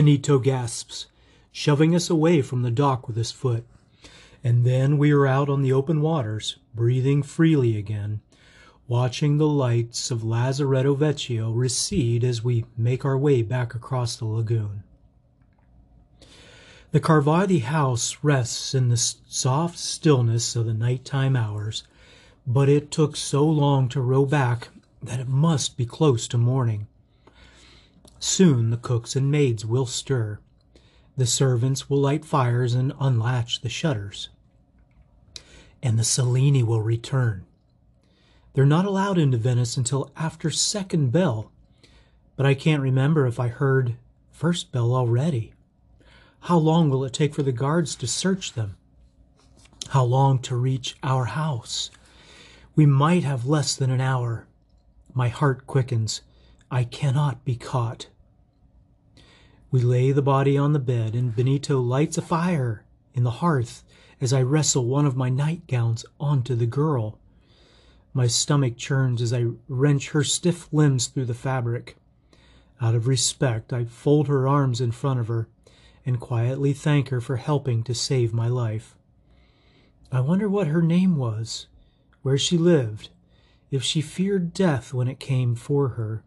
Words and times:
Benito 0.00 0.38
gasps, 0.38 1.08
shoving 1.52 1.94
us 1.94 2.08
away 2.08 2.40
from 2.40 2.62
the 2.62 2.70
dock 2.70 3.06
with 3.06 3.18
his 3.18 3.30
foot. 3.30 3.66
And 4.42 4.64
then 4.64 4.96
we 4.96 5.10
are 5.10 5.26
out 5.26 5.50
on 5.50 5.60
the 5.60 5.74
open 5.74 6.00
waters, 6.00 6.56
breathing 6.74 7.22
freely 7.22 7.76
again, 7.76 8.22
watching 8.88 9.36
the 9.36 9.46
lights 9.46 10.10
of 10.10 10.24
Lazaretto 10.24 10.96
Vecchio 10.96 11.52
recede 11.52 12.24
as 12.24 12.42
we 12.42 12.64
make 12.78 13.04
our 13.04 13.18
way 13.18 13.42
back 13.42 13.74
across 13.74 14.16
the 14.16 14.24
lagoon. 14.24 14.84
The 16.92 17.00
Carvati 17.00 17.60
house 17.60 18.16
rests 18.22 18.74
in 18.74 18.88
the 18.88 18.96
soft 18.96 19.76
stillness 19.76 20.56
of 20.56 20.64
the 20.64 20.72
nighttime 20.72 21.36
hours, 21.36 21.84
but 22.46 22.70
it 22.70 22.90
took 22.90 23.16
so 23.16 23.44
long 23.44 23.86
to 23.90 24.00
row 24.00 24.24
back 24.24 24.68
that 25.02 25.20
it 25.20 25.28
must 25.28 25.76
be 25.76 25.84
close 25.84 26.26
to 26.28 26.38
morning. 26.38 26.86
Soon 28.22 28.68
the 28.68 28.76
cooks 28.76 29.16
and 29.16 29.30
maids 29.30 29.64
will 29.64 29.86
stir. 29.86 30.38
The 31.16 31.26
servants 31.26 31.88
will 31.88 31.98
light 31.98 32.24
fires 32.24 32.74
and 32.74 32.92
unlatch 33.00 33.62
the 33.62 33.70
shutters. 33.70 34.28
And 35.82 35.98
the 35.98 36.04
Cellini 36.04 36.62
will 36.62 36.82
return. 36.82 37.46
They're 38.52 38.66
not 38.66 38.84
allowed 38.84 39.16
into 39.16 39.38
Venice 39.38 39.78
until 39.78 40.12
after 40.16 40.50
second 40.50 41.12
bell, 41.12 41.50
but 42.36 42.44
I 42.44 42.52
can't 42.52 42.82
remember 42.82 43.26
if 43.26 43.40
I 43.40 43.48
heard 43.48 43.96
first 44.30 44.70
bell 44.70 44.94
already. 44.94 45.54
How 46.40 46.58
long 46.58 46.90
will 46.90 47.04
it 47.04 47.14
take 47.14 47.34
for 47.34 47.42
the 47.42 47.52
guards 47.52 47.94
to 47.96 48.06
search 48.06 48.52
them? 48.52 48.76
How 49.88 50.04
long 50.04 50.38
to 50.40 50.56
reach 50.56 50.96
our 51.02 51.24
house? 51.24 51.90
We 52.76 52.84
might 52.84 53.24
have 53.24 53.46
less 53.46 53.74
than 53.74 53.90
an 53.90 54.00
hour. 54.00 54.46
My 55.14 55.28
heart 55.28 55.66
quickens. 55.66 56.20
I 56.70 56.84
cannot 56.84 57.44
be 57.44 57.56
caught. 57.56 58.08
We 59.70 59.80
lay 59.80 60.12
the 60.12 60.22
body 60.22 60.56
on 60.56 60.72
the 60.72 60.78
bed, 60.78 61.14
and 61.14 61.34
Benito 61.34 61.80
lights 61.80 62.18
a 62.18 62.22
fire 62.22 62.84
in 63.12 63.24
the 63.24 63.30
hearth 63.30 63.82
as 64.20 64.32
I 64.32 64.42
wrestle 64.42 64.84
one 64.84 65.06
of 65.06 65.16
my 65.16 65.28
nightgowns 65.28 66.04
onto 66.18 66.54
the 66.54 66.66
girl. 66.66 67.18
My 68.12 68.26
stomach 68.26 68.76
churns 68.76 69.22
as 69.22 69.32
I 69.32 69.46
wrench 69.68 70.10
her 70.10 70.24
stiff 70.24 70.72
limbs 70.72 71.06
through 71.06 71.26
the 71.26 71.34
fabric. 71.34 71.96
Out 72.80 72.94
of 72.94 73.06
respect, 73.06 73.72
I 73.72 73.84
fold 73.84 74.28
her 74.28 74.48
arms 74.48 74.80
in 74.80 74.92
front 74.92 75.20
of 75.20 75.28
her 75.28 75.48
and 76.06 76.18
quietly 76.18 76.72
thank 76.72 77.08
her 77.10 77.20
for 77.20 77.36
helping 77.36 77.82
to 77.84 77.94
save 77.94 78.32
my 78.32 78.48
life. 78.48 78.96
I 80.10 80.20
wonder 80.20 80.48
what 80.48 80.66
her 80.68 80.82
name 80.82 81.16
was, 81.16 81.66
where 82.22 82.38
she 82.38 82.56
lived, 82.58 83.10
if 83.70 83.82
she 83.82 84.00
feared 84.00 84.52
death 84.52 84.92
when 84.92 85.08
it 85.08 85.20
came 85.20 85.54
for 85.54 85.90
her. 85.90 86.24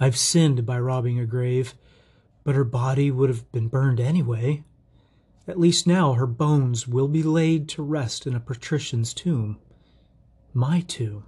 I've 0.00 0.16
sinned 0.16 0.64
by 0.64 0.78
robbing 0.78 1.18
a 1.18 1.26
grave, 1.26 1.74
but 2.44 2.54
her 2.54 2.64
body 2.64 3.10
would 3.10 3.30
have 3.30 3.50
been 3.52 3.68
burned 3.68 4.00
anyway. 4.00 4.64
At 5.46 5.58
least 5.58 5.86
now 5.86 6.12
her 6.12 6.26
bones 6.26 6.86
will 6.86 7.08
be 7.08 7.22
laid 7.22 7.68
to 7.70 7.82
rest 7.82 8.26
in 8.26 8.34
a 8.34 8.40
patrician's 8.40 9.12
tomb. 9.14 9.58
My 10.54 10.80
tomb. 10.80 11.24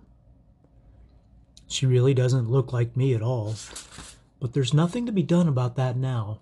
She 1.67 1.87
really 1.87 2.15
doesn't 2.15 2.51
look 2.51 2.73
like 2.73 2.97
me 2.97 3.15
at 3.15 3.23
all, 3.23 3.55
but 4.41 4.53
there's 4.53 4.75
nothing 4.75 5.07
to 5.07 5.13
be 5.13 5.23
done 5.23 5.49
about 5.49 5.77
that 5.77 5.97
now. 5.97 6.41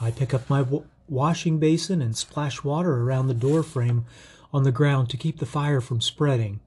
I 0.00 0.10
pick 0.10 0.32
up 0.32 0.48
my 0.48 0.64
washing 1.08 1.58
basin 1.58 2.02
and 2.02 2.16
splash 2.16 2.62
water 2.64 3.02
around 3.02 3.26
the 3.26 3.34
door 3.34 3.62
frame 3.62 4.04
on 4.52 4.62
the 4.62 4.72
ground 4.72 5.10
to 5.10 5.16
keep 5.16 5.38
the 5.38 5.46
fire 5.46 5.80
from 5.80 6.00
spreading. 6.00 6.60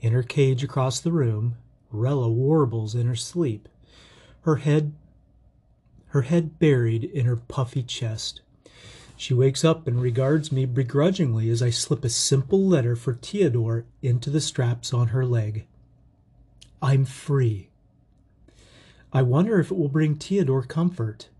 In 0.00 0.12
her 0.12 0.22
cage 0.22 0.62
across 0.62 1.00
the 1.00 1.12
room, 1.12 1.56
Rella 1.90 2.28
warbles 2.28 2.94
in 2.94 3.06
her 3.06 3.16
sleep, 3.16 3.68
her 4.44 4.56
head 4.56 4.92
her 6.08 6.22
head 6.22 6.60
buried 6.60 7.02
in 7.02 7.26
her 7.26 7.36
puffy 7.36 7.82
chest. 7.82 8.40
She 9.16 9.34
wakes 9.34 9.64
up 9.64 9.88
and 9.88 10.00
regards 10.00 10.52
me 10.52 10.64
begrudgingly 10.64 11.50
as 11.50 11.60
I 11.60 11.70
slip 11.70 12.04
a 12.04 12.08
simple 12.08 12.64
letter 12.64 12.94
for 12.94 13.14
Theodore 13.14 13.84
into 14.00 14.30
the 14.30 14.40
straps 14.40 14.94
on 14.94 15.08
her 15.08 15.26
leg. 15.26 15.66
I'm 16.80 17.04
free. 17.04 17.70
I 19.12 19.22
wonder 19.22 19.58
if 19.58 19.72
it 19.72 19.76
will 19.76 19.88
bring 19.88 20.14
Theodore 20.14 20.62
comfort. 20.62 21.30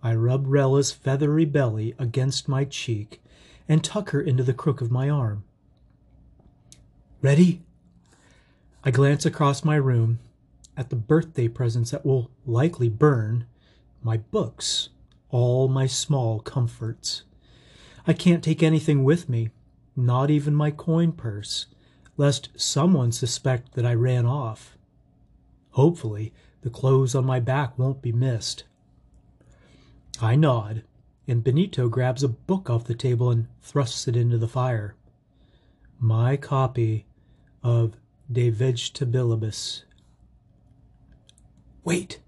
I 0.00 0.14
rub 0.14 0.46
Rella's 0.46 0.92
feathery 0.92 1.44
belly 1.44 1.94
against 1.98 2.48
my 2.48 2.64
cheek 2.64 3.20
and 3.68 3.82
tuck 3.82 4.10
her 4.10 4.20
into 4.20 4.44
the 4.44 4.54
crook 4.54 4.80
of 4.80 4.92
my 4.92 5.08
arm. 5.08 5.42
Ready? 7.20 7.62
I 8.84 8.90
glance 8.92 9.24
across 9.26 9.64
my 9.64 9.76
room 9.76 10.18
at 10.76 10.90
the 10.90 10.96
birthday 10.96 11.48
presents 11.48 11.90
that 11.90 12.04
will 12.04 12.30
likely 12.46 12.88
burn, 12.88 13.46
my 14.02 14.16
books, 14.16 14.88
all 15.30 15.68
my 15.68 15.86
small 15.86 16.40
comforts. 16.40 17.22
I 18.06 18.12
can't 18.12 18.44
take 18.44 18.62
anything 18.62 19.04
with 19.04 19.28
me, 19.28 19.50
not 19.96 20.30
even 20.30 20.54
my 20.54 20.70
coin 20.70 21.12
purse, 21.12 21.66
lest 22.16 22.48
someone 22.56 23.12
suspect 23.12 23.72
that 23.72 23.86
I 23.86 23.94
ran 23.94 24.26
off. 24.26 24.76
Hopefully, 25.70 26.32
the 26.62 26.70
clothes 26.70 27.14
on 27.14 27.24
my 27.24 27.40
back 27.40 27.78
won't 27.78 28.02
be 28.02 28.12
missed. 28.12 28.64
I 30.20 30.36
nod, 30.36 30.82
and 31.26 31.42
Benito 31.42 31.88
grabs 31.88 32.22
a 32.22 32.28
book 32.28 32.70
off 32.70 32.84
the 32.84 32.94
table 32.94 33.30
and 33.30 33.48
thrusts 33.62 34.06
it 34.06 34.16
into 34.16 34.38
the 34.38 34.48
fire. 34.48 34.94
My 35.98 36.36
copy 36.36 37.06
of 37.62 37.96
De 38.30 38.50
Vegetabilibus. 38.50 39.82
Wait! 41.84 42.18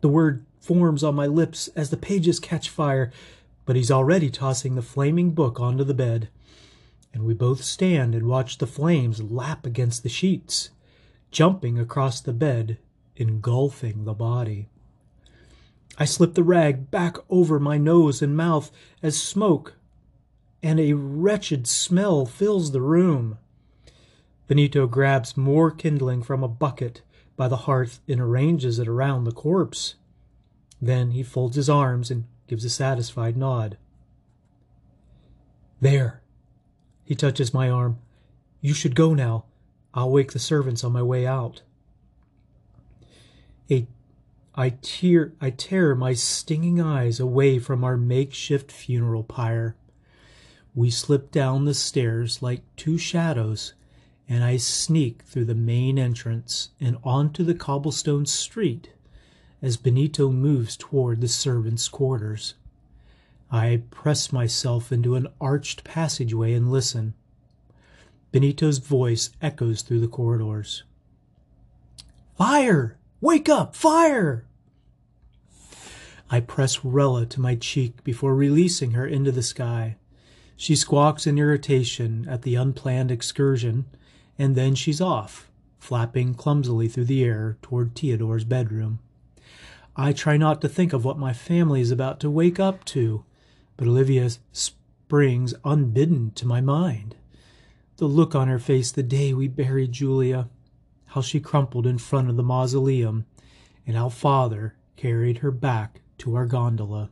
The 0.00 0.08
word 0.08 0.44
forms 0.60 1.02
on 1.02 1.16
my 1.16 1.26
lips 1.26 1.68
as 1.74 1.90
the 1.90 1.96
pages 1.96 2.38
catch 2.38 2.68
fire, 2.70 3.12
but 3.66 3.76
he's 3.76 3.90
already 3.90 4.30
tossing 4.30 4.74
the 4.74 4.82
flaming 4.82 5.32
book 5.32 5.60
onto 5.60 5.84
the 5.84 5.94
bed, 5.94 6.28
and 7.12 7.24
we 7.24 7.34
both 7.34 7.64
stand 7.64 8.14
and 8.14 8.26
watch 8.26 8.58
the 8.58 8.66
flames 8.66 9.20
lap 9.20 9.66
against 9.66 10.02
the 10.02 10.08
sheets, 10.08 10.70
jumping 11.30 11.78
across 11.78 12.20
the 12.20 12.32
bed, 12.32 12.78
engulfing 13.16 14.04
the 14.04 14.14
body. 14.14 14.68
I 15.98 16.04
slip 16.04 16.34
the 16.34 16.44
rag 16.44 16.90
back 16.90 17.16
over 17.28 17.60
my 17.60 17.78
nose 17.78 18.22
and 18.22 18.36
mouth 18.36 18.70
as 19.02 19.20
smoke 19.20 19.74
and 20.62 20.78
a 20.78 20.92
wretched 20.92 21.66
smell 21.66 22.24
fills 22.24 22.70
the 22.70 22.80
room. 22.80 23.38
Benito 24.46 24.86
grabs 24.86 25.36
more 25.36 25.70
kindling 25.70 26.22
from 26.22 26.42
a 26.42 26.48
bucket 26.48 27.02
by 27.36 27.48
the 27.48 27.56
hearth 27.68 28.00
and 28.08 28.20
arranges 28.20 28.78
it 28.78 28.88
around 28.88 29.24
the 29.24 29.32
corpse. 29.32 29.94
Then 30.80 31.12
he 31.12 31.22
folds 31.22 31.56
his 31.56 31.70
arms 31.70 32.10
and 32.10 32.24
gives 32.46 32.64
a 32.64 32.70
satisfied 32.70 33.36
nod. 33.36 33.76
There. 35.80 36.22
He 37.04 37.14
touches 37.14 37.52
my 37.52 37.68
arm. 37.68 37.98
You 38.60 38.74
should 38.74 38.94
go 38.94 39.14
now. 39.14 39.44
I'll 39.94 40.10
wake 40.10 40.32
the 40.32 40.38
servants 40.38 40.84
on 40.84 40.92
my 40.92 41.02
way 41.02 41.26
out. 41.26 41.62
A 43.70 43.86
I 44.54 44.70
tear 44.82 45.32
I 45.40 45.50
tear 45.50 45.94
my 45.94 46.12
stinging 46.12 46.80
eyes 46.80 47.18
away 47.18 47.58
from 47.58 47.84
our 47.84 47.96
makeshift 47.96 48.70
funeral 48.70 49.24
pyre. 49.24 49.76
We 50.74 50.90
slip 50.90 51.30
down 51.30 51.64
the 51.64 51.74
stairs 51.74 52.42
like 52.42 52.62
two 52.76 52.96
shadows, 52.98 53.74
and 54.32 54.42
I 54.42 54.56
sneak 54.56 55.24
through 55.24 55.44
the 55.44 55.54
main 55.54 55.98
entrance 55.98 56.70
and 56.80 56.96
onto 57.04 57.44
the 57.44 57.52
cobblestone 57.52 58.24
street 58.24 58.88
as 59.60 59.76
Benito 59.76 60.30
moves 60.30 60.74
toward 60.74 61.20
the 61.20 61.28
servants' 61.28 61.86
quarters. 61.86 62.54
I 63.50 63.82
press 63.90 64.32
myself 64.32 64.90
into 64.90 65.16
an 65.16 65.26
arched 65.38 65.84
passageway 65.84 66.54
and 66.54 66.72
listen. 66.72 67.12
Benito's 68.30 68.78
voice 68.78 69.28
echoes 69.42 69.82
through 69.82 70.00
the 70.00 70.08
corridors. 70.08 70.82
Fire! 72.38 72.96
Wake 73.20 73.50
up! 73.50 73.76
Fire! 73.76 74.46
I 76.30 76.40
press 76.40 76.82
Rella 76.82 77.26
to 77.26 77.40
my 77.42 77.54
cheek 77.54 78.02
before 78.02 78.34
releasing 78.34 78.92
her 78.92 79.06
into 79.06 79.30
the 79.30 79.42
sky. 79.42 79.96
She 80.56 80.74
squawks 80.74 81.26
in 81.26 81.36
irritation 81.36 82.26
at 82.30 82.40
the 82.40 82.54
unplanned 82.54 83.10
excursion, 83.10 83.84
and 84.38 84.54
then 84.54 84.74
she's 84.74 85.00
off, 85.00 85.50
flapping 85.78 86.34
clumsily 86.34 86.88
through 86.88 87.04
the 87.04 87.24
air 87.24 87.58
toward 87.62 87.94
Theodore's 87.94 88.44
bedroom. 88.44 88.98
I 89.94 90.12
try 90.12 90.36
not 90.36 90.60
to 90.62 90.68
think 90.68 90.92
of 90.92 91.04
what 91.04 91.18
my 91.18 91.32
family 91.32 91.80
is 91.80 91.90
about 91.90 92.18
to 92.20 92.30
wake 92.30 92.58
up 92.58 92.84
to, 92.86 93.24
but 93.76 93.86
Olivia 93.86 94.30
springs 94.52 95.54
unbidden 95.64 96.30
to 96.32 96.46
my 96.46 96.60
mind. 96.60 97.16
The 97.96 98.06
look 98.06 98.34
on 98.34 98.48
her 98.48 98.58
face 98.58 98.90
the 98.90 99.02
day 99.02 99.34
we 99.34 99.48
buried 99.48 99.92
Julia, 99.92 100.48
how 101.06 101.20
she 101.20 101.40
crumpled 101.40 101.86
in 101.86 101.98
front 101.98 102.30
of 102.30 102.36
the 102.36 102.42
mausoleum, 102.42 103.26
and 103.86 103.96
how 103.96 104.08
father 104.08 104.76
carried 104.96 105.38
her 105.38 105.50
back 105.50 106.00
to 106.18 106.34
our 106.34 106.46
gondola. 106.46 107.10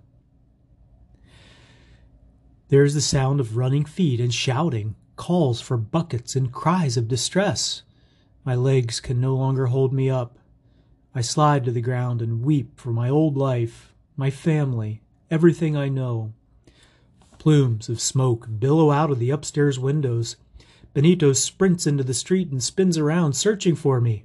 There 2.68 2.84
is 2.84 2.94
the 2.94 3.00
sound 3.00 3.40
of 3.40 3.56
running 3.56 3.84
feet 3.84 4.20
and 4.20 4.32
shouting, 4.32 4.94
calls 5.20 5.60
for 5.60 5.76
buckets 5.76 6.34
and 6.34 6.50
cries 6.50 6.96
of 6.96 7.06
distress. 7.06 7.82
My 8.42 8.54
legs 8.54 9.00
can 9.00 9.20
no 9.20 9.36
longer 9.36 9.66
hold 9.66 9.92
me 9.92 10.08
up. 10.08 10.38
I 11.14 11.20
slide 11.20 11.62
to 11.66 11.70
the 11.70 11.82
ground 11.82 12.22
and 12.22 12.42
weep 12.42 12.80
for 12.80 12.90
my 12.90 13.10
old 13.10 13.36
life, 13.36 13.92
my 14.16 14.30
family, 14.30 15.02
everything 15.30 15.76
I 15.76 15.90
know. 15.90 16.32
Plumes 17.38 17.90
of 17.90 18.00
smoke 18.00 18.48
billow 18.58 18.90
out 18.90 19.10
of 19.10 19.18
the 19.18 19.28
upstairs 19.28 19.78
windows. 19.78 20.36
Benito 20.94 21.34
sprints 21.34 21.86
into 21.86 22.02
the 22.02 22.14
street 22.14 22.50
and 22.50 22.62
spins 22.62 22.96
around, 22.96 23.34
searching 23.34 23.76
for 23.76 24.00
me. 24.00 24.24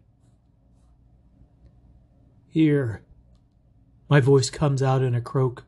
Here. 2.47 3.01
My 4.07 4.21
voice 4.21 4.49
comes 4.49 4.81
out 4.81 5.01
in 5.01 5.13
a 5.13 5.19
croak. 5.19 5.65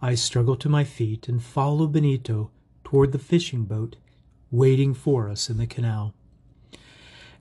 I 0.00 0.14
struggle 0.14 0.56
to 0.56 0.70
my 0.70 0.84
feet 0.84 1.28
and 1.28 1.42
follow 1.42 1.86
Benito 1.86 2.50
toward 2.84 3.12
the 3.12 3.18
fishing 3.18 3.66
boat 3.66 3.96
waiting 4.56 4.94
for 4.94 5.28
us 5.28 5.48
in 5.50 5.58
the 5.58 5.66
canal. 5.66 6.14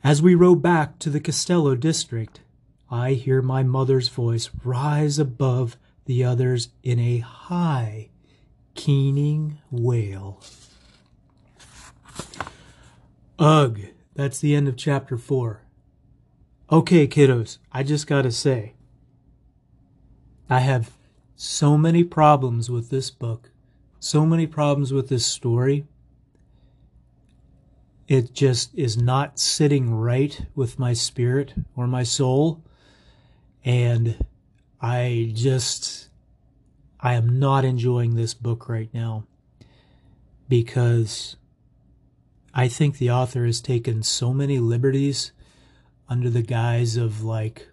As 0.03 0.21
we 0.21 0.35
row 0.35 0.53
back 0.53 1.00
to 1.00 1.09
the 1.09 1.19
Castello 1.19 1.75
district, 1.75 2.41
I 2.91 3.13
hear 3.13 3.41
my 3.41 3.63
mother's 3.63 4.09
voice 4.09 4.50
rise 4.63 5.17
above 5.17 5.77
the 6.06 6.23
others 6.23 6.69
in 6.83 7.00
a 7.00 7.19
high, 7.19 8.09
keening 8.75 9.57
wail. 9.71 10.41
Ugh, 13.39 13.79
that's 14.13 14.39
the 14.39 14.56
end 14.56 14.67
of 14.67 14.77
chapter 14.77 15.17
four. 15.17 15.63
Okay, 16.71 17.07
kiddos, 17.07 17.57
I 17.71 17.83
just 17.83 18.07
gotta 18.07 18.31
say, 18.31 18.75
I 20.50 20.59
have 20.59 20.91
so 21.35 21.77
many 21.77 22.03
problems 22.03 22.69
with 22.69 22.89
this 22.89 23.09
book, 23.09 23.51
so 24.00 24.25
many 24.25 24.45
problems 24.45 24.94
with 24.94 25.09
this 25.09 25.25
story. 25.25 25.85
It 28.07 28.33
just 28.33 28.73
is 28.75 28.97
not 28.97 29.39
sitting 29.39 29.93
right 29.95 30.45
with 30.53 30.77
my 30.77 30.93
spirit 30.93 31.53
or 31.75 31.87
my 31.87 32.03
soul. 32.03 32.63
And 33.63 34.23
I 34.79 35.31
just, 35.33 36.09
I 36.99 37.15
am 37.15 37.39
not 37.39 37.65
enjoying 37.65 38.15
this 38.15 38.35
book 38.35 38.69
right 38.69 38.89
now 38.93 39.25
because 40.47 41.35
I 42.53 42.67
think 42.67 42.97
the 42.97 43.09
author 43.09 43.45
has 43.45 43.59
taken 43.59 44.03
so 44.03 44.33
many 44.33 44.59
liberties 44.59 45.31
under 46.07 46.29
the 46.29 46.43
guise 46.43 46.97
of 46.97 47.23
like, 47.23 47.69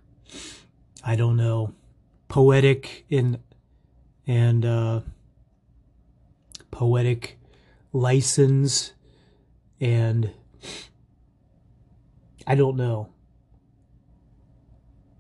I 1.05 1.15
don't 1.15 1.37
know, 1.37 1.75
poetic 2.29 3.05
in 3.11 3.39
and 4.27 4.65
uh, 4.65 5.01
poetic 6.71 7.39
license 7.93 8.95
and 9.83 10.31
I 12.47 12.55
don't 12.55 12.77
know. 12.77 13.09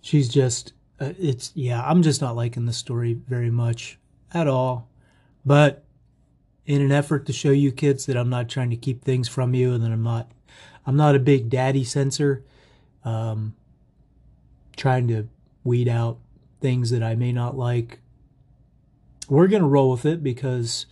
She's 0.00 0.28
just 0.28 0.72
uh, 1.00 1.12
it's 1.18 1.50
yeah, 1.54 1.82
I'm 1.84 2.02
just 2.02 2.20
not 2.20 2.36
liking 2.36 2.66
the 2.66 2.72
story 2.72 3.12
very 3.12 3.50
much 3.50 3.98
at 4.32 4.46
all. 4.46 4.88
But 5.44 5.84
in 6.64 6.80
an 6.80 6.92
effort 6.92 7.26
to 7.26 7.32
show 7.32 7.50
you 7.50 7.72
kids 7.72 8.06
that 8.06 8.16
I'm 8.16 8.30
not 8.30 8.48
trying 8.48 8.70
to 8.70 8.76
keep 8.76 9.02
things 9.02 9.28
from 9.28 9.52
you 9.52 9.74
and 9.74 9.82
that 9.82 9.90
I'm 9.90 10.04
not 10.04 10.30
I'm 10.86 10.96
not 10.96 11.16
a 11.16 11.18
big 11.18 11.50
daddy 11.50 11.82
censor 11.82 12.44
um 13.04 13.54
trying 14.76 15.08
to 15.08 15.26
weed 15.64 15.88
out 15.88 16.18
things 16.60 16.90
that 16.90 17.02
I 17.02 17.16
may 17.16 17.32
not 17.32 17.56
like. 17.56 17.98
We're 19.28 19.48
going 19.48 19.62
to 19.62 19.68
roll 19.68 19.90
with 19.90 20.06
it 20.06 20.22
because 20.22 20.86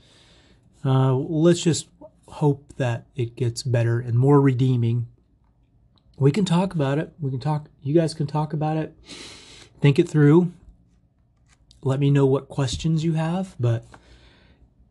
uh, 0.85 1.15
let's 1.15 1.63
just 1.63 1.89
hope 2.31 2.73
that 2.77 3.07
it 3.17 3.37
gets 3.37 3.63
better 3.63 4.01
and 4.01 4.19
more 4.19 4.41
redeeming. 4.41 5.09
We 6.17 6.31
can 6.31 6.45
talk 6.45 6.75
about 6.75 6.99
it. 6.99 7.13
We 7.21 7.31
can 7.31 7.41
talk, 7.41 7.69
you 7.83 7.95
guys 7.95 8.15
can 8.15 8.27
talk 8.27 8.53
about 8.53 8.77
it, 8.77 8.95
think 9.81 9.99
it 9.99 10.09
through. 10.09 10.53
Let 11.83 11.99
me 11.99 12.11
know 12.11 12.27
what 12.27 12.49
questions 12.49 13.05
you 13.05 13.15
have, 13.15 13.57
but 13.59 13.85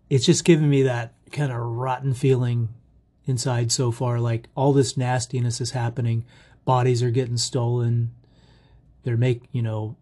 it's 0.10 0.26
just 0.26 0.44
giving 0.44 0.70
me 0.70 0.84
that 0.84 1.14
kind 1.32 1.52
of 1.52 1.60
rotten 1.60 2.14
feeling 2.14 2.70
inside 3.26 3.72
so 3.72 3.92
far. 3.92 4.20
Like 4.20 4.48
all 4.56 4.74
this 4.74 4.98
nastiness 4.98 5.62
is 5.62 5.72
happening. 5.72 6.26
Bodies 6.66 7.04
are 7.04 7.12
getting 7.12 7.38
stolen. 7.38 8.12
They're 9.04 9.18
make, 9.18 9.44
you 9.52 9.62
know, 9.62 9.96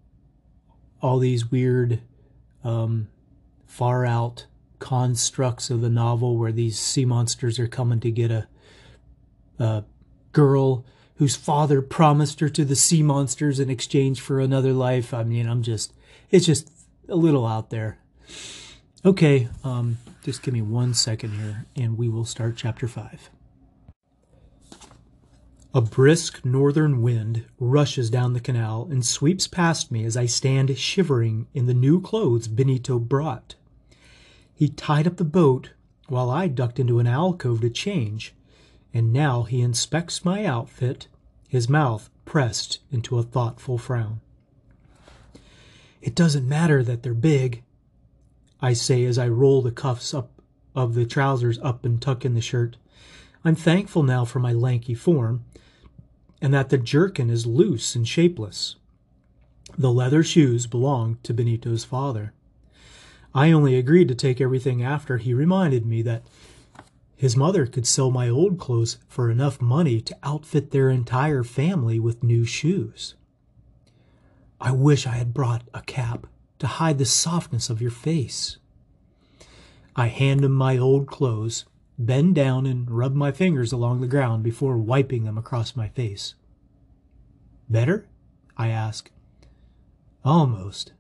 all 1.01 1.19
these 1.19 1.51
weird, 1.51 2.01
um, 2.63 3.09
far 3.65 4.05
out 4.05 4.45
constructs 4.79 5.69
of 5.69 5.81
the 5.81 5.89
novel 5.89 6.37
where 6.37 6.51
these 6.51 6.79
sea 6.79 7.05
monsters 7.05 7.59
are 7.59 7.67
coming 7.67 7.99
to 7.99 8.11
get 8.11 8.31
a, 8.31 8.47
a 9.59 9.83
girl 10.31 10.85
whose 11.15 11.35
father 11.35 11.81
promised 11.81 12.39
her 12.39 12.49
to 12.49 12.63
the 12.63 12.75
sea 12.75 13.01
monsters 13.01 13.59
in 13.59 13.69
exchange 13.69 14.21
for 14.21 14.39
another 14.39 14.73
life. 14.73 15.13
I 15.13 15.23
mean, 15.23 15.47
I'm 15.47 15.63
just, 15.63 15.93
it's 16.29 16.45
just 16.45 16.71
a 17.09 17.15
little 17.15 17.45
out 17.45 17.69
there. 17.69 17.97
Okay, 19.03 19.47
um, 19.63 19.97
just 20.23 20.43
give 20.43 20.53
me 20.53 20.61
one 20.61 20.93
second 20.93 21.31
here 21.31 21.65
and 21.75 21.97
we 21.97 22.09
will 22.09 22.25
start 22.25 22.55
chapter 22.55 22.87
5. 22.87 23.29
A 25.73 25.81
brisk 25.81 26.43
northern 26.43 27.01
wind 27.01 27.45
rushes 27.59 28.09
down 28.09 28.33
the 28.33 28.39
canal 28.39 28.87
and 28.89 29.05
sweeps 29.05 29.47
past 29.47 29.91
me 29.91 30.05
as 30.05 30.17
I 30.17 30.25
stand 30.25 30.75
shivering 30.77 31.47
in 31.53 31.67
the 31.67 31.73
new 31.73 32.01
clothes 32.01 32.47
Benito 32.47 32.99
brought. 32.99 33.55
He 34.57 34.69
tied 34.69 35.05
up 35.05 35.17
the 35.17 35.23
boat 35.23 35.73
while 36.07 36.31
I 36.31 36.47
ducked 36.47 36.79
into 36.79 36.97
an 36.97 37.05
alcove 37.05 37.61
to 37.61 37.69
change, 37.69 38.33
and 38.91 39.13
now 39.13 39.43
he 39.43 39.61
inspects 39.61 40.25
my 40.25 40.45
outfit, 40.45 41.07
his 41.47 41.69
mouth 41.69 42.09
pressed 42.25 42.79
into 42.91 43.19
a 43.19 43.23
thoughtful 43.23 43.77
frown. 43.77 44.19
It 46.01 46.15
doesn't 46.15 46.49
matter 46.49 46.83
that 46.83 47.03
they're 47.03 47.13
big, 47.13 47.61
I 48.59 48.73
say 48.73 49.05
as 49.05 49.19
I 49.19 49.27
roll 49.27 49.61
the 49.61 49.71
cuffs 49.71 50.11
up 50.11 50.41
of 50.73 50.95
the 50.95 51.05
trousers 51.05 51.59
up 51.59 51.85
and 51.85 52.01
tuck 52.01 52.25
in 52.25 52.33
the 52.33 52.41
shirt. 52.41 52.77
I'm 53.45 53.53
thankful 53.53 54.01
now 54.01 54.25
for 54.25 54.39
my 54.39 54.53
lanky 54.53 54.95
form, 54.95 55.45
and 56.41 56.51
that 56.55 56.69
the 56.69 56.79
jerkin 56.79 57.29
is 57.29 57.45
loose 57.45 57.95
and 57.95 58.07
shapeless. 58.07 58.75
The 59.77 59.93
leather 59.93 60.23
shoes 60.23 60.65
belong 60.65 61.19
to 61.21 61.31
Benito's 61.31 61.83
father. 61.83 62.33
I 63.37 63.51
only 63.51 63.75
agreed 63.75 64.07
to 64.07 64.15
take 64.15 64.41
everything 64.41 64.81
after 64.81 65.19
he 65.19 65.31
reminded 65.31 65.85
me 65.85 66.01
that 66.01 66.23
his 67.15 67.37
mother 67.37 67.67
could 67.67 67.85
sell 67.85 68.09
my 68.09 68.27
old 68.27 68.57
clothes 68.57 68.97
for 69.07 69.29
enough 69.29 69.61
money 69.61 70.01
to 70.01 70.17
outfit 70.23 70.71
their 70.71 70.89
entire 70.89 71.43
family 71.43 71.99
with 71.99 72.23
new 72.23 72.45
shoes. 72.45 73.13
I 74.59 74.71
wish 74.71 75.05
I 75.05 75.11
had 75.11 75.35
brought 75.35 75.61
a 75.71 75.83
cap 75.83 76.25
to 76.57 76.65
hide 76.65 76.97
the 76.97 77.05
softness 77.05 77.69
of 77.69 77.79
your 77.79 77.91
face. 77.91 78.57
I 79.95 80.07
hand 80.07 80.43
him 80.43 80.53
my 80.53 80.79
old 80.79 81.05
clothes, 81.05 81.65
bend 81.99 82.33
down, 82.33 82.65
and 82.65 82.89
rub 82.89 83.13
my 83.13 83.31
fingers 83.31 83.71
along 83.71 84.01
the 84.01 84.07
ground 84.07 84.41
before 84.41 84.79
wiping 84.79 85.25
them 85.25 85.37
across 85.37 85.75
my 85.75 85.89
face. 85.89 86.33
Better? 87.69 88.07
I 88.57 88.69
ask. 88.69 89.11
Almost. 90.25 90.93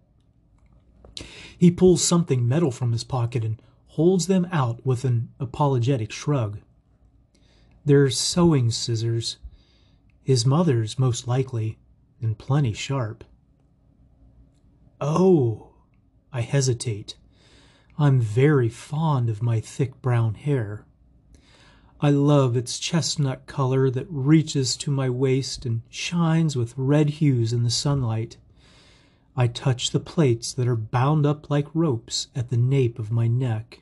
He 1.57 1.71
pulls 1.71 2.03
something 2.03 2.47
metal 2.47 2.71
from 2.71 2.91
his 2.91 3.03
pocket 3.03 3.43
and 3.43 3.61
holds 3.87 4.27
them 4.27 4.47
out 4.51 4.85
with 4.85 5.03
an 5.05 5.29
apologetic 5.39 6.11
shrug. 6.11 6.59
They're 7.85 8.09
sewing 8.09 8.71
scissors. 8.71 9.37
His 10.23 10.45
mother's, 10.45 10.99
most 10.99 11.27
likely, 11.27 11.77
and 12.21 12.37
plenty 12.37 12.73
sharp. 12.73 13.23
Oh, 14.99 15.69
I 16.33 16.41
hesitate. 16.41 17.15
I'm 17.97 18.19
very 18.19 18.69
fond 18.69 19.29
of 19.29 19.41
my 19.41 19.59
thick 19.59 20.01
brown 20.01 20.35
hair. 20.35 20.85
I 21.99 22.11
love 22.11 22.55
its 22.55 22.77
chestnut 22.77 23.47
color 23.47 23.89
that 23.89 24.05
reaches 24.09 24.77
to 24.77 24.91
my 24.91 25.09
waist 25.09 25.65
and 25.65 25.81
shines 25.89 26.55
with 26.55 26.75
red 26.77 27.09
hues 27.09 27.53
in 27.53 27.63
the 27.63 27.71
sunlight. 27.71 28.37
I 29.37 29.47
touch 29.47 29.91
the 29.91 29.99
plaits 29.99 30.51
that 30.53 30.67
are 30.67 30.75
bound 30.75 31.25
up 31.25 31.49
like 31.49 31.67
ropes 31.75 32.27
at 32.35 32.49
the 32.49 32.57
nape 32.57 32.97
of 32.97 33.11
my 33.11 33.27
neck. 33.27 33.81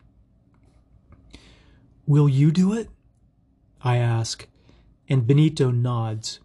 Will 2.06 2.28
you 2.28 2.52
do 2.52 2.74
it? 2.74 2.90
I 3.82 3.98
ask, 3.98 4.48
and 5.08 5.26
Benito 5.26 5.72
nods. 5.72 6.42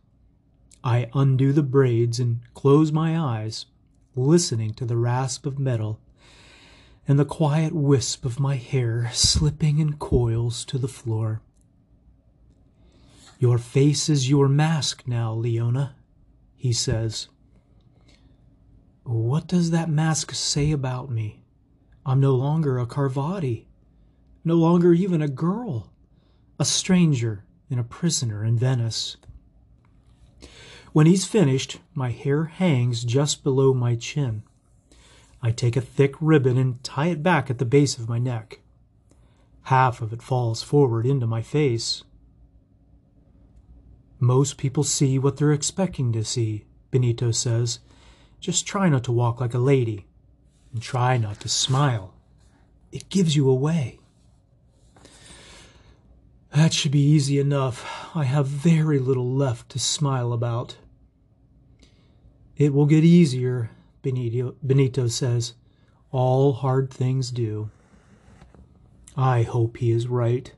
I 0.84 1.10
undo 1.12 1.52
the 1.52 1.64
braids 1.64 2.20
and 2.20 2.40
close 2.54 2.92
my 2.92 3.18
eyes, 3.18 3.66
listening 4.14 4.74
to 4.74 4.84
the 4.84 4.96
rasp 4.96 5.44
of 5.44 5.58
metal 5.58 5.98
and 7.10 7.18
the 7.18 7.24
quiet 7.24 7.74
wisp 7.74 8.24
of 8.24 8.38
my 8.38 8.54
hair 8.54 9.10
slipping 9.12 9.80
in 9.80 9.94
coils 9.94 10.64
to 10.66 10.78
the 10.78 10.86
floor. 10.86 11.42
Your 13.40 13.58
face 13.58 14.08
is 14.08 14.30
your 14.30 14.48
mask 14.48 15.02
now, 15.06 15.32
Leona, 15.34 15.96
he 16.54 16.72
says. 16.72 17.26
What 19.10 19.48
does 19.48 19.72
that 19.72 19.90
mask 19.90 20.32
say 20.36 20.70
about 20.70 21.10
me? 21.10 21.42
I'm 22.06 22.20
no 22.20 22.36
longer 22.36 22.78
a 22.78 22.86
Carvati, 22.86 23.66
no 24.44 24.54
longer 24.54 24.92
even 24.92 25.20
a 25.20 25.26
girl, 25.26 25.90
a 26.60 26.64
stranger 26.64 27.44
and 27.68 27.80
a 27.80 27.82
prisoner 27.82 28.44
in 28.44 28.56
Venice. 28.56 29.16
When 30.92 31.06
he's 31.06 31.24
finished, 31.24 31.80
my 31.92 32.12
hair 32.12 32.44
hangs 32.44 33.02
just 33.02 33.42
below 33.42 33.74
my 33.74 33.96
chin. 33.96 34.44
I 35.42 35.50
take 35.50 35.76
a 35.76 35.80
thick 35.80 36.14
ribbon 36.20 36.56
and 36.56 36.80
tie 36.84 37.08
it 37.08 37.20
back 37.20 37.50
at 37.50 37.58
the 37.58 37.64
base 37.64 37.98
of 37.98 38.08
my 38.08 38.20
neck. 38.20 38.60
Half 39.62 40.00
of 40.00 40.12
it 40.12 40.22
falls 40.22 40.62
forward 40.62 41.04
into 41.04 41.26
my 41.26 41.42
face. 41.42 42.04
Most 44.20 44.56
people 44.56 44.84
see 44.84 45.18
what 45.18 45.36
they're 45.36 45.52
expecting 45.52 46.12
to 46.12 46.22
see, 46.22 46.64
Benito 46.92 47.32
says. 47.32 47.80
Just 48.40 48.66
try 48.66 48.88
not 48.88 49.04
to 49.04 49.12
walk 49.12 49.40
like 49.40 49.54
a 49.54 49.58
lady, 49.58 50.06
and 50.72 50.80
try 50.80 51.18
not 51.18 51.40
to 51.40 51.48
smile. 51.48 52.14
It 52.90 53.08
gives 53.08 53.36
you 53.36 53.48
away. 53.48 54.00
That 56.52 56.72
should 56.72 56.90
be 56.90 57.04
easy 57.04 57.38
enough. 57.38 58.10
I 58.14 58.24
have 58.24 58.46
very 58.46 58.98
little 58.98 59.30
left 59.30 59.68
to 59.70 59.78
smile 59.78 60.32
about. 60.32 60.76
It 62.56 62.72
will 62.72 62.86
get 62.86 63.04
easier, 63.04 63.70
Benito, 64.02 64.56
Benito 64.62 65.06
says. 65.06 65.54
All 66.10 66.54
hard 66.54 66.90
things 66.90 67.30
do. 67.30 67.70
I 69.16 69.42
hope 69.42 69.76
he 69.76 69.92
is 69.92 70.08
right. 70.08 70.52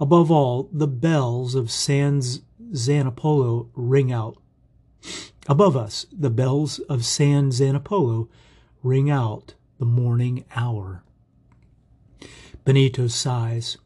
Above 0.00 0.30
all, 0.30 0.68
the 0.72 0.88
bells 0.88 1.54
of 1.54 1.70
San 1.70 2.20
Zanipolo 2.72 3.68
ring 3.74 4.12
out. 4.12 4.36
Above 5.48 5.76
us, 5.76 6.06
the 6.12 6.30
bells 6.30 6.78
of 6.80 7.04
San 7.04 7.50
Zanipolo 7.50 8.28
ring 8.82 9.10
out 9.10 9.54
the 9.78 9.84
morning 9.84 10.44
hour. 10.54 11.02
Benito 12.64 13.08
sighs. 13.08 13.76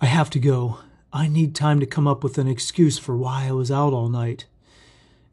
I 0.00 0.06
have 0.06 0.28
to 0.30 0.38
go. 0.38 0.80
I 1.12 1.28
need 1.28 1.54
time 1.54 1.80
to 1.80 1.86
come 1.86 2.06
up 2.06 2.22
with 2.22 2.36
an 2.36 2.46
excuse 2.46 2.98
for 2.98 3.16
why 3.16 3.46
I 3.46 3.52
was 3.52 3.70
out 3.70 3.94
all 3.94 4.10
night 4.10 4.44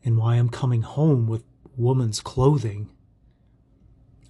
and 0.06 0.18
why 0.18 0.36
I'm 0.36 0.50
coming 0.50 0.84
home 0.84 1.28
with 1.28 1.44
woman's 1.76 2.22
clothing. 2.22 2.90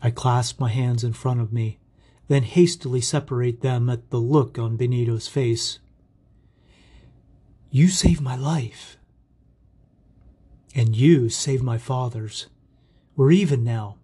I 0.02 0.10
clasp 0.10 0.60
my 0.60 0.70
hands 0.70 1.04
in 1.04 1.13
front 1.13 1.42
of 1.42 1.54
me, 1.54 1.78
then 2.28 2.42
hastily 2.42 3.02
separate 3.02 3.62
them 3.62 3.88
at 3.90 4.10
the 4.10 4.18
look 4.18 4.58
on 4.58 4.78
Benito's 4.78 5.28
face. 5.28 5.78
You 7.70 7.88
saved 7.88 8.22
my 8.22 8.36
life. 8.36 8.98
And 10.75 10.96
you 10.96 11.30
saved 11.30 11.63
my 11.63 11.77
father's. 11.77 12.48
We're 13.15 13.32
even 13.32 13.63
now. 13.63 13.98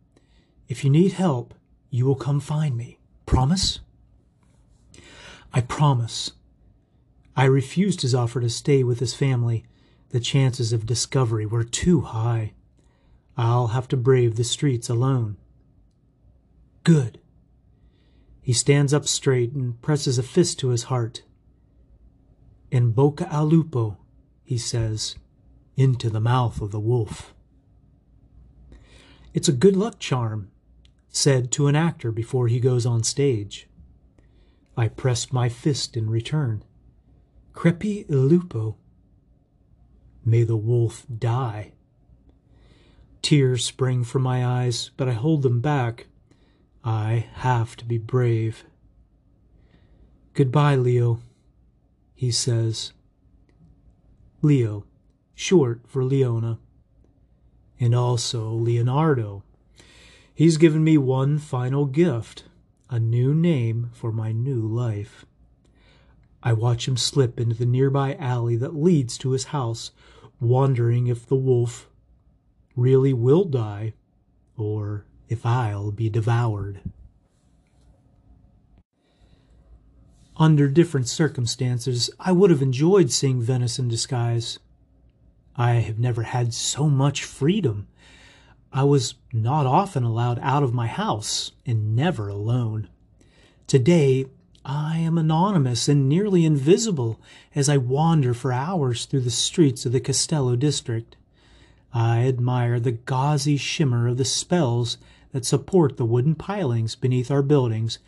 If 0.67 0.83
you 0.83 0.89
need 0.89 1.13
help, 1.13 1.53
you 1.89 2.05
will 2.05 2.15
come 2.15 2.39
find 2.39 2.77
me. 2.77 2.99
Promise? 3.25 3.79
I 5.51 5.61
promise. 5.61 6.31
I 7.35 7.45
refused 7.45 8.01
his 8.01 8.13
offer 8.13 8.39
to 8.39 8.49
stay 8.49 8.83
with 8.83 8.99
his 8.99 9.15
family. 9.15 9.65
The 10.09 10.19
chances 10.19 10.73
of 10.73 10.85
discovery 10.85 11.45
were 11.45 11.63
too 11.63 12.01
high. 12.01 12.53
I'll 13.37 13.67
have 13.67 13.87
to 13.87 13.97
brave 13.97 14.35
the 14.35 14.43
streets 14.43 14.89
alone. 14.89 15.37
Good. 16.83 17.19
He 18.41 18.53
stands 18.53 18.93
up 18.93 19.07
straight 19.07 19.53
and 19.53 19.81
presses 19.81 20.17
a 20.17 20.23
fist 20.23 20.59
to 20.59 20.69
his 20.69 20.83
heart. 20.83 21.23
In 22.71 22.93
bocca 22.93 23.31
al 23.31 23.45
lupo, 23.45 23.97
he 24.43 24.57
says, 24.57 25.15
into 25.79 26.09
the 26.09 26.19
mouth 26.19 26.59
of 26.59 26.71
the 26.71 26.79
wolf. 26.79 27.33
It's 29.33 29.47
a 29.47 29.53
good 29.53 29.77
luck 29.77 29.97
charm, 29.97 30.51
said 31.07 31.53
to 31.53 31.67
an 31.67 31.75
actor 31.75 32.11
before 32.11 32.49
he 32.49 32.59
goes 32.59 32.85
on 32.85 33.01
stage. 33.03 33.69
I 34.75 34.89
pressed 34.89 35.31
my 35.31 35.47
fist 35.47 35.95
in 35.95 36.09
return. 36.09 36.65
Crepi 37.53 38.05
lupo. 38.09 38.75
May 40.25 40.43
the 40.43 40.57
wolf 40.57 41.05
die. 41.17 41.71
Tears 43.21 43.63
spring 43.63 44.03
from 44.03 44.21
my 44.21 44.45
eyes, 44.45 44.91
but 44.97 45.07
I 45.07 45.13
hold 45.13 45.43
them 45.43 45.61
back. 45.61 46.07
I 46.83 47.27
have 47.35 47.77
to 47.77 47.85
be 47.85 47.97
brave. 47.97 48.65
Goodbye, 50.33 50.75
Leo, 50.75 51.21
he 52.15 52.31
says. 52.31 52.91
Leo, 54.41 54.85
short 55.39 55.79
for 55.87 56.03
Leona. 56.03 56.59
And 57.79 57.95
also 57.95 58.49
Leonardo. 58.51 59.41
He's 60.35 60.57
given 60.57 60.83
me 60.83 60.97
one 60.97 61.39
final 61.39 61.85
gift 61.85 62.43
a 62.89 62.99
new 62.99 63.33
name 63.33 63.89
for 63.93 64.11
my 64.11 64.33
new 64.33 64.67
life. 64.67 65.25
I 66.43 66.51
watch 66.53 66.87
him 66.87 66.97
slip 66.97 67.39
into 67.39 67.55
the 67.55 67.65
nearby 67.65 68.15
alley 68.15 68.57
that 68.57 68.75
leads 68.75 69.17
to 69.19 69.31
his 69.31 69.45
house, 69.45 69.91
wondering 70.41 71.07
if 71.07 71.25
the 71.25 71.35
wolf 71.35 71.87
really 72.75 73.13
will 73.13 73.45
die 73.45 73.93
or 74.57 75.05
if 75.29 75.45
I'll 75.45 75.91
be 75.91 76.09
devoured. 76.09 76.81
Under 80.35 80.67
different 80.67 81.07
circumstances, 81.07 82.09
I 82.19 82.33
would 82.33 82.49
have 82.49 82.61
enjoyed 82.61 83.11
seeing 83.11 83.41
Venice 83.41 83.79
in 83.79 83.87
disguise. 83.87 84.59
I 85.59 85.73
have 85.73 85.99
never 85.99 86.23
had 86.23 86.53
so 86.53 86.89
much 86.89 87.25
freedom 87.25 87.87
I 88.71 88.83
was 88.83 89.15
not 89.33 89.65
often 89.65 90.03
allowed 90.03 90.39
out 90.41 90.63
of 90.63 90.73
my 90.73 90.87
house 90.87 91.51
and 91.65 91.97
never 91.97 92.29
alone. 92.29 92.87
Today, 93.67 94.27
I 94.63 94.99
am 94.99 95.17
anonymous 95.17 95.89
and 95.89 96.07
nearly 96.07 96.45
invisible 96.45 97.19
as 97.55 97.67
I 97.67 97.77
wander 97.77 98.33
for 98.33 98.53
hours 98.53 99.05
through 99.05 99.21
the 99.21 99.31
streets 99.31 99.85
of 99.85 99.91
the 99.91 99.99
Castello 99.99 100.55
district. 100.55 101.17
I 101.93 102.27
admire 102.27 102.79
the 102.79 102.91
gauzy 102.91 103.57
shimmer 103.57 104.07
of 104.07 104.17
the 104.17 104.25
spells 104.25 104.97
that 105.31 105.45
support 105.45 105.97
the 105.97 106.05
wooden 106.05 106.35
pilings 106.35 106.95
beneath 106.95 107.29
our 107.29 107.41
buildings 107.41 107.99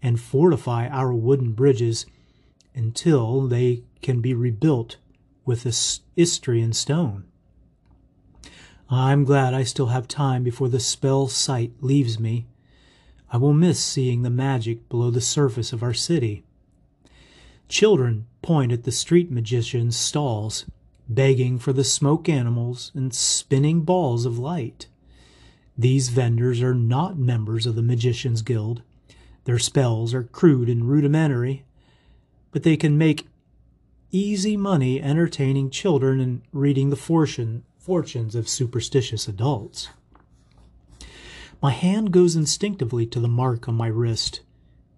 and 0.00 0.20
fortify 0.20 0.88
our 0.88 1.12
wooden 1.12 1.52
bridges 1.52 2.06
until 2.74 3.46
they 3.46 3.82
can 4.00 4.20
be 4.20 4.32
rebuilt 4.32 4.96
with 5.44 5.62
the 5.62 6.00
Istrian 6.16 6.72
stone. 6.72 7.24
I'm 8.90 9.24
glad 9.24 9.54
I 9.54 9.64
still 9.64 9.86
have 9.86 10.06
time 10.06 10.44
before 10.44 10.68
the 10.68 10.80
spell 10.80 11.26
sight 11.26 11.72
leaves 11.80 12.20
me. 12.20 12.46
I 13.30 13.38
will 13.38 13.54
miss 13.54 13.82
seeing 13.82 14.22
the 14.22 14.30
magic 14.30 14.88
below 14.88 15.10
the 15.10 15.20
surface 15.20 15.72
of 15.72 15.82
our 15.82 15.94
city. 15.94 16.44
Children 17.68 18.26
point 18.42 18.72
at 18.72 18.84
the 18.84 18.92
street 18.92 19.30
magicians' 19.30 19.96
stalls, 19.96 20.66
begging 21.08 21.58
for 21.58 21.72
the 21.72 21.84
smoke 21.84 22.28
animals 22.28 22.92
and 22.94 23.12
spinning 23.12 23.82
balls 23.82 24.26
of 24.26 24.38
light. 24.38 24.86
These 25.76 26.10
vendors 26.10 26.62
are 26.62 26.74
not 26.74 27.18
members 27.18 27.66
of 27.66 27.74
the 27.74 27.82
Magicians 27.82 28.42
Guild. 28.42 28.82
Their 29.44 29.58
spells 29.58 30.14
are 30.14 30.22
crude 30.22 30.68
and 30.68 30.88
rudimentary, 30.88 31.64
but 32.52 32.62
they 32.62 32.76
can 32.76 32.96
make 32.96 33.26
easy 34.14 34.56
money 34.56 35.02
entertaining 35.02 35.68
children 35.70 36.20
and 36.20 36.42
reading 36.52 36.90
the 36.90 36.96
fortune 36.96 37.64
fortunes 37.76 38.34
of 38.34 38.48
superstitious 38.48 39.28
adults. 39.28 39.90
My 41.60 41.72
hand 41.72 42.12
goes 42.12 42.36
instinctively 42.36 43.06
to 43.06 43.20
the 43.20 43.28
mark 43.28 43.68
on 43.68 43.74
my 43.74 43.88
wrist, 43.88 44.40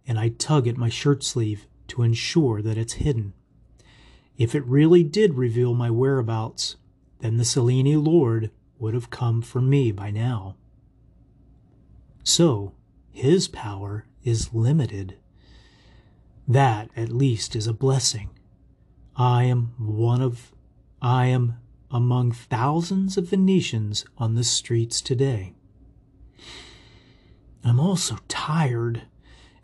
and 0.06 0.18
I 0.18 0.28
tug 0.28 0.68
at 0.68 0.76
my 0.76 0.88
shirt 0.88 1.24
sleeve 1.24 1.66
to 1.88 2.02
ensure 2.02 2.60
that 2.62 2.78
it's 2.78 2.94
hidden. 2.94 3.32
If 4.36 4.54
it 4.54 4.66
really 4.66 5.02
did 5.02 5.34
reveal 5.34 5.74
my 5.74 5.90
whereabouts, 5.90 6.76
then 7.20 7.38
the 7.38 7.44
Cellini 7.44 7.96
Lord 7.96 8.50
would 8.78 8.94
have 8.94 9.10
come 9.10 9.40
for 9.40 9.60
me 9.60 9.90
by 9.90 10.10
now. 10.10 10.56
So, 12.22 12.74
his 13.10 13.48
power 13.48 14.04
is 14.22 14.52
limited. 14.52 15.16
That, 16.46 16.90
at 16.94 17.08
least, 17.08 17.56
is 17.56 17.66
a 17.66 17.72
blessing. 17.72 18.35
I 19.18 19.44
am 19.44 19.72
one 19.78 20.20
of, 20.20 20.52
I 21.00 21.26
am 21.26 21.56
among 21.90 22.32
thousands 22.32 23.16
of 23.16 23.30
Venetians 23.30 24.04
on 24.18 24.34
the 24.34 24.44
streets 24.44 25.00
today. 25.00 25.54
I'm 27.64 27.80
also 27.80 28.18
tired 28.28 29.02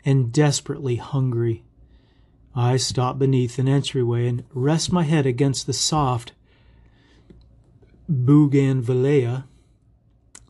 and 0.03 0.31
desperately 0.31 0.95
hungry. 0.95 1.63
I 2.55 2.77
stop 2.77 3.19
beneath 3.19 3.59
an 3.59 3.67
entryway 3.67 4.27
and 4.27 4.43
rest 4.53 4.91
my 4.91 5.03
head 5.03 5.25
against 5.25 5.67
the 5.67 5.73
soft 5.73 6.33
bougainvillea. 8.09 9.45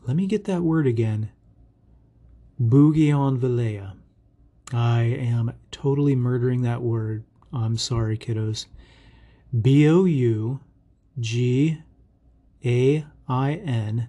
Let 0.06 0.16
me 0.16 0.26
get 0.26 0.44
that 0.44 0.62
word 0.62 0.86
again. 0.86 1.30
Bougainvillea. 2.58 3.96
I 4.72 5.02
am 5.02 5.52
totally 5.70 6.16
murdering 6.16 6.62
that 6.62 6.82
word. 6.82 7.24
I'm 7.52 7.76
sorry, 7.76 8.18
kiddos. 8.18 8.66
B 9.60 9.88
O 9.88 10.04
U 10.04 10.60
G 11.20 11.78
A 12.64 13.04
I 13.28 13.52
N 13.52 14.08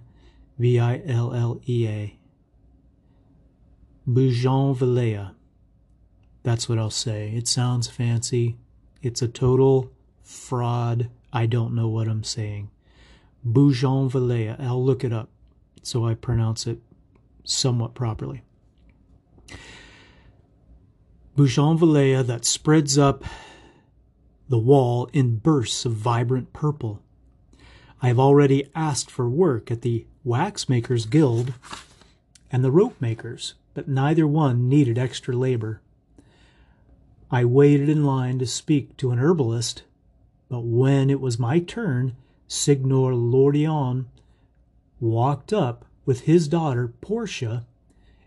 V 0.58 0.78
I 0.78 1.02
L 1.06 1.34
L 1.34 1.60
E 1.68 1.86
A. 1.86 2.18
Bougainvillea. 4.06 5.34
That's 6.42 6.68
what 6.68 6.78
I'll 6.78 6.90
say. 6.90 7.32
It 7.34 7.48
sounds 7.48 7.88
fancy. 7.88 8.56
It's 9.02 9.22
a 9.22 9.28
total 9.28 9.92
fraud. 10.22 11.10
I 11.32 11.46
don't 11.46 11.74
know 11.74 11.88
what 11.88 12.08
I'm 12.08 12.24
saying. 12.24 12.70
Bougainvillea. 13.44 14.56
I'll 14.58 14.84
look 14.84 15.04
it 15.04 15.12
up 15.12 15.28
so 15.82 16.04
I 16.04 16.14
pronounce 16.14 16.66
it 16.66 16.78
somewhat 17.44 17.94
properly. 17.94 18.42
Bougainvillea 21.36 22.22
that 22.24 22.44
spreads 22.44 22.96
up 22.98 23.24
the 24.48 24.58
wall 24.58 25.08
in 25.12 25.36
bursts 25.36 25.84
of 25.84 25.92
vibrant 25.92 26.52
purple. 26.52 27.02
I 28.00 28.08
have 28.08 28.18
already 28.18 28.70
asked 28.74 29.10
for 29.10 29.28
work 29.28 29.70
at 29.70 29.82
the 29.82 30.06
Waxmakers 30.24 31.08
Guild 31.08 31.54
and 32.52 32.62
the 32.62 32.70
Rope 32.70 33.00
Makers, 33.00 33.54
but 33.74 33.88
neither 33.88 34.26
one 34.26 34.68
needed 34.68 34.98
extra 34.98 35.34
labor. 35.34 35.80
I 37.30 37.44
waited 37.44 37.88
in 37.88 38.04
line 38.04 38.38
to 38.38 38.46
speak 38.46 38.96
to 38.98 39.10
an 39.10 39.18
herbalist, 39.18 39.82
but 40.48 40.60
when 40.60 41.10
it 41.10 41.20
was 41.20 41.38
my 41.38 41.58
turn, 41.58 42.14
Signor 42.46 43.12
Lordion 43.14 44.06
walked 45.00 45.52
up 45.52 45.84
with 46.04 46.20
his 46.20 46.46
daughter, 46.46 46.92
Portia, 47.00 47.66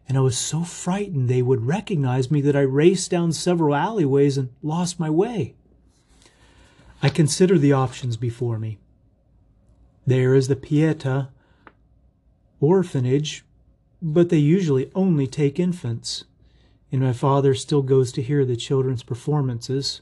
and 0.08 0.18
I 0.18 0.22
was 0.22 0.38
so 0.38 0.64
frightened 0.64 1.30
they 1.30 1.42
would 1.42 1.66
recognize 1.66 2.30
me 2.30 2.42
that 2.42 2.56
I 2.56 2.62
raced 2.62 3.12
down 3.12 3.32
several 3.32 3.74
alleyways 3.74 4.38
and 4.38 4.50
lost 4.62 5.00
my 5.00 5.10
way. 5.10 5.56
I 7.02 7.10
consider 7.10 7.58
the 7.58 7.74
options 7.74 8.18
before 8.18 8.60
me. 8.60 8.78
There 10.06 10.36
is 10.36 10.48
the 10.48 10.56
Pieta 10.56 11.30
orphanage, 12.60 13.46
but 14.02 14.30
they 14.30 14.38
usually 14.38 14.92
only 14.96 15.28
take 15.28 15.60
infants 15.60 16.26
and 16.92 17.02
my 17.02 17.14
father 17.14 17.54
still 17.54 17.82
goes 17.82 18.12
to 18.12 18.22
hear 18.22 18.46
the 18.46 18.56
children's 18.56 19.04
performances. 19.04 20.02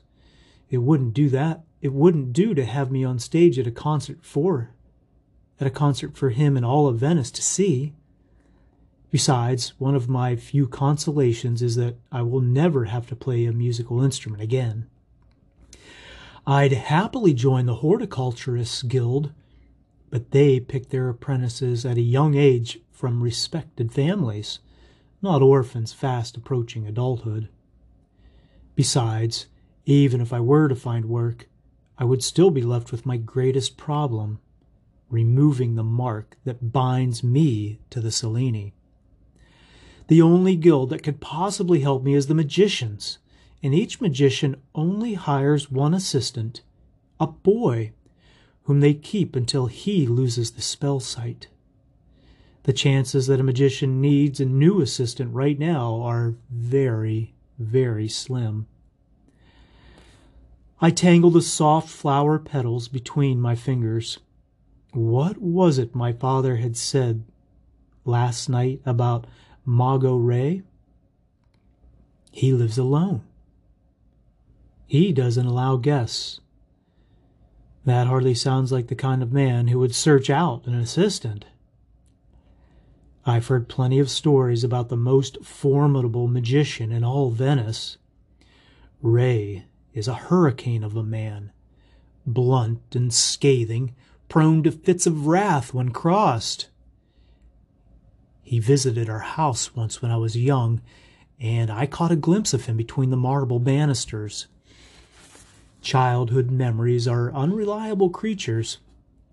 It 0.70 0.78
wouldn't 0.78 1.14
do 1.14 1.30
that. 1.30 1.62
It 1.82 1.94
wouldn't 1.94 2.34
do 2.34 2.54
to 2.54 2.66
have 2.66 2.92
me 2.92 3.04
on 3.04 3.20
stage 3.20 3.60
at 3.60 3.68
a 3.68 3.72
concert 3.72 4.20
for 4.22 4.72
at 5.60 5.68
a 5.68 5.72
concert 5.72 6.16
for 6.16 6.30
him 6.30 6.56
and 6.56 6.66
all 6.66 6.88
of 6.88 6.98
Venice 6.98 7.32
to 7.32 7.42
see. 7.42 7.94
Besides, 9.10 9.74
one 9.80 9.96
of 9.96 10.10
my 10.10 10.36
few 10.36 10.68
consolations 10.68 11.62
is 11.62 11.76
that 11.76 11.96
I 12.12 12.22
will 12.22 12.42
never 12.42 12.86
have 12.86 13.08
to 13.08 13.16
play 13.16 13.46
a 13.46 13.52
musical 13.52 14.04
instrument 14.04 14.42
again. 14.42 14.88
I'd 16.50 16.72
happily 16.72 17.34
join 17.34 17.66
the 17.66 17.76
Horticulturists 17.76 18.82
Guild, 18.82 19.34
but 20.10 20.32
they 20.32 20.62
pick 20.62 20.88
their 20.90 21.10
apprentices 21.10 21.86
at 21.86 21.98
a 21.98 22.02
young 22.02 22.36
age 22.36 22.80
from 22.90 23.22
respected 23.22 23.92
families 23.92 24.60
not 25.22 25.42
orphans 25.42 25.92
fast 25.92 26.38
approaching 26.38 26.88
adulthood. 26.88 27.50
Besides, 28.76 29.48
even 29.86 30.22
if 30.22 30.32
I 30.32 30.40
were 30.40 30.70
to 30.70 30.76
find 30.76 31.06
work, 31.06 31.50
I 31.98 32.06
would 32.06 32.24
still 32.24 32.52
be 32.52 32.62
left 32.62 32.94
with 32.94 33.06
my 33.06 33.18
greatest 33.18 33.76
problem 33.76 34.40
removing 35.10 35.76
the 35.76 35.84
mark 35.84 36.38
that 36.46 36.72
binds 36.72 37.24
me 37.24 37.80
to 37.90 38.00
the 38.00 38.12
Cellini. 38.12 38.74
The 40.08 40.22
only 40.22 40.56
guild 40.56 40.92
that 40.92 41.04
could 41.04 41.20
possibly 41.20 41.82
help 41.82 42.04
me 42.04 42.14
is 42.14 42.28
the 42.28 42.34
magicians, 42.34 43.18
and 43.64 43.74
each 43.74 44.00
magician 44.00 44.56
only 44.76 45.16
hires 45.16 45.72
one 45.72 45.94
assistant, 45.94 46.62
a 47.20 47.28
boy, 47.28 47.92
whom 48.64 48.80
they 48.80 48.94
keep 48.94 49.36
until 49.36 49.68
he 49.68 50.06
loses 50.06 50.52
the 50.52 50.62
spell 50.62 51.00
sight. 51.00 51.48
The 52.64 52.74
chances 52.74 53.28
that 53.28 53.40
a 53.40 53.44
magician 53.44 54.02
needs 54.02 54.40
a 54.40 54.46
new 54.46 54.82
assistant 54.82 55.34
right 55.34 55.58
now 55.58 56.02
are 56.02 56.36
very, 56.50 57.34
very 57.58 58.10
slim. 58.10 58.68
I 60.80 60.92
tangle 60.92 61.32
the 61.32 61.42
soft 61.42 61.90
flower 61.90 62.38
petals 62.38 62.88
between 62.88 63.42
my 63.42 63.56
fingers. 63.56 64.20
What 64.92 65.38
was 65.38 65.78
it 65.78 65.96
my 65.96 66.12
father 66.14 66.58
had 66.58 66.78
said 66.78 67.24
last 68.06 68.48
night 68.50 68.82
about 68.86 69.26
Mago 69.66 70.16
Ray? 70.18 70.62
He 72.32 72.54
lives 72.54 72.78
alone. 72.78 73.24
He 74.88 75.12
doesn't 75.12 75.46
allow 75.46 75.76
guests. 75.76 76.40
That 77.84 78.08
hardly 78.08 78.34
sounds 78.34 78.72
like 78.72 78.88
the 78.88 78.96
kind 78.96 79.22
of 79.22 79.34
man 79.34 79.68
who 79.68 79.80
would 79.80 79.94
search 79.94 80.30
out 80.30 80.66
an 80.66 80.74
assistant. 80.74 81.46
I've 83.26 83.48
heard 83.48 83.68
plenty 83.68 84.00
of 84.00 84.10
stories 84.10 84.64
about 84.64 84.88
the 84.88 84.96
most 84.96 85.44
formidable 85.44 86.30
magician 86.30 86.94
in 86.94 87.04
all 87.04 87.30
Venice. 87.30 87.98
Ray 89.02 89.66
is 89.94 90.08
a 90.08 90.14
hurricane 90.14 90.86
of 90.86 90.96
a 90.96 91.04
man, 91.04 91.52
blunt 92.26 92.96
and 92.96 93.14
scathing, 93.14 93.94
prone 94.30 94.64
to 94.64 94.72
fits 94.72 95.06
of 95.06 95.28
wrath 95.28 95.74
when 95.74 95.90
crossed. 95.92 96.70
He 98.42 98.60
visited 98.60 99.10
our 99.10 99.20
house 99.20 99.76
once 99.76 100.02
when 100.02 100.12
I 100.12 100.18
was 100.18 100.38
young, 100.38 100.82
and 101.42 101.70
I 101.70 101.86
caught 101.86 102.12
a 102.12 102.16
glimpse 102.16 102.54
of 102.54 102.66
him 102.66 102.78
between 102.78 103.10
the 103.10 103.18
marble 103.18 103.60
banisters. 103.60 104.48
Childhood 105.88 106.52
memories 106.52 107.08
are 107.08 107.34
unreliable 107.34 108.10
creatures, 108.10 108.80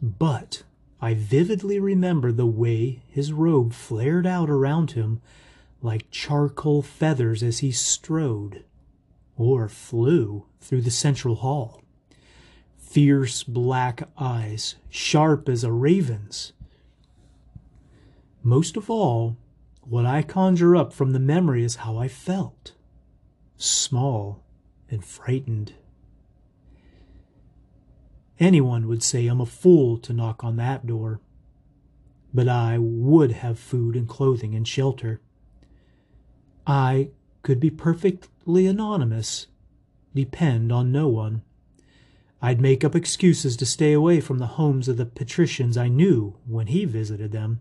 but 0.00 0.62
I 1.00 1.12
vividly 1.14 1.80
remember 1.80 2.30
the 2.30 2.46
way 2.46 3.02
his 3.08 3.32
robe 3.32 3.72
flared 3.72 4.24
out 4.24 4.48
around 4.48 4.92
him 4.92 5.20
like 5.82 6.12
charcoal 6.12 6.80
feathers 6.80 7.42
as 7.42 7.58
he 7.58 7.72
strode 7.72 8.62
or 9.36 9.68
flew 9.68 10.46
through 10.60 10.82
the 10.82 10.92
central 10.92 11.34
hall. 11.34 11.82
Fierce 12.78 13.42
black 13.42 14.08
eyes, 14.16 14.76
sharp 14.88 15.48
as 15.48 15.64
a 15.64 15.72
raven's. 15.72 16.52
Most 18.44 18.76
of 18.76 18.88
all, 18.88 19.36
what 19.82 20.06
I 20.06 20.22
conjure 20.22 20.76
up 20.76 20.92
from 20.92 21.10
the 21.14 21.18
memory 21.18 21.64
is 21.64 21.82
how 21.82 21.96
I 21.96 22.06
felt 22.06 22.74
small 23.56 24.44
and 24.88 25.04
frightened. 25.04 25.72
Anyone 28.40 28.88
would 28.88 29.02
say 29.02 29.26
I'm 29.26 29.40
a 29.40 29.46
fool 29.46 29.98
to 29.98 30.12
knock 30.12 30.42
on 30.42 30.56
that 30.56 30.86
door. 30.86 31.20
But 32.32 32.48
I 32.48 32.78
would 32.78 33.32
have 33.32 33.58
food 33.58 33.94
and 33.94 34.08
clothing 34.08 34.54
and 34.54 34.66
shelter. 34.66 35.20
I 36.66 37.10
could 37.42 37.60
be 37.60 37.70
perfectly 37.70 38.66
anonymous, 38.66 39.46
depend 40.14 40.72
on 40.72 40.90
no 40.90 41.08
one. 41.08 41.42
I'd 42.42 42.60
make 42.60 42.84
up 42.84 42.94
excuses 42.94 43.56
to 43.56 43.66
stay 43.66 43.92
away 43.92 44.20
from 44.20 44.38
the 44.38 44.46
homes 44.46 44.88
of 44.88 44.96
the 44.96 45.06
patricians 45.06 45.76
I 45.76 45.88
knew 45.88 46.36
when 46.46 46.66
he 46.66 46.84
visited 46.84 47.32
them. 47.32 47.60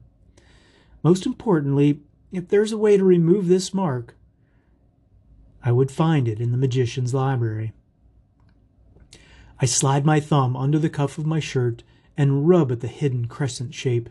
Most 1.03 1.25
importantly, 1.25 2.01
if 2.31 2.47
there's 2.47 2.71
a 2.71 2.77
way 2.77 2.97
to 2.97 3.03
remove 3.03 3.47
this 3.47 3.73
mark, 3.73 4.15
I 5.63 5.71
would 5.71 5.91
find 5.91 6.27
it 6.27 6.41
in 6.41 6.51
the 6.51 6.57
magician's 6.57 7.13
library. 7.13 7.73
I 9.63 9.65
slide 9.65 10.05
my 10.05 10.19
thumb 10.19 10.57
under 10.57 10.77
the 10.77 10.89
cuff 10.89 11.17
of 11.17 11.25
my 11.25 11.39
shirt 11.39 11.83
and 12.17 12.49
rub 12.49 12.69
at 12.69 12.81
the 12.81 12.89
hidden 12.89 13.27
crescent 13.29 13.73
shape. 13.73 14.09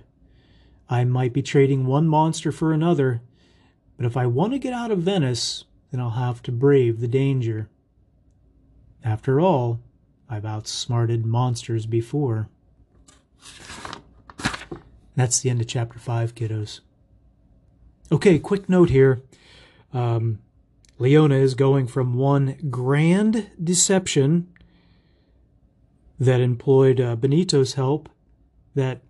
I 0.89 1.05
might 1.05 1.35
be 1.35 1.43
trading 1.43 1.85
one 1.85 2.09
monster 2.09 2.51
for 2.51 2.73
another, 2.73 3.21
but 3.99 4.07
if 4.07 4.17
I 4.17 4.25
want 4.25 4.55
to 4.55 4.59
get 4.59 4.73
out 4.73 4.91
of 4.91 5.01
Venice, 5.01 5.67
then 5.91 6.01
I'll 6.01 6.13
have 6.13 6.43
to 6.45 6.53
brave 6.53 7.01
the 7.01 7.07
danger. 7.07 7.69
After 9.05 9.43
all, 9.43 9.81
I've 10.27 10.47
outsmarted 10.47 11.27
monsters 11.27 11.85
before. 11.85 12.49
That's 15.15 15.41
the 15.41 15.51
end 15.51 15.61
of 15.61 15.67
chapter 15.67 15.99
5, 15.99 16.35
kiddos. 16.35 16.81
Okay, 18.11 18.39
quick 18.39 18.71
note 18.71 18.89
here. 18.89 19.21
Um, 19.93 20.39
Leona 20.99 21.35
is 21.35 21.55
going 21.55 21.89
from 21.89 22.15
one 22.15 22.57
grand 22.71 23.51
deception 23.63 24.49
that 26.23 26.41
employed 26.41 27.01
uh, 27.01 27.17
Benito's 27.17 27.75
help 27.75 28.09
that 28.77 29.03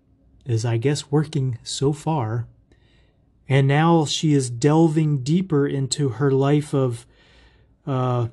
is, 0.47 0.65
I 0.65 0.77
guess, 0.77 1.11
working 1.11 1.59
so 1.61 1.93
far. 1.93 2.47
And 3.47 3.67
now 3.67 4.05
she 4.05 4.33
is 4.33 4.49
delving 4.49 5.21
deeper 5.21 5.67
into 5.67 6.09
her 6.09 6.31
life 6.31 6.73
of 6.73 7.05
uh, 7.85 8.29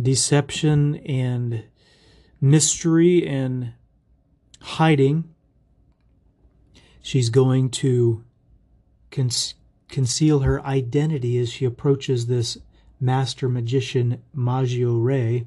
deception 0.00 0.96
and 0.98 1.64
mystery 2.40 3.26
and 3.26 3.72
hiding. 4.60 5.34
She's 7.00 7.30
going 7.30 7.70
to 7.70 8.22
con- 9.10 9.30
conceal 9.88 10.38
her 10.40 10.64
identity 10.64 11.36
as 11.36 11.50
she 11.50 11.64
approaches 11.64 12.26
this 12.26 12.58
master 13.00 13.48
magician, 13.48 14.22
Maggio 14.32 14.98
Ray. 14.98 15.46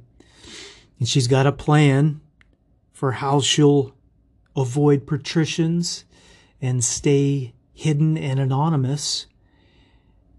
And 1.00 1.08
she's 1.08 1.28
got 1.28 1.48
a 1.48 1.54
plan 1.54 2.20
for 2.96 3.12
how 3.12 3.42
she'll 3.42 3.94
avoid 4.56 5.06
patricians 5.06 6.06
and 6.62 6.82
stay 6.82 7.54
hidden 7.74 8.18
and 8.18 8.40
anonymous 8.40 9.26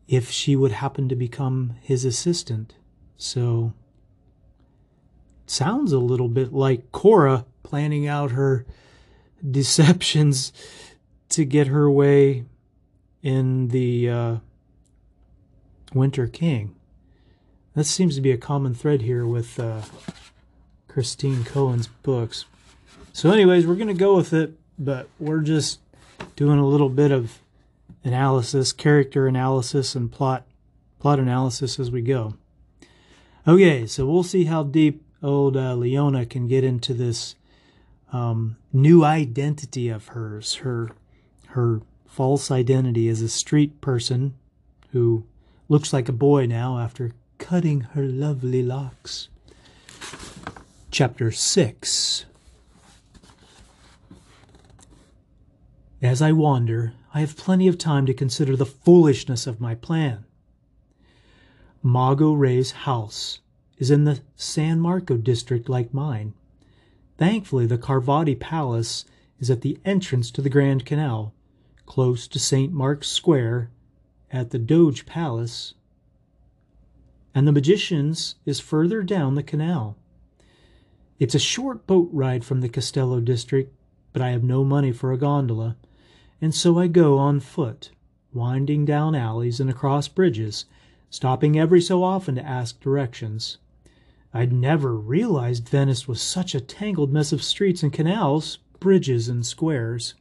if 0.08 0.30
she 0.30 0.56
would 0.56 0.72
happen 0.72 1.06
to 1.06 1.14
become 1.14 1.76
his 1.82 2.06
assistant. 2.06 2.74
So, 3.18 3.74
sounds 5.44 5.92
a 5.92 5.98
little 5.98 6.30
bit 6.30 6.54
like 6.54 6.90
Cora 6.92 7.44
planning 7.62 8.08
out 8.08 8.30
her 8.30 8.64
deceptions 9.48 10.50
to 11.28 11.44
get 11.44 11.66
her 11.66 11.90
way 11.90 12.46
in 13.22 13.68
the 13.68 14.08
uh, 14.08 14.36
Winter 15.92 16.26
King. 16.26 16.74
That 17.74 17.84
seems 17.84 18.14
to 18.14 18.22
be 18.22 18.32
a 18.32 18.38
common 18.38 18.72
thread 18.72 19.02
here 19.02 19.26
with 19.26 19.60
uh, 19.60 19.82
Christine 20.96 21.44
Cohen's 21.44 21.88
books. 21.88 22.46
So, 23.12 23.30
anyways, 23.30 23.66
we're 23.66 23.74
going 23.74 23.88
to 23.88 23.92
go 23.92 24.16
with 24.16 24.32
it, 24.32 24.54
but 24.78 25.10
we're 25.18 25.42
just 25.42 25.78
doing 26.36 26.58
a 26.58 26.66
little 26.66 26.88
bit 26.88 27.10
of 27.10 27.42
analysis, 28.02 28.72
character 28.72 29.26
analysis, 29.26 29.94
and 29.94 30.10
plot 30.10 30.46
plot 30.98 31.18
analysis 31.18 31.78
as 31.78 31.90
we 31.90 32.00
go. 32.00 32.32
Okay, 33.46 33.86
so 33.86 34.06
we'll 34.06 34.22
see 34.22 34.44
how 34.44 34.62
deep 34.62 35.04
old 35.22 35.54
uh, 35.54 35.74
Leona 35.74 36.24
can 36.24 36.48
get 36.48 36.64
into 36.64 36.94
this 36.94 37.34
um, 38.10 38.56
new 38.72 39.04
identity 39.04 39.90
of 39.90 40.08
hers, 40.08 40.54
her 40.54 40.92
her 41.48 41.82
false 42.06 42.50
identity 42.50 43.06
as 43.10 43.20
a 43.20 43.28
street 43.28 43.82
person 43.82 44.32
who 44.92 45.26
looks 45.68 45.92
like 45.92 46.08
a 46.08 46.12
boy 46.12 46.46
now 46.46 46.78
after 46.78 47.12
cutting 47.36 47.82
her 47.82 48.04
lovely 48.04 48.62
locks. 48.62 49.28
Chapter 50.90 51.30
6 51.30 52.24
As 56.00 56.22
I 56.22 56.32
wander, 56.32 56.94
I 57.12 57.20
have 57.20 57.36
plenty 57.36 57.66
of 57.68 57.76
time 57.76 58.06
to 58.06 58.14
consider 58.14 58.56
the 58.56 58.64
foolishness 58.64 59.46
of 59.46 59.60
my 59.60 59.74
plan. 59.74 60.24
Mago 61.82 62.32
Ray's 62.32 62.70
house 62.70 63.40
is 63.78 63.90
in 63.90 64.04
the 64.04 64.20
San 64.36 64.80
Marco 64.80 65.16
district 65.16 65.68
like 65.68 65.92
mine. 65.92 66.34
Thankfully, 67.18 67.66
the 67.66 67.78
Carvati 67.78 68.38
Palace 68.38 69.04
is 69.38 69.50
at 69.50 69.62
the 69.62 69.78
entrance 69.84 70.30
to 70.30 70.40
the 70.40 70.48
Grand 70.48 70.86
Canal, 70.86 71.34
close 71.84 72.26
to 72.28 72.38
St. 72.38 72.72
Mark's 72.72 73.08
Square 73.08 73.70
at 74.30 74.50
the 74.50 74.58
Doge 74.58 75.04
Palace, 75.04 75.74
and 77.34 77.46
the 77.46 77.52
Magician's 77.52 78.36
is 78.46 78.60
further 78.60 79.02
down 79.02 79.34
the 79.34 79.42
canal. 79.42 79.96
It's 81.18 81.34
a 81.34 81.38
short 81.38 81.86
boat 81.86 82.10
ride 82.12 82.44
from 82.44 82.60
the 82.60 82.68
Castello 82.68 83.20
district, 83.20 83.74
but 84.12 84.20
I 84.20 84.30
have 84.30 84.44
no 84.44 84.64
money 84.64 84.92
for 84.92 85.12
a 85.12 85.18
gondola, 85.18 85.76
and 86.40 86.54
so 86.54 86.78
I 86.78 86.88
go 86.88 87.16
on 87.16 87.40
foot, 87.40 87.90
winding 88.34 88.84
down 88.84 89.14
alleys 89.14 89.58
and 89.58 89.70
across 89.70 90.08
bridges, 90.08 90.66
stopping 91.08 91.58
every 91.58 91.80
so 91.80 92.02
often 92.02 92.34
to 92.34 92.46
ask 92.46 92.80
directions. 92.80 93.56
I'd 94.34 94.52
never 94.52 94.94
realized 94.94 95.68
Venice 95.68 96.06
was 96.06 96.20
such 96.20 96.54
a 96.54 96.60
tangled 96.60 97.10
mess 97.10 97.32
of 97.32 97.42
streets 97.42 97.82
and 97.82 97.92
canals, 97.92 98.58
bridges 98.80 99.28
and 99.28 99.46
squares. 99.46 100.14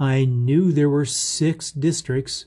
I 0.00 0.24
knew 0.24 0.72
there 0.72 0.88
were 0.88 1.04
six 1.04 1.70
districts, 1.70 2.46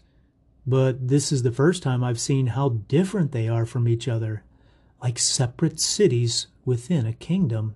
but 0.66 1.08
this 1.08 1.32
is 1.32 1.44
the 1.44 1.52
first 1.52 1.84
time 1.84 2.04
I've 2.04 2.20
seen 2.20 2.48
how 2.48 2.70
different 2.70 3.32
they 3.32 3.48
are 3.48 3.68
from 3.68 3.88
each 3.88 4.08
other, 4.08 4.44
like 5.02 5.20
separate 5.20 5.80
cities 5.80 6.48
within 6.66 7.06
a 7.06 7.14
kingdom. 7.14 7.76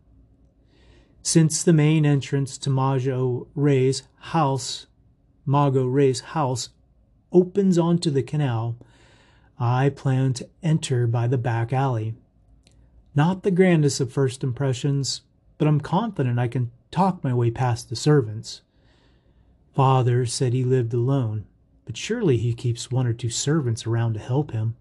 Since 1.24 1.64
the 1.64 1.74
main 1.74 2.06
entrance 2.06 2.58
to 2.60 2.70
Mago 2.70 3.48
Ray's 3.54 4.04
house, 4.18 4.88
Mago 5.46 5.86
Ray's 5.86 6.22
house 6.22 6.70
opens 7.32 7.78
onto 7.78 8.10
the 8.10 8.24
canal, 8.24 8.76
I 9.60 9.90
plan 9.90 10.34
to 10.34 10.50
enter 10.64 11.06
by 11.06 11.28
the 11.28 11.38
back 11.38 11.72
alley. 11.72 12.16
Not 13.14 13.44
the 13.44 13.52
grandest 13.52 14.02
of 14.02 14.12
first 14.12 14.44
impressions, 14.44 15.22
but 15.60 15.68
I'm 15.68 15.80
confident 15.80 16.40
I 16.40 16.48
can 16.48 16.72
talk 16.90 17.24
my 17.24 17.34
way 17.34 17.52
past 17.52 17.90
the 17.90 17.96
servants. 17.96 18.62
Father 19.76 20.26
said 20.26 20.54
he 20.54 20.64
lived 20.64 20.94
alone, 20.94 21.46
but 21.86 21.96
surely 21.96 22.38
he 22.38 22.54
keeps 22.54 22.90
one 22.90 23.06
or 23.06 23.14
two 23.14 23.30
servants 23.30 23.86
around 23.86 24.16
to 24.16 24.20
help 24.20 24.52
him. 24.52 24.76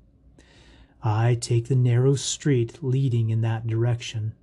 I 1.02 1.34
take 1.34 1.68
the 1.68 1.76
narrow 1.76 2.14
street 2.14 2.82
leading 2.82 3.30
in 3.30 3.40
that 3.40 3.66
direction. 3.66 4.34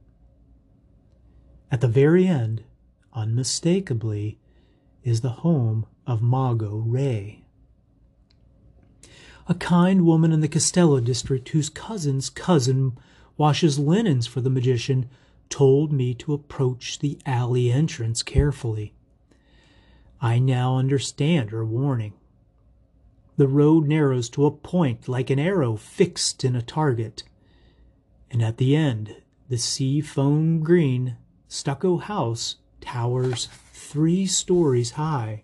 At 1.70 1.82
the 1.82 1.88
very 1.88 2.28
end, 2.28 2.64
unmistakably, 3.14 4.40
is 5.04 5.22
the 5.22 5.30
home 5.30 5.86
of 6.06 6.22
Mago 6.22 6.78
Ray. 6.78 7.44
A 9.48 9.54
kind 9.54 10.06
woman 10.06 10.32
in 10.32 10.42
the 10.42 10.48
Castello 10.48 11.00
district 11.00 11.50
whose 11.50 11.70
cousin's 11.70 12.30
cousin 12.30 12.98
washes 13.38 13.80
linens 13.80 14.28
for 14.28 14.42
the 14.42 14.50
magician 14.50 15.10
told 15.50 15.94
me 15.94 16.14
to 16.16 16.34
approach 16.34 17.00
the 17.00 17.20
alley 17.26 17.72
entrance 17.72 18.24
carefully. 18.24 18.94
I 20.20 20.40
now 20.40 20.78
understand 20.78 21.52
her 21.52 21.64
warning. 21.64 22.14
The 23.38 23.48
road 23.48 23.88
narrows 23.88 24.30
to 24.32 24.48
a 24.48 24.52
point 24.52 25.08
like 25.08 25.30
an 25.30 25.38
arrow 25.38 25.76
fixed 25.76 26.44
in 26.44 26.56
a 26.56 26.62
target, 26.62 27.22
and 28.32 28.42
at 28.42 28.58
the 28.58 28.76
end, 28.76 29.16
the 29.48 29.60
sea 29.60 30.02
foam 30.02 30.62
green 30.62 31.18
stucco 31.48 31.98
house 31.98 32.56
towers 32.82 33.48
three 33.72 34.26
stories 34.26 34.92
high. 34.92 35.44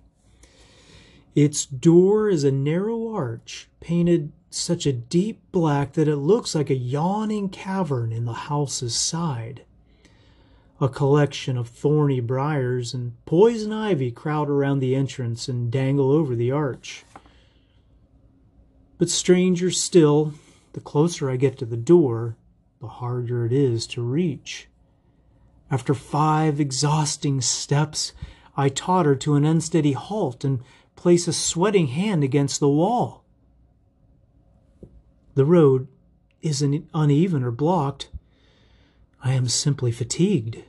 Its 1.36 1.68
door 1.68 2.30
is 2.30 2.44
a 2.44 2.52
narrow 2.52 3.14
arch 3.14 3.70
painted 3.80 4.32
such 4.50 4.88
a 4.88 4.94
deep 4.94 5.42
black 5.52 5.94
that 5.94 6.08
it 6.08 6.18
looks 6.18 6.56
like 6.56 6.72
a 6.72 6.76
yawning 6.76 7.48
cavern 7.48 8.12
in 8.12 8.26
the 8.26 8.34
house's 8.34 8.96
side. 8.96 9.66
A 10.82 10.90
collection 10.90 11.58
of 11.58 11.70
thorny 11.70 12.20
briars 12.20 12.94
and 12.94 13.14
poison 13.26 13.72
ivy 13.72 14.12
crowd 14.12 14.50
around 14.50 14.80
the 14.80 14.96
entrance 14.96 15.48
and 15.48 15.72
dangle 15.72 16.12
over 16.12 16.36
the 16.36 16.52
arch. 16.52 17.06
But 19.04 19.10
stranger 19.10 19.70
still, 19.70 20.34
the 20.72 20.80
closer 20.80 21.30
I 21.30 21.36
get 21.36 21.58
to 21.58 21.66
the 21.66 21.76
door, 21.76 22.38
the 22.80 22.88
harder 22.88 23.46
it 23.46 23.52
is 23.52 23.86
to 23.88 24.02
reach. 24.02 24.70
After 25.70 25.94
five 25.94 26.58
exhausting 26.58 27.42
steps, 27.42 28.14
I 28.56 28.70
totter 28.70 29.14
to 29.18 29.36
an 29.36 29.44
unsteady 29.44 29.92
halt 29.92 30.46
and 30.46 30.62
place 30.96 31.28
a 31.28 31.34
sweating 31.34 31.88
hand 31.88 32.24
against 32.24 32.62
the 32.62 32.70
wall. 32.70 33.26
The 35.36 35.44
road 35.44 35.90
isn't 36.42 36.90
uneven 36.94 37.44
or 37.44 37.52
blocked. 37.52 38.10
I 39.22 39.34
am 39.34 39.50
simply 39.50 39.92
fatigued. 39.92 40.64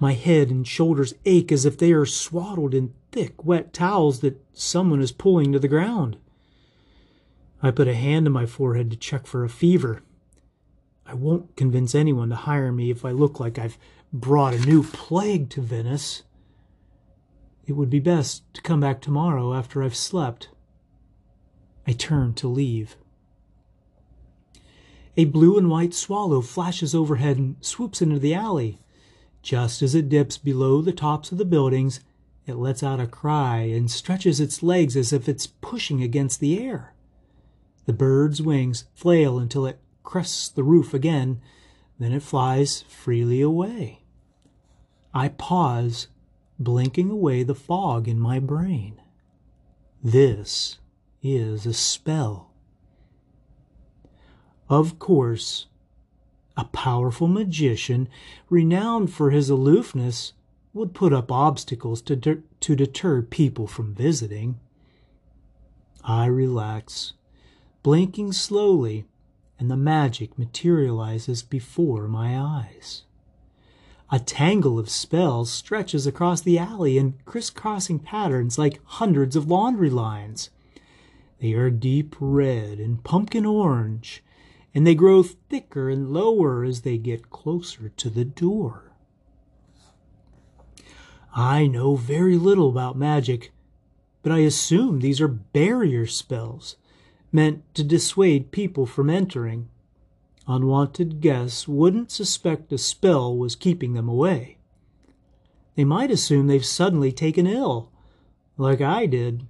My 0.00 0.14
head 0.14 0.50
and 0.50 0.66
shoulders 0.66 1.14
ache 1.24 1.52
as 1.52 1.64
if 1.64 1.78
they 1.78 1.92
are 1.92 2.04
swaddled 2.04 2.74
in 2.74 2.94
thick, 3.12 3.44
wet 3.44 3.72
towels 3.72 4.22
that 4.22 4.44
someone 4.52 5.00
is 5.00 5.12
pulling 5.12 5.52
to 5.52 5.60
the 5.60 5.68
ground. 5.68 6.16
I 7.62 7.70
put 7.70 7.86
a 7.86 7.94
hand 7.94 8.26
to 8.26 8.30
my 8.30 8.44
forehead 8.44 8.90
to 8.90 8.96
check 8.96 9.26
for 9.26 9.44
a 9.44 9.48
fever. 9.48 10.02
I 11.06 11.14
won't 11.14 11.56
convince 11.56 11.94
anyone 11.94 12.28
to 12.30 12.34
hire 12.34 12.72
me 12.72 12.90
if 12.90 13.04
I 13.04 13.12
look 13.12 13.38
like 13.38 13.58
I've 13.58 13.78
brought 14.12 14.54
a 14.54 14.66
new 14.66 14.82
plague 14.82 15.48
to 15.50 15.60
Venice. 15.60 16.24
It 17.64 17.74
would 17.74 17.90
be 17.90 18.00
best 18.00 18.42
to 18.54 18.62
come 18.62 18.80
back 18.80 19.00
tomorrow 19.00 19.54
after 19.54 19.82
I've 19.82 19.94
slept. 19.94 20.48
I 21.86 21.92
turn 21.92 22.34
to 22.34 22.48
leave. 22.48 22.96
A 25.16 25.26
blue 25.26 25.56
and 25.56 25.70
white 25.70 25.94
swallow 25.94 26.40
flashes 26.40 26.94
overhead 26.94 27.36
and 27.36 27.56
swoops 27.60 28.02
into 28.02 28.18
the 28.18 28.34
alley. 28.34 28.80
Just 29.42 29.82
as 29.82 29.94
it 29.94 30.08
dips 30.08 30.38
below 30.38 30.82
the 30.82 30.92
tops 30.92 31.30
of 31.30 31.38
the 31.38 31.44
buildings, 31.44 32.00
it 32.46 32.54
lets 32.54 32.82
out 32.82 33.00
a 33.00 33.06
cry 33.06 33.58
and 33.60 33.90
stretches 33.90 34.40
its 34.40 34.62
legs 34.62 34.96
as 34.96 35.12
if 35.12 35.28
it's 35.28 35.46
pushing 35.46 36.02
against 36.02 36.40
the 36.40 36.58
air. 36.58 36.91
The 37.86 37.92
bird's 37.92 38.40
wings 38.40 38.84
flail 38.94 39.38
until 39.38 39.66
it 39.66 39.80
crests 40.02 40.48
the 40.48 40.62
roof 40.62 40.94
again, 40.94 41.40
then 41.98 42.12
it 42.12 42.22
flies 42.22 42.82
freely 42.82 43.40
away. 43.40 44.02
I 45.14 45.28
pause, 45.28 46.08
blinking 46.58 47.10
away 47.10 47.42
the 47.42 47.54
fog 47.54 48.08
in 48.08 48.18
my 48.18 48.38
brain. 48.38 49.00
This 50.02 50.78
is 51.22 51.66
a 51.66 51.74
spell. 51.74 52.50
Of 54.68 54.98
course, 54.98 55.66
a 56.56 56.64
powerful 56.64 57.28
magician, 57.28 58.08
renowned 58.48 59.12
for 59.12 59.30
his 59.30 59.50
aloofness, 59.50 60.32
would 60.74 60.94
put 60.94 61.12
up 61.12 61.30
obstacles 61.30 62.00
to, 62.02 62.16
to 62.16 62.76
deter 62.76 63.22
people 63.22 63.66
from 63.66 63.94
visiting. 63.94 64.58
I 66.02 66.26
relax, 66.26 67.12
blinking 67.82 68.32
slowly, 68.32 69.04
and 69.58 69.70
the 69.70 69.76
magic 69.76 70.38
materializes 70.38 71.42
before 71.42 72.08
my 72.08 72.38
eyes. 72.38 73.02
A 74.10 74.18
tangle 74.18 74.78
of 74.78 74.90
spells 74.90 75.50
stretches 75.50 76.06
across 76.06 76.42
the 76.42 76.58
alley 76.58 76.98
in 76.98 77.14
crisscrossing 77.24 77.98
patterns 77.98 78.58
like 78.58 78.80
hundreds 78.84 79.36
of 79.36 79.48
laundry 79.48 79.88
lines. 79.88 80.50
They 81.40 81.54
are 81.54 81.70
deep 81.70 82.14
red 82.20 82.78
and 82.78 83.02
pumpkin 83.02 83.46
orange, 83.46 84.22
and 84.74 84.86
they 84.86 84.94
grow 84.94 85.22
thicker 85.22 85.88
and 85.88 86.12
lower 86.12 86.62
as 86.62 86.82
they 86.82 86.98
get 86.98 87.30
closer 87.30 87.88
to 87.88 88.10
the 88.10 88.24
door. 88.24 88.92
I 91.34 91.66
know 91.66 91.96
very 91.96 92.36
little 92.36 92.68
about 92.68 92.98
magic, 92.98 93.52
but 94.22 94.30
I 94.30 94.40
assume 94.40 95.00
these 95.00 95.20
are 95.20 95.28
barrier 95.28 96.06
spells 96.06 96.76
meant 97.32 97.62
to 97.74 97.82
dissuade 97.82 98.52
people 98.52 98.86
from 98.86 99.10
entering. 99.10 99.68
Unwanted 100.46 101.20
guests 101.20 101.66
wouldn't 101.66 102.10
suspect 102.10 102.72
a 102.72 102.78
spell 102.78 103.36
was 103.36 103.56
keeping 103.56 103.94
them 103.94 104.08
away. 104.08 104.58
They 105.74 105.84
might 105.84 106.10
assume 106.10 106.46
they've 106.46 106.64
suddenly 106.64 107.10
taken 107.10 107.46
ill, 107.46 107.90
like 108.58 108.82
I 108.82 109.06
did, 109.06 109.46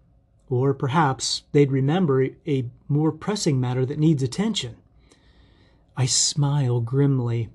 or 0.48 0.72
perhaps 0.72 1.42
they'd 1.52 1.72
remember 1.72 2.28
a 2.46 2.70
more 2.88 3.10
pressing 3.10 3.58
matter 3.58 3.84
that 3.86 3.98
needs 3.98 4.22
attention. 4.22 4.76
I 5.96 6.06
smile 6.06 6.80
grimly. 6.80 7.48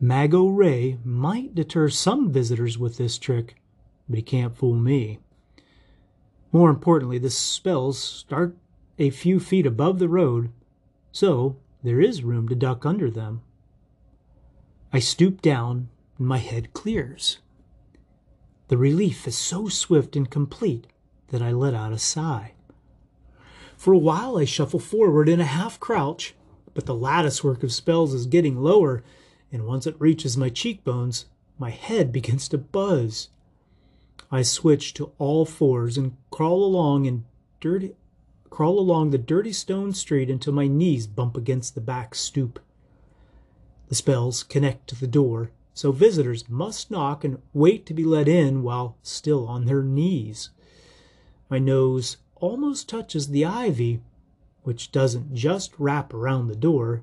Mago 0.00 0.48
Ray 0.48 0.98
might 1.04 1.54
deter 1.54 1.88
some 1.88 2.30
visitors 2.30 2.78
with 2.78 2.96
this 2.96 3.18
trick, 3.18 3.56
but 4.08 4.16
he 4.16 4.22
can't 4.22 4.56
fool 4.56 4.74
me. 4.74 5.18
More 6.52 6.70
importantly, 6.70 7.18
the 7.18 7.30
spells 7.30 7.98
start 7.98 8.56
a 9.00 9.08
few 9.08 9.40
feet 9.40 9.64
above 9.64 9.98
the 9.98 10.08
road, 10.08 10.50
so 11.10 11.56
there 11.82 12.02
is 12.02 12.22
room 12.22 12.46
to 12.50 12.54
duck 12.54 12.84
under 12.84 13.10
them. 13.10 13.40
I 14.92 14.98
stoop 14.98 15.40
down 15.40 15.88
and 16.18 16.26
my 16.28 16.36
head 16.36 16.74
clears. 16.74 17.38
The 18.68 18.76
relief 18.76 19.26
is 19.26 19.38
so 19.38 19.68
swift 19.68 20.16
and 20.16 20.30
complete 20.30 20.86
that 21.28 21.40
I 21.40 21.50
let 21.50 21.72
out 21.74 21.94
a 21.94 21.98
sigh. 21.98 22.52
For 23.74 23.94
a 23.94 23.98
while 23.98 24.36
I 24.36 24.44
shuffle 24.44 24.78
forward 24.78 25.30
in 25.30 25.40
a 25.40 25.44
half 25.44 25.80
crouch, 25.80 26.34
but 26.74 26.84
the 26.84 26.94
lattice 26.94 27.42
work 27.42 27.62
of 27.62 27.72
spells 27.72 28.12
is 28.12 28.26
getting 28.26 28.56
lower, 28.56 29.02
and 29.50 29.66
once 29.66 29.86
it 29.86 29.98
reaches 29.98 30.36
my 30.36 30.50
cheekbones, 30.50 31.24
my 31.58 31.70
head 31.70 32.12
begins 32.12 32.48
to 32.48 32.58
buzz. 32.58 33.30
I 34.30 34.42
switch 34.42 34.92
to 34.94 35.12
all 35.16 35.46
fours 35.46 35.96
and 35.96 36.16
crawl 36.30 36.62
along 36.62 37.06
in 37.06 37.24
dirty 37.60 37.94
crawl 38.50 38.78
along 38.78 39.10
the 39.10 39.18
dirty 39.18 39.52
stone 39.52 39.92
street 39.92 40.28
until 40.28 40.52
my 40.52 40.66
knees 40.66 41.06
bump 41.06 41.36
against 41.36 41.74
the 41.74 41.80
back 41.80 42.14
stoop. 42.14 42.60
The 43.88 43.94
spells 43.94 44.42
connect 44.42 44.88
to 44.88 45.00
the 45.00 45.06
door, 45.06 45.50
so 45.72 45.92
visitors 45.92 46.48
must 46.48 46.90
knock 46.90 47.24
and 47.24 47.40
wait 47.54 47.86
to 47.86 47.94
be 47.94 48.04
let 48.04 48.28
in 48.28 48.62
while 48.62 48.96
still 49.02 49.46
on 49.48 49.64
their 49.64 49.82
knees. 49.82 50.50
My 51.48 51.58
nose 51.58 52.18
almost 52.36 52.88
touches 52.88 53.28
the 53.28 53.44
ivy, 53.44 54.00
which 54.62 54.92
doesn't 54.92 55.34
just 55.34 55.72
wrap 55.78 56.12
around 56.12 56.48
the 56.48 56.56
door, 56.56 57.02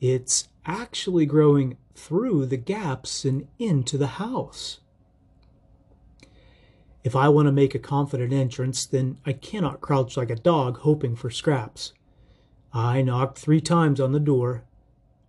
it's 0.00 0.48
actually 0.66 1.26
growing 1.26 1.76
through 1.94 2.46
the 2.46 2.56
gaps 2.56 3.24
and 3.24 3.46
into 3.58 3.96
the 3.96 4.18
house. 4.18 4.80
If 7.04 7.14
I 7.14 7.28
want 7.28 7.46
to 7.46 7.52
make 7.52 7.74
a 7.74 7.78
confident 7.78 8.32
entrance, 8.32 8.86
then 8.86 9.18
I 9.26 9.34
cannot 9.34 9.82
crouch 9.82 10.16
like 10.16 10.30
a 10.30 10.36
dog 10.36 10.78
hoping 10.78 11.14
for 11.14 11.30
scraps. 11.30 11.92
I 12.72 13.02
knock 13.02 13.36
three 13.36 13.60
times 13.60 14.00
on 14.00 14.12
the 14.12 14.18
door, 14.18 14.64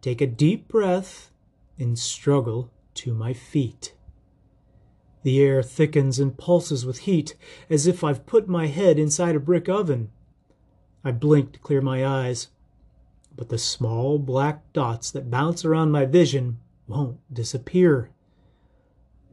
take 0.02 0.22
a 0.22 0.28
deep 0.28 0.70
breath, 0.70 1.32
and 1.78 2.00
struggle 2.00 2.72
to 2.96 3.14
my 3.14 3.34
feet. 3.34 3.94
The 5.24 5.42
air 5.42 5.62
thickens 5.62 6.18
and 6.18 6.38
pulses 6.38 6.86
with 6.86 7.00
heat, 7.00 7.36
as 7.70 7.88
if 7.88 8.06
I've 8.06 8.26
put 8.26 8.48
my 8.48 8.68
head 8.68 8.98
inside 8.98 9.36
a 9.36 9.40
brick 9.40 9.68
oven. 9.68 10.12
I 11.04 11.12
blink 11.12 11.52
to 11.54 11.60
clear 11.60 11.82
my 11.82 12.06
eyes, 12.06 12.48
but 13.36 13.50
the 13.50 13.58
small 13.58 14.18
black 14.18 14.72
dots 14.72 15.12
that 15.12 15.30
bounce 15.30 15.66
around 15.66 15.92
my 15.92 16.06
vision 16.06 16.60
won't 16.88 17.18
disappear. 17.34 18.12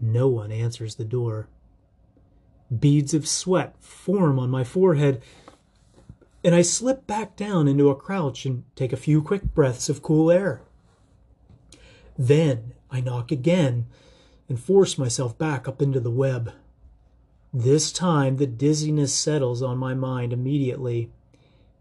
No 0.00 0.26
one 0.26 0.50
answers 0.50 0.96
the 0.96 1.04
door. 1.04 1.48
Beads 2.80 3.12
of 3.12 3.28
sweat 3.28 3.74
form 3.80 4.38
on 4.38 4.48
my 4.48 4.64
forehead, 4.64 5.22
and 6.44 6.54
I 6.54 6.62
slip 6.62 7.06
back 7.06 7.36
down 7.36 7.68
into 7.68 7.90
a 7.90 7.94
crouch 7.94 8.46
and 8.46 8.64
take 8.74 8.92
a 8.92 8.96
few 8.96 9.22
quick 9.22 9.54
breaths 9.54 9.88
of 9.88 10.02
cool 10.02 10.30
air. 10.30 10.62
Then 12.18 12.74
I 12.90 13.00
knock 13.00 13.30
again 13.30 13.86
and 14.48 14.58
force 14.58 14.98
myself 14.98 15.36
back 15.38 15.68
up 15.68 15.80
into 15.80 16.00
the 16.00 16.10
web. 16.10 16.52
This 17.52 17.92
time 17.92 18.36
the 18.36 18.46
dizziness 18.46 19.12
settles 19.12 19.62
on 19.62 19.76
my 19.76 19.94
mind 19.94 20.32
immediately, 20.32 21.10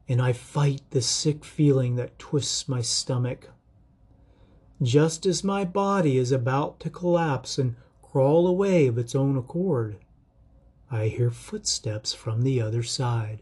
and 0.09 0.21
I 0.21 0.33
fight 0.33 0.81
the 0.89 1.01
sick 1.01 1.45
feeling 1.45 1.95
that 1.95 2.19
twists 2.19 2.67
my 2.67 2.81
stomach. 2.81 3.49
Just 4.81 5.25
as 5.25 5.43
my 5.43 5.63
body 5.63 6.17
is 6.17 6.31
about 6.31 6.79
to 6.81 6.89
collapse 6.89 7.57
and 7.57 7.75
crawl 8.01 8.47
away 8.47 8.87
of 8.87 8.97
its 8.97 9.15
own 9.15 9.37
accord, 9.37 9.97
I 10.91 11.07
hear 11.07 11.31
footsteps 11.31 12.13
from 12.13 12.41
the 12.41 12.61
other 12.61 12.83
side. 12.83 13.41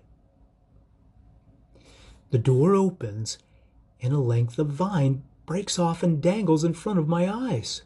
The 2.30 2.38
door 2.38 2.76
opens, 2.76 3.40
and 4.02 4.14
a 4.14 4.20
length 4.20 4.60
of 4.60 4.68
vine 4.68 5.24
breaks 5.48 5.80
off 5.80 6.04
and 6.04 6.22
dangles 6.22 6.64
in 6.64 6.76
front 6.76 7.00
of 7.00 7.08
my 7.08 7.28
eyes. 7.28 7.82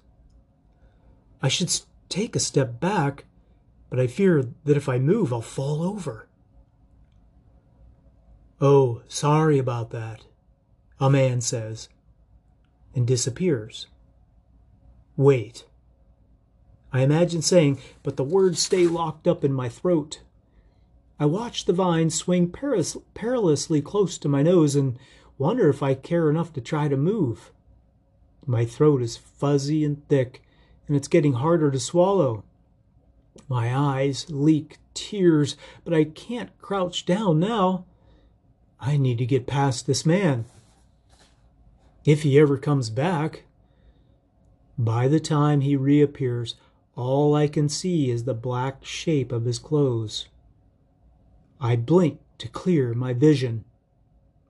I 1.42 1.48
should 1.48 1.74
take 2.10 2.36
a 2.36 2.40
step 2.40 2.82
back, 2.82 3.24
but 3.90 4.02
I 4.02 4.08
fear 4.08 4.44
that 4.66 4.76
if 4.76 4.90
I 4.90 5.00
move, 5.00 5.32
I'll 5.32 5.42
fall 5.42 5.82
over. 5.82 6.28
Oh, 8.60 9.02
sorry 9.08 9.58
about 9.58 9.92
that, 9.92 10.26
a 11.00 11.10
man 11.10 11.40
says, 11.40 11.88
and 12.94 13.08
disappears. 13.08 13.88
Wait. 15.16 15.66
I 16.94 17.02
imagine 17.02 17.42
saying, 17.42 17.80
but 18.04 18.18
the 18.18 18.24
words 18.24 18.62
stay 18.62 18.86
locked 18.86 19.28
up 19.28 19.44
in 19.44 19.52
my 19.52 19.68
throat. 19.68 20.22
I 21.20 21.26
watch 21.26 21.66
the 21.66 21.74
vine 21.74 22.12
swing 22.12 22.50
peris- 22.50 22.98
perilously 23.16 23.82
close 23.82 24.20
to 24.20 24.30
my 24.30 24.44
nose 24.44 24.76
and 24.76 25.00
wonder 25.40 25.70
if 25.70 25.82
I 25.82 25.96
care 25.96 26.30
enough 26.30 26.54
to 26.54 26.62
try 26.62 26.88
to 26.88 26.96
move. 26.96 27.52
My 28.46 28.64
throat 28.64 29.02
is 29.02 29.18
fuzzy 29.18 29.84
and 29.84 30.08
thick, 30.08 30.44
and 30.88 30.96
it's 30.96 31.08
getting 31.08 31.34
harder 31.34 31.72
to 31.72 31.80
swallow. 31.80 32.44
My 33.50 33.76
eyes 33.76 34.28
leak 34.30 34.78
tears, 34.94 35.58
but 35.84 35.94
I 35.94 36.04
can't 36.04 36.56
crouch 36.60 37.06
down 37.06 37.40
now. 37.40 37.86
I 38.80 38.98
need 38.98 39.18
to 39.18 39.26
get 39.26 39.48
past 39.48 39.88
this 39.88 40.06
man. 40.06 40.46
If 42.06 42.22
he 42.22 42.38
ever 42.38 42.58
comes 42.58 42.90
back. 42.90 43.44
By 44.78 45.08
the 45.08 45.20
time 45.20 45.62
he 45.62 45.76
reappears, 45.76 46.56
all 46.96 47.36
I 47.36 47.48
can 47.48 47.70
see 47.70 48.12
is 48.12 48.24
the 48.24 48.34
black 48.34 48.86
shape 48.86 49.32
of 49.32 49.46
his 49.46 49.60
clothes. 49.60 50.28
I 51.60 51.76
blink 51.76 52.20
to 52.38 52.48
clear 52.48 52.94
my 52.94 53.14
vision. 53.14 53.66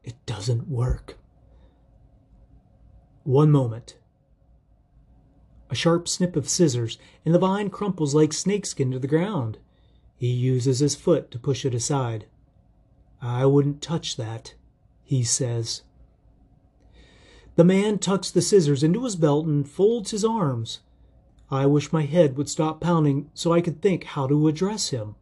It 0.04 0.16
doesn't 0.26 0.68
work. 0.68 1.18
One 3.24 3.52
moment. 3.52 3.98
A 5.70 5.76
sharp 5.76 6.08
snip 6.08 6.36
of 6.36 6.50
scissors, 6.50 6.98
and 7.26 7.34
the 7.34 7.40
vine 7.40 7.70
crumples 7.70 8.14
like 8.14 8.34
snakeskin 8.34 8.92
to 8.92 9.00
the 9.00 9.08
ground. 9.08 9.58
He 10.18 10.28
uses 10.28 10.80
his 10.80 10.96
foot 10.96 11.32
to 11.32 11.40
push 11.40 11.66
it 11.66 11.74
aside. 11.74 12.26
I 13.22 13.46
wouldn't 13.46 13.82
touch 13.82 14.18
that, 14.18 14.54
he 15.04 15.24
says. 15.24 15.84
The 17.56 17.64
man 17.64 18.00
tucks 18.00 18.30
the 18.30 18.42
scissors 18.42 18.84
into 18.84 19.04
his 19.04 19.16
belt 19.16 19.46
and 19.46 19.68
folds 19.68 20.12
his 20.12 20.26
arms. 20.26 20.80
I 21.54 21.66
wish 21.66 21.94
my 21.94 22.04
head 22.04 22.38
would 22.38 22.50
stop 22.50 22.82
pounding 22.82 23.30
so 23.34 23.54
I 23.54 23.62
could 23.62 23.82
think 23.82 24.04
how 24.04 24.28
to 24.28 24.48
address 24.48 24.90
him. 24.90 25.16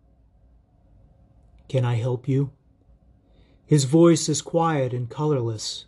Can 1.67 1.85
I 1.85 1.95
help 1.95 2.27
you? 2.27 2.51
His 3.65 3.85
voice 3.85 4.27
is 4.27 4.41
quiet 4.41 4.93
and 4.93 5.09
colorless. 5.09 5.85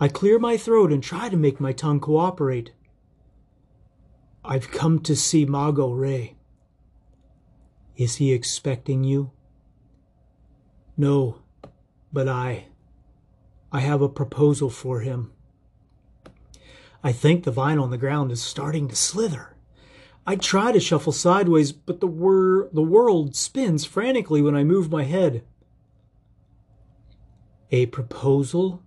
I 0.00 0.08
clear 0.08 0.38
my 0.38 0.56
throat 0.56 0.92
and 0.92 1.02
try 1.02 1.28
to 1.28 1.36
make 1.36 1.60
my 1.60 1.72
tongue 1.72 2.00
cooperate. 2.00 2.72
I've 4.44 4.70
come 4.70 5.00
to 5.00 5.16
see 5.16 5.44
Mago 5.44 5.90
Ray. 5.90 6.36
Is 7.96 8.16
he 8.16 8.32
expecting 8.32 9.04
you? 9.04 9.32
No, 10.96 11.42
but 12.12 12.28
I. 12.28 12.68
I 13.70 13.80
have 13.80 14.00
a 14.00 14.08
proposal 14.08 14.70
for 14.70 15.00
him. 15.00 15.32
I 17.02 17.12
think 17.12 17.44
the 17.44 17.50
vine 17.50 17.78
on 17.78 17.90
the 17.90 17.98
ground 17.98 18.32
is 18.32 18.42
starting 18.42 18.88
to 18.88 18.96
slither. 18.96 19.54
I 20.26 20.36
try 20.36 20.72
to 20.72 20.80
shuffle 20.80 21.12
sideways, 21.12 21.72
but 21.72 22.00
the, 22.00 22.06
wor- 22.06 22.68
the 22.72 22.82
world 22.82 23.34
spins 23.34 23.84
frantically 23.84 24.42
when 24.42 24.54
I 24.54 24.64
move 24.64 24.90
my 24.90 25.04
head. 25.04 25.42
A 27.70 27.86
proposal? 27.86 28.82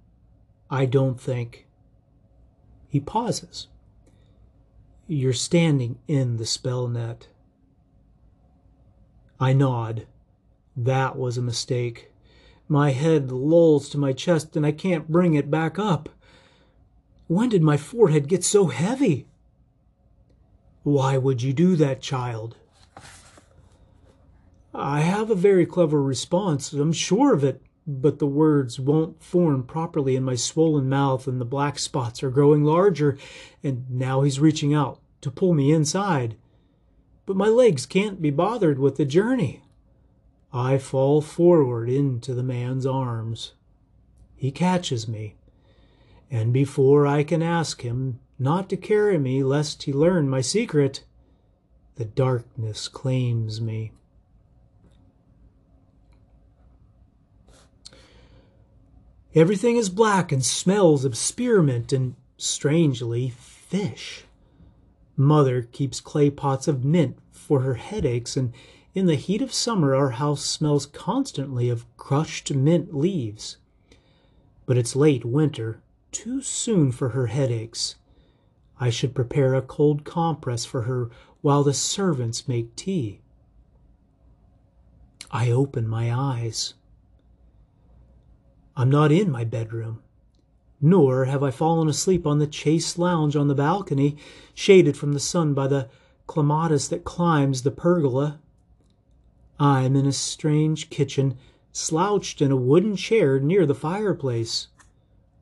I 0.70 0.86
don't 0.86 1.20
think. 1.20 1.68
He 2.88 3.00
pauses. 3.00 3.68
You're 5.08 5.34
standing 5.34 6.00
in 6.08 6.38
the 6.38 6.46
spell 6.46 6.88
net. 6.88 7.28
I 9.40 9.54
nod. 9.54 10.06
That 10.78 11.18
was 11.18 11.38
a 11.38 11.42
mistake. 11.42 12.12
My 12.68 12.92
head 12.92 13.32
lolls 13.32 13.90
to 13.90 13.98
my 13.98 14.14
chest 14.14 14.56
and 14.56 14.66
I 14.66 14.72
can't 14.72 15.10
bring 15.10 15.34
it 15.34 15.50
back 15.50 15.80
up. 15.80 16.10
When 17.32 17.48
did 17.48 17.64
my 17.64 17.78
forehead 17.78 18.28
get 18.28 18.44
so 18.44 18.68
heavy? 18.68 19.26
Why 20.84 21.18
would 21.18 21.42
you 21.42 21.54
do 21.54 21.78
that, 21.78 22.02
child? 22.02 22.58
I 24.74 25.00
have 25.00 25.30
a 25.32 25.36
very 25.36 25.66
clever 25.66 26.04
response, 26.04 26.74
I'm 26.74 26.92
sure 26.92 27.34
of 27.34 27.46
it, 27.46 27.62
but 27.88 28.20
the 28.20 28.28
words 28.28 28.82
won't 28.82 29.24
form 29.24 29.64
properly 29.64 30.18
in 30.18 30.26
my 30.26 30.36
swollen 30.36 30.90
mouth, 30.90 31.26
and 31.26 31.40
the 31.40 31.46
black 31.46 31.80
spots 31.80 32.22
are 32.22 32.30
growing 32.30 32.66
larger, 32.66 33.18
and 33.64 33.90
now 33.90 34.24
he's 34.24 34.42
reaching 34.42 34.74
out 34.74 35.00
to 35.22 35.32
pull 35.32 35.54
me 35.54 35.72
inside. 35.72 36.36
But 37.26 37.38
my 37.38 37.48
legs 37.48 37.86
can't 37.86 38.22
be 38.22 38.32
bothered 38.32 38.78
with 38.78 38.98
the 38.98 39.06
journey. 39.06 39.62
I 40.52 40.78
fall 40.78 41.22
forward 41.22 41.90
into 41.90 42.34
the 42.34 42.44
man's 42.44 42.86
arms. 42.86 43.54
He 44.36 44.52
catches 44.52 45.08
me, 45.08 45.38
and 46.32 46.54
before 46.54 47.06
I 47.06 47.24
can 47.24 47.44
ask 47.44 47.82
him 47.82 48.20
not 48.40 48.70
to 48.70 48.78
carry 48.78 49.18
me 49.18 49.44
lest 49.44 49.84
he 49.84 49.92
learn 49.92 50.30
my 50.30 50.40
secret, 50.40 51.04
the 51.96 52.06
darkness 52.06 52.88
claims 52.88 53.60
me. 53.60 53.92
Everything 59.36 59.76
is 59.76 59.90
black 59.90 60.32
and 60.32 60.44
smells 60.44 61.06
of 61.06 61.18
spearmint 61.18 61.94
and, 61.94 62.16
strangely, 62.38 63.30
fish. 63.30 64.24
Mother 65.16 65.62
keeps 65.62 66.02
clay 66.02 66.30
pots 66.30 66.68
of 66.68 66.84
mint 66.84 67.18
for 67.32 67.62
her 67.62 67.76
headaches, 67.76 68.36
and 68.36 68.54
in 68.94 69.06
the 69.06 69.16
heat 69.16 69.42
of 69.42 69.54
summer 69.54 69.94
our 69.94 70.12
house 70.12 70.44
smells 70.44 70.86
constantly 70.86 71.70
of 71.70 71.86
crushed 71.98 72.54
mint 72.54 72.96
leaves. 72.96 73.58
But 74.66 74.78
it's 74.78 74.96
late 74.96 75.24
winter, 75.24 75.82
too 76.12 76.42
soon 76.42 76.92
for 76.92 77.10
her 77.10 77.28
headaches. 77.28 77.96
I 78.80 78.90
should 78.90 79.16
prepare 79.16 79.54
a 79.54 79.62
cold 79.62 80.04
compress 80.04 80.66
for 80.66 80.84
her 80.84 81.10
while 81.42 81.64
the 81.64 81.74
servants 81.74 82.48
make 82.48 82.76
tea. 82.76 83.22
I 85.32 85.50
open 85.50 85.88
my 85.88 86.14
eyes. 86.14 86.74
I'm 88.76 88.90
not 88.90 89.12
in 89.12 89.30
my 89.32 89.44
bedroom, 89.44 90.02
nor 90.82 91.26
have 91.26 91.44
I 91.44 91.52
fallen 91.52 91.88
asleep 91.88 92.26
on 92.26 92.40
the 92.40 92.52
chaise 92.52 92.98
lounge 92.98 93.36
on 93.36 93.48
the 93.48 93.56
balcony, 93.56 94.18
shaded 94.54 94.98
from 94.98 95.14
the 95.14 95.20
sun 95.20 95.54
by 95.54 95.68
the 95.68 95.90
clematis 96.28 96.88
that 96.88 97.04
climbs 97.04 97.62
the 97.62 97.72
pergola. 97.72 98.40
I'm 99.60 99.96
in 99.96 100.06
a 100.06 100.12
strange 100.12 100.90
kitchen, 100.90 101.38
slouched 101.72 102.42
in 102.42 102.52
a 102.52 102.56
wooden 102.56 102.96
chair 102.96 103.40
near 103.40 103.66
the 103.66 103.76
fireplace. 103.76 104.68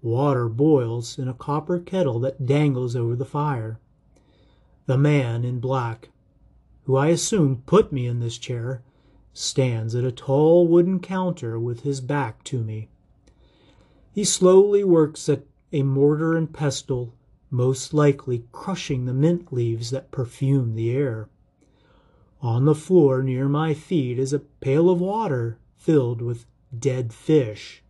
Water 0.01 0.47
boils 0.47 1.19
in 1.19 1.27
a 1.27 1.33
copper 1.33 1.77
kettle 1.77 2.19
that 2.19 2.45
dangles 2.45 2.95
over 2.95 3.15
the 3.15 3.25
fire. 3.25 3.79
The 4.85 4.97
man 4.97 5.43
in 5.43 5.59
black, 5.59 6.09
who 6.85 6.95
I 6.95 7.07
assume 7.07 7.63
put 7.65 7.91
me 7.91 8.07
in 8.07 8.19
this 8.19 8.37
chair, 8.37 8.81
stands 9.33 9.93
at 9.95 10.05
a 10.05 10.11
tall 10.11 10.67
wooden 10.67 10.99
counter 10.99 11.59
with 11.59 11.81
his 11.81 12.01
back 12.01 12.43
to 12.45 12.63
me. 12.63 12.87
He 14.11 14.23
slowly 14.23 14.83
works 14.83 15.27
at 15.29 15.43
a 15.71 15.83
mortar 15.83 16.35
and 16.35 16.51
pestle, 16.51 17.13
most 17.51 17.93
likely 17.93 18.45
crushing 18.51 19.05
the 19.05 19.13
mint 19.13 19.51
leaves 19.51 19.91
that 19.91 20.11
perfume 20.11 20.75
the 20.75 20.91
air. 20.91 21.29
On 22.41 22.65
the 22.65 22.75
floor 22.75 23.21
near 23.21 23.49
my 23.49 23.73
feet 23.73 24.17
is 24.17 24.31
a 24.31 24.39
pail 24.39 24.89
of 24.89 25.01
water 25.01 25.59
filled 25.75 26.21
with 26.21 26.45
dead 26.77 27.13
fish, 27.13 27.83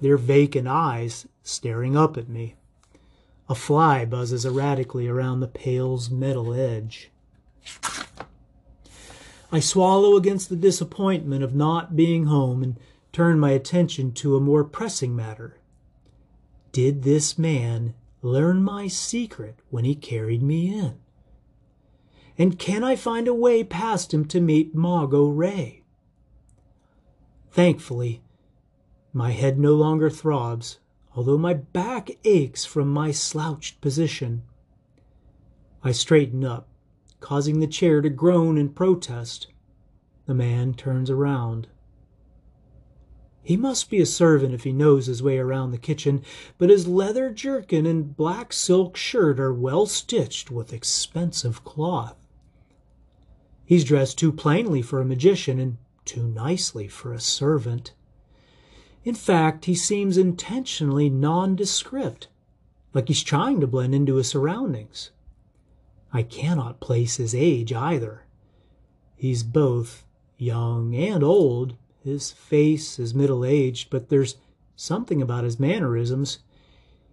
their 0.00 0.16
vacant 0.16 0.68
eyes 0.68 1.26
staring 1.44 1.96
up 1.96 2.16
at 2.16 2.28
me. 2.28 2.56
A 3.48 3.54
fly 3.54 4.04
buzzes 4.04 4.44
erratically 4.44 5.06
around 5.06 5.38
the 5.38 5.46
pail's 5.46 6.10
metal 6.10 6.52
edge. 6.52 7.10
I 9.52 9.60
swallow 9.60 10.16
against 10.16 10.48
the 10.48 10.56
disappointment 10.56 11.44
of 11.44 11.54
not 11.54 11.94
being 11.94 12.24
home 12.24 12.62
and 12.62 12.80
turn 13.12 13.38
my 13.38 13.50
attention 13.50 14.10
to 14.14 14.34
a 14.34 14.40
more 14.40 14.64
pressing 14.64 15.14
matter. 15.14 15.58
Did 16.72 17.04
this 17.04 17.38
man 17.38 17.94
learn 18.22 18.64
my 18.64 18.88
secret 18.88 19.60
when 19.70 19.84
he 19.84 19.94
carried 19.94 20.42
me 20.42 20.76
in? 20.76 20.98
And 22.36 22.58
can 22.58 22.82
I 22.82 22.96
find 22.96 23.28
a 23.28 23.34
way 23.34 23.62
past 23.62 24.12
him 24.12 24.24
to 24.24 24.40
meet 24.40 24.74
Mago 24.74 25.26
Ray? 25.28 25.84
Thankfully, 27.52 28.22
my 29.12 29.30
head 29.30 29.56
no 29.60 29.74
longer 29.74 30.10
throbs, 30.10 30.78
although 31.14 31.38
my 31.38 31.54
back 31.54 32.10
aches 32.24 32.64
from 32.64 32.88
my 32.88 33.10
slouched 33.10 33.80
position. 33.80 34.42
I 35.82 35.92
straighten 35.92 36.44
up, 36.44 36.68
causing 37.20 37.60
the 37.60 37.66
chair 37.66 38.00
to 38.00 38.10
groan 38.10 38.58
in 38.58 38.70
protest. 38.70 39.48
The 40.26 40.34
man 40.34 40.74
turns 40.74 41.10
around. 41.10 41.68
He 43.42 43.58
must 43.58 43.90
be 43.90 44.00
a 44.00 44.06
servant 44.06 44.54
if 44.54 44.64
he 44.64 44.72
knows 44.72 45.04
his 45.04 45.22
way 45.22 45.38
around 45.38 45.70
the 45.70 45.78
kitchen, 45.78 46.22
but 46.56 46.70
his 46.70 46.86
leather 46.86 47.30
jerkin 47.30 47.84
and 47.84 48.16
black 48.16 48.54
silk 48.54 48.96
shirt 48.96 49.38
are 49.38 49.52
well 49.52 49.84
stitched 49.84 50.50
with 50.50 50.72
expensive 50.72 51.62
cloth. 51.62 52.16
He's 53.66 53.84
dressed 53.84 54.18
too 54.18 54.32
plainly 54.32 54.80
for 54.80 55.00
a 55.00 55.04
magician 55.04 55.58
and 55.60 55.76
too 56.06 56.26
nicely 56.26 56.88
for 56.88 57.12
a 57.12 57.20
servant. 57.20 57.92
In 59.04 59.14
fact, 59.14 59.66
he 59.66 59.74
seems 59.74 60.16
intentionally 60.16 61.10
nondescript, 61.10 62.28
like 62.94 63.08
he's 63.08 63.22
trying 63.22 63.60
to 63.60 63.66
blend 63.66 63.94
into 63.94 64.16
his 64.16 64.28
surroundings. 64.28 65.10
I 66.12 66.22
cannot 66.22 66.80
place 66.80 67.16
his 67.16 67.34
age 67.34 67.72
either. 67.72 68.22
He's 69.14 69.42
both 69.42 70.06
young 70.38 70.94
and 70.94 71.22
old, 71.22 71.76
his 72.02 72.30
face 72.30 72.98
is 72.98 73.14
middle 73.14 73.44
aged, 73.44 73.90
but 73.90 74.08
there's 74.08 74.36
something 74.74 75.20
about 75.20 75.44
his 75.44 75.60
mannerisms, 75.60 76.38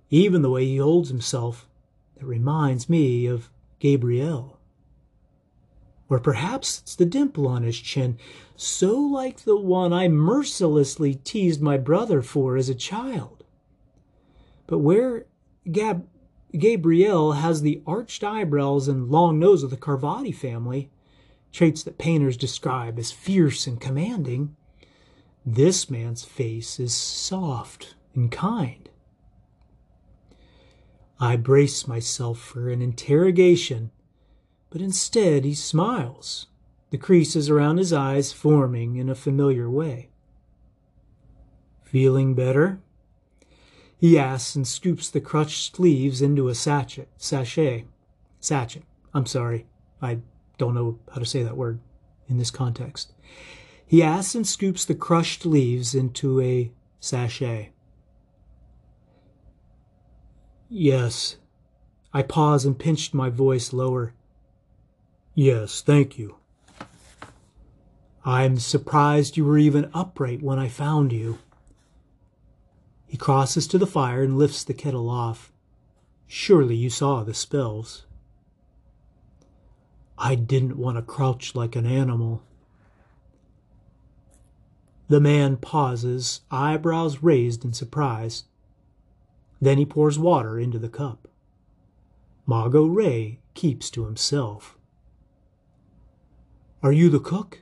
even 0.09 0.41
the 0.41 0.49
way 0.49 0.65
he 0.65 0.77
holds 0.77 1.09
himself, 1.09 1.67
that 2.15 2.25
reminds 2.25 2.89
me 2.89 3.25
of 3.25 3.49
Gabriel. 3.79 4.59
Or 6.11 6.19
perhaps 6.19 6.79
it's 6.79 6.97
the 6.97 7.05
dimple 7.05 7.47
on 7.47 7.63
his 7.63 7.79
chin, 7.79 8.17
so 8.57 8.99
like 8.99 9.39
the 9.39 9.55
one 9.55 9.93
I 9.93 10.09
mercilessly 10.09 11.15
teased 11.15 11.61
my 11.61 11.77
brother 11.77 12.21
for 12.21 12.57
as 12.57 12.67
a 12.67 12.75
child. 12.75 13.45
But 14.67 14.79
where 14.79 15.25
Gab- 15.71 16.09
Gabriel 16.51 17.31
has 17.31 17.61
the 17.61 17.81
arched 17.87 18.25
eyebrows 18.25 18.89
and 18.89 19.07
long 19.07 19.39
nose 19.39 19.63
of 19.63 19.69
the 19.69 19.77
Carvati 19.77 20.35
family, 20.35 20.91
traits 21.53 21.81
that 21.83 21.97
painters 21.97 22.35
describe 22.35 22.99
as 22.99 23.13
fierce 23.13 23.65
and 23.65 23.79
commanding, 23.79 24.53
this 25.45 25.89
man's 25.89 26.25
face 26.25 26.77
is 26.77 26.93
soft 26.93 27.95
and 28.13 28.29
kind. 28.29 28.89
I 31.21 31.37
brace 31.37 31.87
myself 31.87 32.37
for 32.37 32.69
an 32.69 32.81
interrogation, 32.81 33.91
but 34.71 34.81
instead 34.81 35.45
he 35.45 35.53
smiles, 35.53 36.47
the 36.89 36.97
creases 36.97 37.49
around 37.49 37.77
his 37.77 37.93
eyes 37.93 38.33
forming 38.33 38.95
in 38.95 39.09
a 39.09 39.15
familiar 39.15 39.69
way. 39.69 40.09
Feeling 41.83 42.33
better? 42.33 42.79
He 43.97 44.17
asks 44.17 44.55
and 44.55 44.67
scoops 44.67 45.09
the 45.09 45.21
crushed 45.21 45.79
leaves 45.79 46.21
into 46.21 46.47
a 46.47 46.55
sachet. 46.55 47.05
Sachet. 47.17 47.85
Sachet. 48.39 48.81
I'm 49.13 49.25
sorry. 49.25 49.67
I 50.01 50.19
don't 50.57 50.73
know 50.73 50.97
how 51.13 51.19
to 51.19 51.25
say 51.25 51.43
that 51.43 51.57
word 51.57 51.79
in 52.27 52.37
this 52.37 52.49
context. 52.49 53.13
He 53.85 54.01
asks 54.01 54.35
and 54.35 54.47
scoops 54.47 54.85
the 54.85 54.95
crushed 54.95 55.45
leaves 55.45 55.93
into 55.93 56.39
a 56.39 56.71
sachet. 57.01 57.71
Yes. 60.69 61.35
I 62.13 62.23
paused 62.23 62.65
and 62.65 62.79
pinched 62.79 63.13
my 63.13 63.29
voice 63.29 63.73
lower. 63.73 64.13
Yes, 65.41 65.81
thank 65.81 66.19
you. 66.19 66.35
I'm 68.23 68.59
surprised 68.59 69.37
you 69.37 69.43
were 69.43 69.57
even 69.57 69.89
upright 69.91 70.43
when 70.43 70.59
I 70.59 70.67
found 70.67 71.11
you. 71.11 71.39
He 73.07 73.17
crosses 73.17 73.65
to 73.69 73.79
the 73.79 73.87
fire 73.87 74.21
and 74.21 74.37
lifts 74.37 74.63
the 74.63 74.75
kettle 74.75 75.09
off. 75.09 75.51
Surely 76.27 76.75
you 76.75 76.91
saw 76.91 77.23
the 77.23 77.33
spells. 77.33 78.05
I 80.15 80.35
didn't 80.35 80.77
want 80.77 80.97
to 80.97 81.01
crouch 81.01 81.55
like 81.55 81.75
an 81.75 81.87
animal. 81.87 82.43
The 85.07 85.19
man 85.19 85.57
pauses, 85.57 86.41
eyebrows 86.51 87.23
raised 87.23 87.65
in 87.65 87.73
surprise. 87.73 88.43
Then 89.59 89.79
he 89.79 89.87
pours 89.87 90.19
water 90.19 90.59
into 90.59 90.77
the 90.77 90.87
cup. 90.87 91.27
Mago 92.45 92.85
Ray 92.85 93.39
keeps 93.55 93.89
to 93.89 94.05
himself. 94.05 94.77
Are 96.83 96.91
you 96.91 97.09
the 97.09 97.19
cook? 97.19 97.61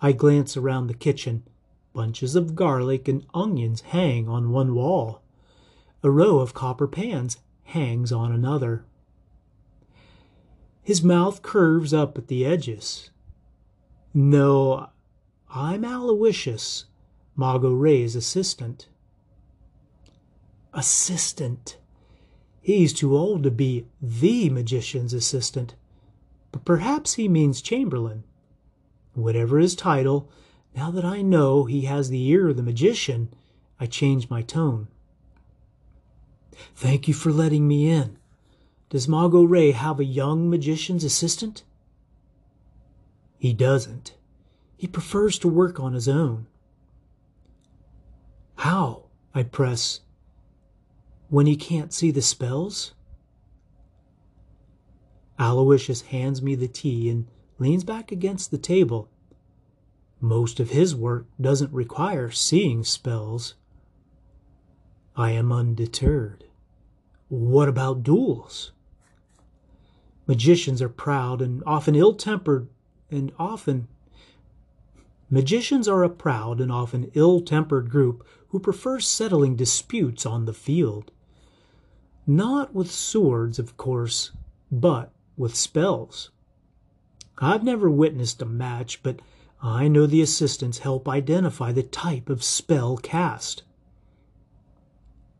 I 0.00 0.12
glance 0.12 0.56
around 0.56 0.86
the 0.86 0.94
kitchen. 0.94 1.42
Bunches 1.92 2.34
of 2.34 2.54
garlic 2.54 3.08
and 3.08 3.26
onions 3.34 3.82
hang 3.82 4.26
on 4.28 4.50
one 4.50 4.74
wall. 4.74 5.22
A 6.02 6.10
row 6.10 6.38
of 6.38 6.54
copper 6.54 6.86
pans 6.86 7.38
hangs 7.64 8.12
on 8.12 8.32
another. 8.32 8.84
His 10.82 11.02
mouth 11.02 11.42
curves 11.42 11.92
up 11.92 12.16
at 12.16 12.28
the 12.28 12.46
edges. 12.46 13.10
No, 14.14 14.88
I'm 15.50 15.84
Aloysius, 15.84 16.86
Mago 17.34 17.70
Ray's 17.70 18.16
assistant. 18.16 18.88
Assistant. 20.72 21.76
He's 22.62 22.94
too 22.94 23.14
old 23.14 23.42
to 23.42 23.50
be 23.50 23.88
the 24.00 24.48
magician's 24.48 25.12
assistant, 25.12 25.74
but 26.56 26.64
perhaps 26.64 27.14
he 27.14 27.28
means 27.28 27.60
Chamberlain. 27.60 28.24
Whatever 29.12 29.58
his 29.58 29.74
title, 29.74 30.30
now 30.74 30.90
that 30.90 31.04
I 31.04 31.20
know 31.20 31.64
he 31.64 31.82
has 31.82 32.08
the 32.08 32.26
ear 32.28 32.48
of 32.48 32.56
the 32.56 32.62
magician, 32.62 33.28
I 33.78 33.84
change 33.84 34.30
my 34.30 34.40
tone. 34.40 34.88
Thank 36.74 37.08
you 37.08 37.12
for 37.12 37.30
letting 37.30 37.68
me 37.68 37.90
in. 37.90 38.16
Does 38.88 39.06
Mago 39.06 39.42
Ray 39.42 39.72
have 39.72 40.00
a 40.00 40.04
young 40.04 40.48
magician's 40.48 41.04
assistant? 41.04 41.62
He 43.36 43.52
doesn't. 43.52 44.14
He 44.78 44.86
prefers 44.86 45.38
to 45.40 45.48
work 45.48 45.78
on 45.78 45.92
his 45.92 46.08
own. 46.08 46.46
How? 48.56 49.04
I 49.34 49.42
press. 49.42 50.00
When 51.28 51.44
he 51.44 51.56
can't 51.56 51.92
see 51.92 52.10
the 52.10 52.22
spells? 52.22 52.94
Aloysius 55.38 56.02
hands 56.02 56.40
me 56.40 56.54
the 56.54 56.68
tea 56.68 57.10
and 57.10 57.26
leans 57.58 57.84
back 57.84 58.10
against 58.10 58.50
the 58.50 58.58
table. 58.58 59.08
Most 60.20 60.60
of 60.60 60.70
his 60.70 60.94
work 60.94 61.26
doesn't 61.40 61.72
require 61.72 62.30
seeing 62.30 62.84
spells. 62.84 63.54
I 65.14 65.32
am 65.32 65.52
undeterred. 65.52 66.44
What 67.28 67.68
about 67.68 68.02
duels? 68.02 68.72
Magicians 70.26 70.80
are 70.80 70.88
proud 70.88 71.40
and 71.40 71.62
often 71.66 71.94
ill 71.94 72.14
tempered, 72.14 72.68
and 73.10 73.32
often. 73.38 73.88
Magicians 75.30 75.86
are 75.86 76.02
a 76.02 76.08
proud 76.10 76.60
and 76.60 76.72
often 76.72 77.10
ill 77.14 77.40
tempered 77.40 77.90
group 77.90 78.26
who 78.48 78.58
prefer 78.58 79.00
settling 79.00 79.54
disputes 79.54 80.24
on 80.24 80.44
the 80.44 80.52
field. 80.52 81.10
Not 82.26 82.74
with 82.74 82.90
swords, 82.90 83.58
of 83.58 83.76
course, 83.76 84.32
but 84.70 85.12
with 85.36 85.54
spells. 85.54 86.30
I've 87.38 87.64
never 87.64 87.90
witnessed 87.90 88.40
a 88.40 88.46
match, 88.46 89.02
but 89.02 89.20
I 89.62 89.88
know 89.88 90.06
the 90.06 90.22
assistants 90.22 90.78
help 90.78 91.08
identify 91.08 91.72
the 91.72 91.82
type 91.82 92.28
of 92.28 92.42
spell 92.42 92.96
cast. 92.96 93.62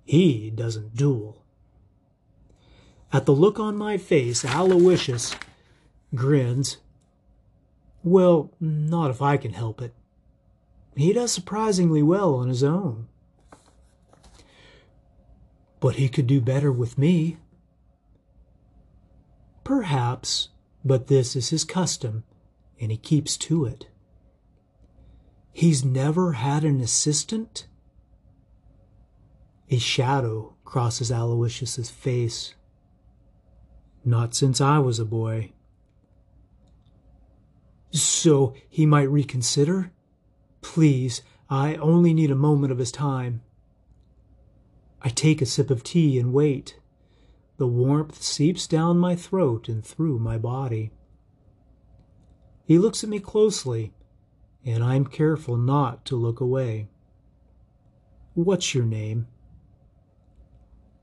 He 0.04 0.50
doesn't 0.50 0.94
duel. 0.94 1.42
At 3.12 3.26
the 3.26 3.32
look 3.32 3.58
on 3.58 3.76
my 3.76 3.98
face, 3.98 4.44
Aloysius 4.44 5.34
grins. 6.14 6.78
Well, 8.02 8.52
not 8.60 9.10
if 9.10 9.22
I 9.22 9.36
can 9.36 9.52
help 9.52 9.80
it. 9.80 9.94
He 10.96 11.12
does 11.12 11.32
surprisingly 11.32 12.02
well 12.02 12.34
on 12.34 12.48
his 12.48 12.62
own. 12.62 13.08
But 15.80 15.96
he 15.96 16.08
could 16.08 16.26
do 16.26 16.40
better 16.40 16.72
with 16.72 16.96
me. 16.98 17.36
Perhaps, 19.66 20.50
but 20.84 21.08
this 21.08 21.34
is 21.34 21.48
his 21.48 21.64
custom, 21.64 22.22
and 22.80 22.92
he 22.92 22.96
keeps 22.96 23.36
to 23.36 23.64
it. 23.64 23.88
He's 25.52 25.84
never 25.84 26.34
had 26.34 26.62
an 26.62 26.80
assistant? 26.80 27.66
A 29.68 29.78
shadow 29.78 30.54
crosses 30.64 31.10
Aloysius's 31.10 31.90
face. 31.90 32.54
Not 34.04 34.36
since 34.36 34.60
I 34.60 34.78
was 34.78 35.00
a 35.00 35.04
boy. 35.04 35.50
So 37.90 38.54
he 38.68 38.86
might 38.86 39.10
reconsider? 39.10 39.90
Please, 40.60 41.22
I 41.50 41.74
only 41.74 42.14
need 42.14 42.30
a 42.30 42.36
moment 42.36 42.70
of 42.70 42.78
his 42.78 42.92
time. 42.92 43.42
I 45.02 45.08
take 45.08 45.42
a 45.42 45.46
sip 45.46 45.72
of 45.72 45.82
tea 45.82 46.20
and 46.20 46.32
wait. 46.32 46.78
The 47.58 47.66
warmth 47.66 48.22
seeps 48.22 48.66
down 48.66 48.98
my 48.98 49.16
throat 49.16 49.68
and 49.68 49.84
through 49.84 50.18
my 50.18 50.36
body. 50.36 50.90
He 52.64 52.78
looks 52.78 53.02
at 53.02 53.10
me 53.10 53.18
closely, 53.18 53.94
and 54.64 54.84
I'm 54.84 55.06
careful 55.06 55.56
not 55.56 56.04
to 56.06 56.16
look 56.16 56.40
away. 56.40 56.88
What's 58.34 58.74
your 58.74 58.84
name? 58.84 59.28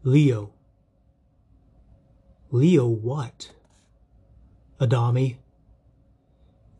Leo. 0.04 0.54
Leo 2.52 2.86
what? 2.86 3.54
Adami. 4.80 5.40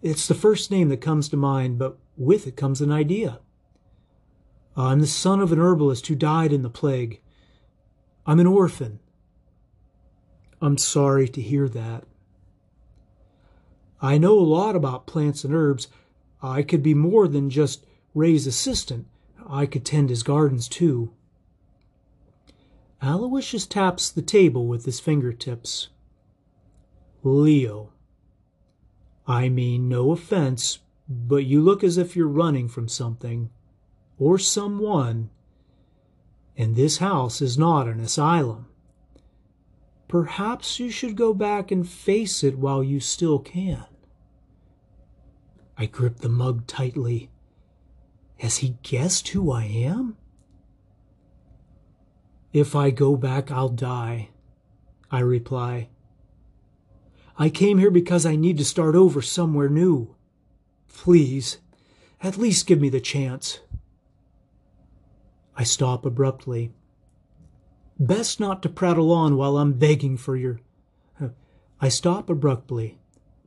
It's 0.04 0.28
the 0.28 0.36
first 0.36 0.70
name 0.70 0.90
that 0.90 0.98
comes 0.98 1.30
to 1.30 1.38
mind, 1.38 1.80
but 1.80 1.98
with 2.18 2.46
it 2.46 2.58
comes 2.58 2.82
an 2.82 2.92
idea. 2.92 3.40
I'm 4.76 5.00
the 5.00 5.08
son 5.08 5.40
of 5.40 5.52
an 5.52 5.60
herbalist 5.60 6.06
who 6.08 6.16
died 6.16 6.52
in 6.52 6.62
the 6.62 6.70
plague. 6.70 7.22
I'm 8.26 8.40
an 8.40 8.48
orphan. 8.48 9.00
I'm 10.64 10.78
sorry 10.78 11.28
to 11.28 11.42
hear 11.42 11.68
that. 11.68 12.06
I 14.02 14.18
know 14.18 14.40
a 14.40 14.40
lot 14.40 14.78
about 14.78 15.08
plants 15.08 15.44
and 15.44 15.54
herbs. 15.54 15.90
I 16.42 16.64
could 16.64 16.82
be 16.82 16.94
more 16.94 17.28
than 17.28 17.50
just 17.50 17.86
Ray's 18.16 18.48
assistant. 18.48 19.06
I 19.46 19.66
could 19.66 19.84
tend 19.84 20.10
his 20.10 20.24
gardens 20.24 20.70
too. 20.70 21.12
Aloysius 23.02 23.66
taps 23.66 24.10
the 24.10 24.22
table 24.22 24.66
with 24.66 24.86
his 24.86 25.02
fingertips. 25.02 25.90
Leo. 27.24 27.90
I 29.28 29.50
mean 29.50 29.90
no 29.90 30.12
offense, 30.14 30.80
but 31.10 31.44
you 31.44 31.62
look 31.62 31.84
as 31.84 31.98
if 31.98 32.16
you're 32.16 32.26
running 32.26 32.70
from 32.70 32.88
something 32.88 33.50
or 34.18 34.40
someone, 34.40 35.30
and 36.56 36.78
this 36.78 37.00
house 37.00 37.42
is 37.42 37.58
not 37.58 37.90
an 37.90 38.00
asylum. 38.00 38.68
Perhaps 40.14 40.80
you 40.80 40.92
should 40.92 41.16
go 41.16 41.34
back 41.34 41.72
and 41.72 41.90
face 41.90 42.44
it 42.44 42.60
while 42.60 42.84
you 42.84 43.00
still 43.00 43.40
can. 43.40 43.84
I 45.76 45.88
grip 45.88 46.20
the 46.20 46.30
mug 46.30 46.68
tightly. 46.68 47.32
Has 48.38 48.58
he 48.58 48.78
guessed 48.84 49.30
who 49.30 49.52
I 49.52 49.64
am? 49.64 50.16
If 52.52 52.76
I 52.76 52.92
go 52.92 53.18
back, 53.18 53.50
I'll 53.50 53.70
die, 53.70 54.30
I 55.10 55.18
reply. 55.22 55.90
I 57.40 57.50
came 57.50 57.80
here 57.80 57.90
because 57.90 58.24
I 58.24 58.36
need 58.36 58.60
to 58.60 58.66
start 58.66 58.94
over 58.94 59.20
somewhere 59.20 59.68
new. 59.68 60.14
Please, 60.90 61.58
at 62.22 62.38
least 62.38 62.68
give 62.68 62.80
me 62.80 62.90
the 62.90 63.02
chance. 63.02 63.62
I 65.58 65.64
stop 65.64 66.06
abruptly. 66.06 66.72
Best 68.00 68.40
not 68.40 68.62
to 68.64 68.70
prattle 68.70 69.12
on 69.12 69.38
while 69.38 69.58
I'm 69.58 69.74
begging 69.74 70.18
for 70.18 70.36
your. 70.36 70.60
I 71.80 71.90
stop 71.90 72.30
abruptly. 72.30 72.98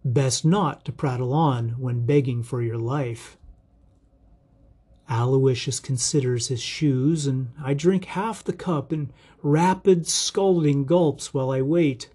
Best 0.05 0.45
not 0.45 0.85
to 0.85 0.93
prattle 0.93 1.33
on 1.33 1.71
when 1.79 2.07
begging 2.07 2.43
for 2.43 2.63
your 2.63 2.79
life. 2.79 3.37
Aloysius 5.09 5.81
considers 5.81 6.49
his 6.49 6.61
shoes, 6.61 7.27
and 7.27 7.51
I 7.63 7.75
drink 7.75 8.07
half 8.07 8.45
the 8.45 8.53
cup 8.53 8.93
in 8.93 9.13
rapid, 9.43 10.07
scalding 10.07 10.85
gulps 10.85 11.33
while 11.33 11.51
I 11.51 11.63
wait. 11.63 12.11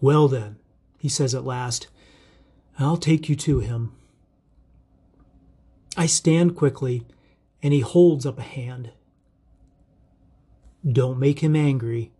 Well, 0.00 0.28
then, 0.28 0.56
he 0.98 1.08
says 1.08 1.34
at 1.34 1.44
last, 1.44 1.88
I'll 2.78 2.96
take 2.96 3.28
you 3.28 3.36
to 3.36 3.60
him. 3.60 3.92
I 5.96 6.06
stand 6.06 6.56
quickly, 6.56 7.06
and 7.62 7.72
he 7.72 7.80
holds 7.80 8.26
up 8.26 8.38
a 8.38 8.42
hand. 8.42 8.90
Don't 10.90 11.18
make 11.18 11.40
him 11.40 11.56
angry. 11.56 12.12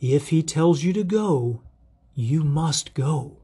If 0.00 0.28
he 0.28 0.42
tells 0.42 0.82
you 0.82 0.92
to 0.92 1.04
go, 1.04 1.62
you 2.14 2.42
must 2.42 2.94
go. 2.94 3.38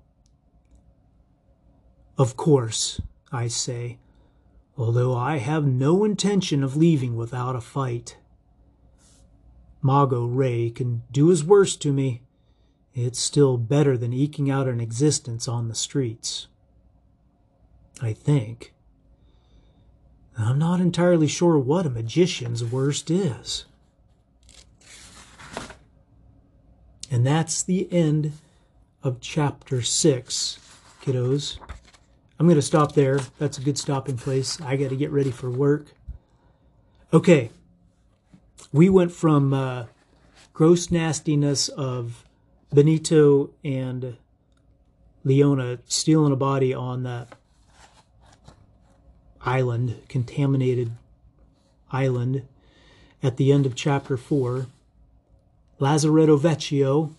Of 2.19 2.37
course, 2.37 3.01
I 3.31 3.49
say, 3.49 3.99
although 4.77 5.15
I 5.15 5.39
have 5.39 5.65
no 5.65 6.05
intention 6.05 6.63
of 6.63 6.77
leaving 6.77 7.17
without 7.17 7.57
a 7.57 7.61
fight. 7.61 8.19
Mago 9.81 10.27
Ray 10.27 10.71
can 10.71 11.03
do 11.11 11.29
his 11.29 11.45
worst 11.45 11.81
to 11.83 11.93
me. 11.93 12.23
It's 12.95 13.19
still 13.19 13.57
better 13.57 13.97
than 13.97 14.13
eking 14.13 14.51
out 14.51 14.69
an 14.69 14.81
existence 14.81 15.49
on 15.49 15.69
the 15.69 15.75
streets. 15.75 16.49
I 18.01 18.13
think. 18.13 18.75
I'm 20.37 20.59
not 20.59 20.81
entirely 20.81 21.29
sure 21.29 21.59
what 21.59 21.87
a 21.87 21.91
magician's 21.91 22.65
worst 22.65 23.11
is. 23.11 23.67
And 27.13 27.27
that's 27.27 27.63
the 27.63 27.93
end 27.93 28.33
of 29.03 29.21
chapter 29.21 29.83
6, 29.83 30.59
kiddos. 31.03 31.59
I'm 32.41 32.47
going 32.47 32.57
to 32.57 32.63
stop 32.63 32.95
there. 32.95 33.21
That's 33.39 33.59
a 33.59 33.61
good 33.61 33.77
stopping 33.77 34.17
place. 34.17 34.59
I 34.63 34.77
got 34.77 34.89
to 34.89 34.97
get 34.97 35.11
ready 35.11 35.31
for 35.31 35.51
work. 35.51 35.89
Okay. 37.13 37.51
We 38.73 38.89
went 38.89 39.13
from 39.13 39.53
uh, 39.53 39.85
gross 40.55 40.91
nastiness 40.91 41.69
of 41.69 42.25
Benito 42.73 43.51
and 43.63 44.17
Leona 45.23 45.81
stealing 45.85 46.33
a 46.33 46.37
body 46.37 46.73
on 46.73 47.03
that 47.03 47.29
island, 49.43 50.01
contaminated 50.09 50.93
island, 51.91 52.49
at 53.23 53.37
the 53.37 53.53
end 53.53 53.67
of 53.67 53.75
chapter 53.75 54.17
4. 54.17 54.67
Lazaretto 55.83 56.39
Vecchio, 56.39 57.13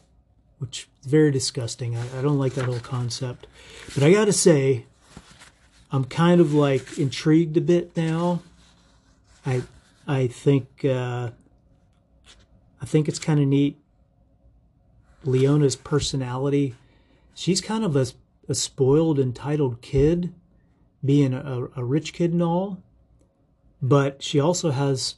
which 0.59 0.87
is 1.01 1.11
very 1.11 1.31
disgusting. 1.31 1.97
I, 1.97 2.19
I 2.19 2.21
don't 2.21 2.39
like 2.39 2.53
that 2.53 2.63
whole 2.63 2.79
concept. 2.79 3.45
But 3.93 4.03
I 4.03 4.13
got 4.13 4.25
to 4.25 4.33
say, 4.33 4.85
I'm 5.91 6.05
kind 6.05 6.39
of 6.39 6.53
like 6.53 6.97
intrigued 6.97 7.57
a 7.57 7.61
bit 7.61 7.95
now. 7.97 8.41
I 9.45 9.63
I 10.07 10.27
think 10.27 10.85
uh, 10.85 11.31
I 12.81 12.85
think 12.85 13.09
it's 13.09 13.19
kind 13.19 13.41
of 13.41 13.47
neat. 13.47 13.77
Leona's 15.25 15.75
personality, 15.75 16.75
she's 17.33 17.61
kind 17.61 17.83
of 17.83 17.95
a, 17.95 18.07
a 18.49 18.55
spoiled, 18.55 19.19
entitled 19.19 19.81
kid, 19.81 20.33
being 21.03 21.33
a, 21.33 21.67
a 21.75 21.83
rich 21.83 22.13
kid 22.13 22.33
and 22.33 22.43
all, 22.43 22.83
but 23.81 24.21
she 24.21 24.37
also 24.37 24.71
has, 24.71 25.15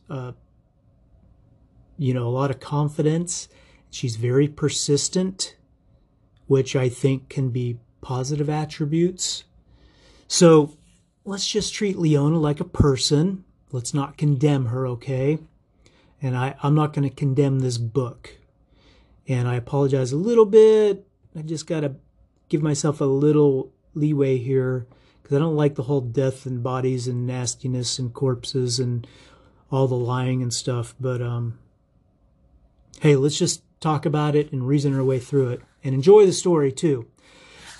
you 1.98 2.14
know, 2.14 2.28
a 2.28 2.30
lot 2.30 2.52
of 2.52 2.60
confidence. 2.60 3.48
She's 3.89 4.16
very 4.16 4.48
persistent, 4.48 5.56
which 6.48 6.76
I 6.76 6.89
think 6.89 7.30
can 7.30 7.50
be 7.50 7.80
positive 8.02 8.50
attributes. 8.50 9.46
So 10.28 10.78
let's 11.24 11.48
just 11.48 11.74
treat 11.74 11.98
Leona 11.98 12.39
like 12.39 12.60
a 12.60 12.66
person. 12.66 13.43
Let's 13.72 13.93
not 13.93 14.18
condemn 14.18 14.68
her, 14.68 14.88
okay? 14.88 15.39
And 16.22 16.38
I, 16.38 16.56
I'm 16.62 16.76
not 16.76 16.93
going 16.93 17.08
to 17.08 17.16
condemn 17.16 17.60
this 17.60 17.78
book. 17.78 18.38
And 19.28 19.48
I 19.48 19.56
apologize 19.56 20.12
a 20.12 20.18
little 20.18 20.46
bit. 20.46 21.06
I 21.38 21.41
just 21.41 21.68
got 21.68 21.82
to 21.82 21.96
give 22.48 22.62
myself 22.62 23.02
a 23.02 23.06
little 23.06 23.72
leeway 23.93 24.38
here 24.38 24.88
because 25.22 25.36
I 25.36 25.39
don't 25.39 25.56
like 25.56 25.76
the 25.76 25.84
whole 25.84 26.02
death 26.02 26.46
and 26.46 26.62
bodies 26.62 27.08
and 27.08 27.26
nastiness 27.26 27.98
and 27.98 28.14
corpses 28.14 28.80
and 28.80 29.08
all 29.72 29.88
the 29.88 29.96
lying 29.96 30.43
and 30.43 30.54
stuff. 30.54 30.93
But 31.00 31.22
um, 31.22 31.58
hey, 33.02 33.16
let's 33.16 33.38
just 33.38 33.62
talk 33.80 34.06
about 34.06 34.36
it 34.36 34.52
and 34.52 34.68
reason 34.68 34.96
our 34.96 35.04
way 35.04 35.20
through 35.20 35.50
it 35.50 35.62
and 35.84 35.93
enjoy 35.93 36.26
the 36.26 36.34
story 36.34 36.72
too. 36.72 37.08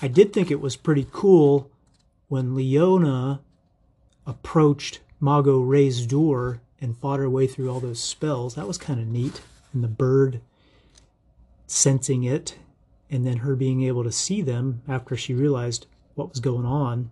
I 0.02 0.08
did 0.08 0.34
think 0.34 0.52
it 0.52 0.62
was 0.62 0.76
pretty 0.76 1.08
cool 1.12 1.72
when 2.28 2.56
Leona 2.56 3.42
approached 4.28 5.00
Mago 5.20 5.60
Ray's 5.60 6.06
door 6.06 6.62
and 6.82 6.98
fought 6.98 7.20
her 7.20 7.30
way 7.30 7.48
through 7.48 7.72
all 7.72 7.80
those 7.80 8.00
spells. 8.00 8.56
That 8.56 8.68
was 8.68 8.78
kind 8.78 9.00
of 9.00 9.08
neat. 9.08 9.42
And 9.74 9.84
the 9.84 9.88
bird 9.88 10.42
sensing 11.68 12.24
it 12.24 12.58
and 13.10 13.26
then 13.26 13.38
her 13.38 13.56
being 13.56 13.84
able 13.84 14.04
to 14.04 14.12
see 14.12 14.42
them 14.42 14.82
after 14.88 15.16
she 15.16 15.34
realized 15.34 15.88
what 16.16 16.30
was 16.30 16.40
going 16.40 16.66
on. 16.66 17.12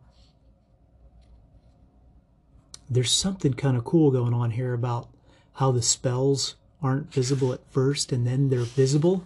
There's 2.90 3.12
something 3.12 3.54
kind 3.54 3.78
of 3.78 3.86
cool 3.86 4.12
going 4.12 4.34
on 4.34 4.52
here 4.52 4.74
about 4.74 5.10
how 5.54 5.72
the 5.72 5.82
spells 5.82 6.56
aren't 6.84 7.12
visible 7.12 7.54
at 7.54 7.62
first 7.72 8.12
and 8.12 8.28
then 8.28 8.50
they're 8.50 8.60
visible 8.60 9.26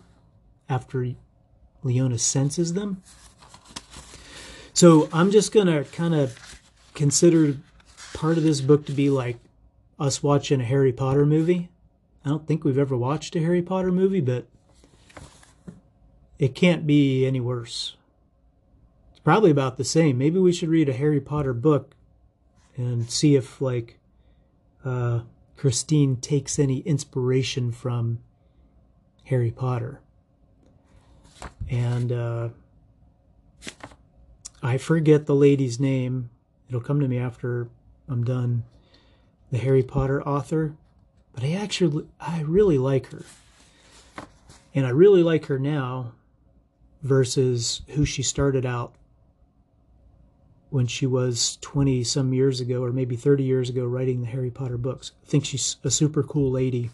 after 0.70 1.14
Leona 1.84 2.18
senses 2.18 2.74
them. 2.74 3.02
So 4.74 5.10
I'm 5.12 5.32
just 5.32 5.52
going 5.52 5.68
to 5.68 5.84
kind 5.86 6.14
of 6.14 6.62
consider 6.94 7.58
part 8.14 8.38
of 8.38 8.44
this 8.44 8.62
book 8.62 8.86
to 8.86 8.92
be 8.92 9.10
like 9.10 9.38
us 10.00 10.22
watching 10.22 10.62
a 10.62 10.66
Harry 10.66 10.94
Potter 10.94 11.26
movie. 11.26 11.70
I 12.24 12.30
don't 12.30 12.46
think 12.46 12.64
we've 12.64 12.78
ever 12.78 12.96
watched 12.96 13.36
a 13.36 13.40
Harry 13.40 13.62
Potter 13.62 13.92
movie, 13.92 14.22
but 14.22 14.46
it 16.38 16.54
can't 16.54 16.86
be 16.86 17.26
any 17.26 17.40
worse. 17.40 17.96
It's 19.12 19.20
probably 19.20 19.50
about 19.50 19.78
the 19.78 19.84
same. 19.84 20.18
Maybe 20.18 20.38
we 20.38 20.54
should 20.54 20.70
read 20.70 20.90
a 20.90 20.94
Harry 20.94 21.22
Potter 21.22 21.54
book 21.54 21.96
and 22.76 23.10
see 23.10 23.36
if, 23.36 23.60
like, 23.60 23.98
uh, 24.86 25.22
Christine 25.58 26.18
takes 26.18 26.60
any 26.60 26.80
inspiration 26.80 27.72
from 27.72 28.20
Harry 29.26 29.52
Potter. 29.52 30.00
And 31.68 32.12
uh, 32.12 32.50
I 34.62 34.78
forget 34.78 35.26
the 35.26 35.36
lady's 35.36 35.80
name. 35.80 36.30
It'll 36.70 36.80
come 36.80 37.00
to 37.00 37.08
me 37.08 37.18
after 37.18 37.70
I'm 38.08 38.24
done. 38.24 38.64
The 39.52 39.58
Harry 39.58 39.84
Potter 39.84 40.22
author, 40.28 40.76
but 41.34 41.44
I 41.44 41.54
actually 41.54 42.06
I 42.20 42.42
really 42.42 42.78
like 42.78 43.08
her. 43.08 43.24
And 44.76 44.86
I 44.86 44.90
really 44.90 45.24
like 45.24 45.46
her 45.46 45.58
now 45.58 46.12
versus 47.02 47.82
who 47.90 48.06
she 48.06 48.22
started 48.22 48.66
out 48.66 48.94
when 50.70 50.88
she 50.88 51.06
was 51.06 51.58
20 51.62 52.04
some 52.04 52.34
years 52.34 52.60
ago 52.60 52.84
or 52.84 52.92
maybe 52.92 53.16
30 53.16 53.44
years 53.44 53.70
ago 53.70 53.86
writing 53.86 54.22
the 54.22 54.28
Harry 54.28 54.52
Potter 54.52 54.78
books. 54.78 55.12
I 55.26 55.30
think 55.30 55.46
she's 55.46 55.78
a 55.84 55.92
super 55.92 56.24
cool 56.24 56.52
lady. 56.52 56.90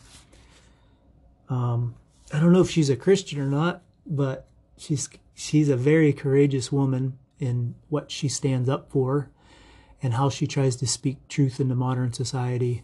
Um, 1.50 1.96
I 2.32 2.40
don't 2.40 2.54
know 2.54 2.62
if 2.62 2.70
she's 2.70 2.90
a 2.90 2.96
Christian 2.96 3.40
or 3.40 3.48
not, 3.48 3.82
but 4.06 4.48
she's 4.78 5.10
she's 5.34 5.70
a 5.70 5.76
very 5.76 6.14
courageous 6.14 6.72
woman 6.72 7.18
in 7.40 7.76
what 7.90 8.12
she 8.12 8.28
stands 8.28 8.70
up 8.70 8.92
for 8.92 9.30
and 10.02 10.14
how 10.14 10.30
she 10.30 10.48
tries 10.48 10.76
to 10.78 10.88
speak 10.88 11.28
truth 11.28 11.60
into 11.60 11.76
modern 11.76 12.14
society. 12.14 12.84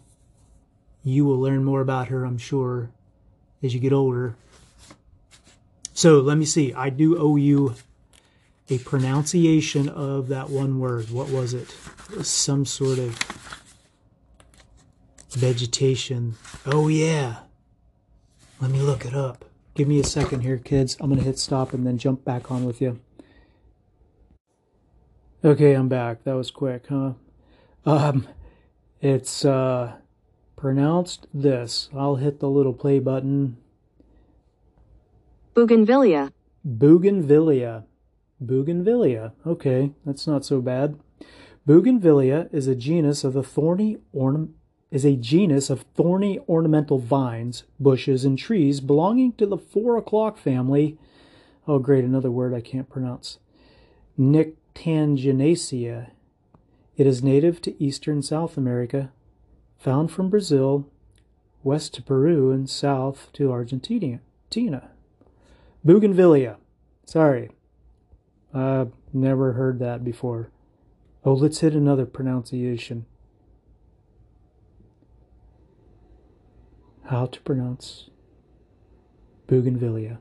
You 1.03 1.25
will 1.25 1.39
learn 1.39 1.63
more 1.63 1.81
about 1.81 2.07
her, 2.07 2.25
I'm 2.25 2.37
sure, 2.37 2.91
as 3.61 3.73
you 3.73 3.79
get 3.79 3.93
older. 3.93 4.35
So 5.93 6.19
let 6.19 6.37
me 6.37 6.45
see. 6.45 6.73
I 6.73 6.89
do 6.89 7.17
owe 7.17 7.35
you 7.35 7.75
a 8.69 8.77
pronunciation 8.79 9.89
of 9.89 10.27
that 10.27 10.49
one 10.49 10.79
word. 10.79 11.09
What 11.09 11.29
was 11.29 11.53
it? 11.53 11.75
it 12.11 12.17
was 12.17 12.27
some 12.27 12.65
sort 12.65 12.99
of 12.99 13.17
vegetation. 15.31 16.35
Oh, 16.65 16.87
yeah. 16.87 17.39
Let 18.61 18.71
me 18.71 18.79
look 18.81 19.05
it 19.05 19.15
up. 19.15 19.45
Give 19.73 19.87
me 19.87 19.99
a 19.99 20.03
second 20.03 20.41
here, 20.41 20.57
kids. 20.57 20.97
I'm 20.99 21.09
going 21.09 21.19
to 21.19 21.25
hit 21.25 21.39
stop 21.39 21.73
and 21.73 21.85
then 21.85 21.97
jump 21.97 22.25
back 22.25 22.51
on 22.51 22.65
with 22.65 22.81
you. 22.81 22.99
Okay, 25.43 25.73
I'm 25.73 25.87
back. 25.87 26.23
That 26.25 26.33
was 26.33 26.51
quick, 26.51 26.87
huh? 26.89 27.13
Um, 27.85 28.27
it's 29.01 29.45
uh, 29.45 29.93
pronounced 30.57 31.27
this. 31.33 31.89
I'll 31.95 32.17
hit 32.17 32.41
the 32.41 32.49
little 32.49 32.73
play 32.73 32.99
button. 32.99 33.55
Bougainvillea. 35.55 36.33
Bougainvillea. 36.65 37.85
Bougainvillea. 38.39 39.33
Okay, 39.45 39.91
that's 40.05 40.27
not 40.27 40.45
so 40.45 40.61
bad. 40.61 40.99
Bougainvillea 41.65 42.49
is 42.51 42.67
a 42.67 42.75
genus 42.75 43.23
of 43.23 43.35
a 43.35 43.43
thorny 43.43 43.97
ornament 44.13 44.55
is 44.91 45.05
a 45.05 45.15
genus 45.15 45.69
of 45.69 45.85
thorny 45.95 46.39
ornamental 46.49 46.97
vines, 46.97 47.63
bushes, 47.79 48.25
and 48.25 48.37
trees 48.37 48.81
belonging 48.81 49.33
to 49.33 49.45
the 49.45 49.57
four 49.57 49.97
o'clock 49.97 50.37
family. 50.37 50.97
Oh, 51.67 51.79
great, 51.79 52.03
another 52.03 52.31
word 52.31 52.53
I 52.53 52.61
can't 52.61 52.89
pronounce. 52.89 53.37
Nyctaginaceae. 54.19 56.09
It 56.97 57.07
is 57.07 57.23
native 57.23 57.61
to 57.61 57.83
eastern 57.83 58.23
South 58.23 58.57
America, 58.57 59.11
found 59.77 60.11
from 60.11 60.29
Brazil, 60.29 60.89
west 61.63 61.93
to 61.93 62.01
Peru, 62.01 62.51
and 62.51 62.69
south 62.69 63.29
to 63.33 63.51
Argentina. 63.51 64.19
Bougainvillea. 65.85 66.57
Sorry, 67.05 67.51
I've 68.53 68.91
never 69.13 69.53
heard 69.53 69.79
that 69.79 70.03
before. 70.03 70.51
Oh, 71.23 71.33
let's 71.33 71.59
hit 71.59 71.73
another 71.73 72.05
pronunciation. 72.05 73.05
How 77.05 77.25
to 77.25 77.41
pronounce 77.41 78.09
Bougainvillea. 79.47 80.19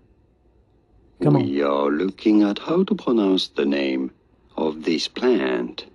Come 1.22 1.36
on. 1.36 1.42
We 1.44 1.62
are 1.62 1.90
looking 1.90 2.42
at 2.42 2.58
how 2.58 2.84
to 2.84 2.94
pronounce 2.94 3.48
the 3.48 3.66
name 3.66 4.12
of 4.56 4.84
this 4.84 5.08
plant. 5.08 5.86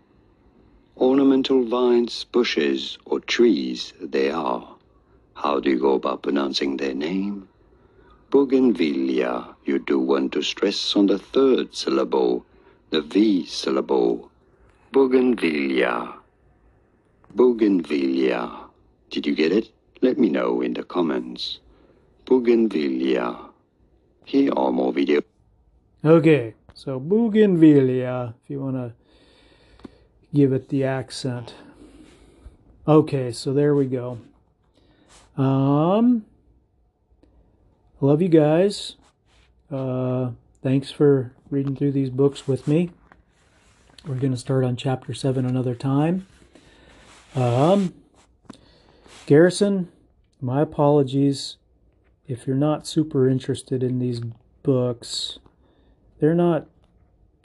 Ornamental 0.98 1.66
vines, 1.66 2.26
bushes, 2.26 2.98
or 3.06 3.20
trees 3.20 3.94
they 4.00 4.30
are. 4.30 4.76
How 5.34 5.60
do 5.60 5.72
you 5.72 5.80
go 5.80 5.94
about 5.94 6.24
pronouncing 6.24 6.78
their 6.78 6.94
name? 6.94 7.48
Bougainvillea, 8.34 9.56
you 9.64 9.78
do 9.78 10.00
want 10.00 10.32
to 10.32 10.42
stress 10.42 10.96
on 10.96 11.06
the 11.06 11.20
third 11.20 11.76
syllable, 11.76 12.44
the 12.90 13.00
V 13.00 13.46
syllable. 13.46 14.32
Bougainvillea. 14.92 16.16
Bougainvillea. 17.36 18.50
Did 19.12 19.28
you 19.28 19.36
get 19.36 19.52
it? 19.52 19.70
Let 20.02 20.18
me 20.18 20.30
know 20.30 20.62
in 20.62 20.74
the 20.74 20.82
comments. 20.82 21.60
Bougainvillea. 22.26 23.38
Here 24.26 24.52
are 24.58 24.72
more 24.72 24.92
videos. 24.92 25.26
Okay, 26.04 26.56
so 26.74 27.00
Bougainvillea, 27.00 28.34
if 28.44 28.50
you 28.50 28.62
want 28.62 28.78
to 28.78 28.94
give 30.34 30.54
it 30.54 30.70
the 30.70 30.86
accent. 30.86 31.54
Okay, 32.88 33.32
so 33.32 33.54
there 33.54 33.76
we 33.76 33.86
go. 33.86 34.18
Um, 35.38 36.26
love 38.04 38.22
you 38.22 38.28
guys. 38.28 38.98
Uh, 39.72 40.32
thanks 40.62 40.92
for 40.92 41.32
reading 41.50 41.74
through 41.74 41.94
these 41.94 42.10
books 42.10 42.46
with 42.46 42.68
me. 42.68 42.90
We're 44.06 44.16
going 44.16 44.34
to 44.34 44.38
start 44.38 44.66
on 44.66 44.76
chapter 44.76 45.14
7 45.14 45.46
another 45.46 45.74
time. 45.74 46.28
Um, 47.34 47.94
Garrison, 49.26 49.88
my 50.42 50.62
apologies 50.62 51.56
if 52.28 52.46
you're 52.46 52.58
not 52.58 52.86
super 52.86 53.30
interested 53.30 53.82
in 53.82 54.00
these 54.00 54.20
books. 54.64 55.40
They're 56.20 56.36
not 56.36 56.68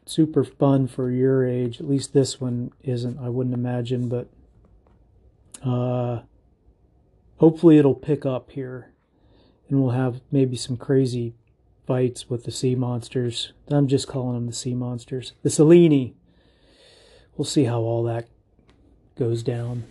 super 0.06 0.42
fun 0.42 0.88
for 0.88 1.09
your 1.09 1.46
age. 1.46 1.78
At 1.78 1.88
least 1.88 2.12
this 2.12 2.40
one 2.40 2.72
isn't, 2.82 3.16
I 3.20 3.28
wouldn't 3.28 3.54
imagine, 3.54 4.09
but 4.09 4.28
uh, 5.64 6.22
hopefully 7.36 7.78
it'll 7.78 7.94
pick 7.94 8.26
up 8.26 8.50
here 8.50 8.90
and 9.68 9.80
we'll 9.80 9.92
have 9.92 10.20
maybe 10.30 10.56
some 10.56 10.76
crazy 10.76 11.34
fights 11.86 12.28
with 12.28 12.44
the 12.44 12.50
sea 12.50 12.74
monsters. 12.74 13.52
I'm 13.68 13.88
just 13.88 14.08
calling 14.08 14.34
them 14.34 14.46
the 14.46 14.52
sea 14.52 14.74
monsters. 14.74 15.32
The 15.42 15.50
Selene. 15.50 16.14
We'll 17.36 17.44
see 17.44 17.64
how 17.64 17.80
all 17.80 18.02
that 18.04 18.28
goes 19.16 19.42
down. 19.42 19.84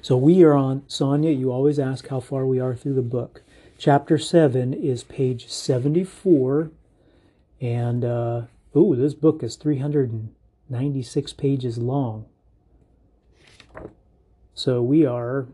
So 0.00 0.16
we 0.16 0.42
are 0.44 0.54
on, 0.54 0.84
Sonia, 0.86 1.32
you 1.32 1.50
always 1.52 1.78
ask 1.78 2.08
how 2.08 2.20
far 2.20 2.46
we 2.46 2.60
are 2.60 2.74
through 2.74 2.94
the 2.94 3.02
book. 3.02 3.42
Chapter 3.78 4.18
7 4.18 4.72
is 4.72 5.04
page 5.04 5.48
74. 5.48 6.70
And, 7.60 8.04
uh, 8.04 8.42
ooh, 8.76 8.94
this 8.94 9.14
book 9.14 9.42
is 9.42 9.56
396 9.56 11.32
pages 11.32 11.78
long. 11.78 12.26
So 14.54 14.82
we 14.82 15.04
are 15.04 15.48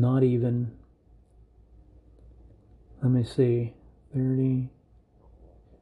not 0.00 0.22
even, 0.22 0.72
let 3.02 3.10
me 3.10 3.24
see, 3.24 3.74
30, 4.14 4.70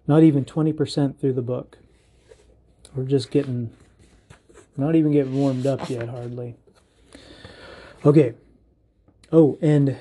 not 0.07 0.23
even 0.23 0.45
20% 0.45 1.19
through 1.19 1.33
the 1.33 1.43
book. 1.43 1.79
We're 2.95 3.05
just 3.05 3.31
getting 3.31 3.71
not 4.77 4.95
even 4.95 5.13
getting 5.13 5.35
warmed 5.35 5.67
up 5.67 5.89
yet, 5.91 6.09
hardly. 6.09 6.57
Okay. 8.05 8.35
Oh, 9.31 9.59
and 9.61 9.99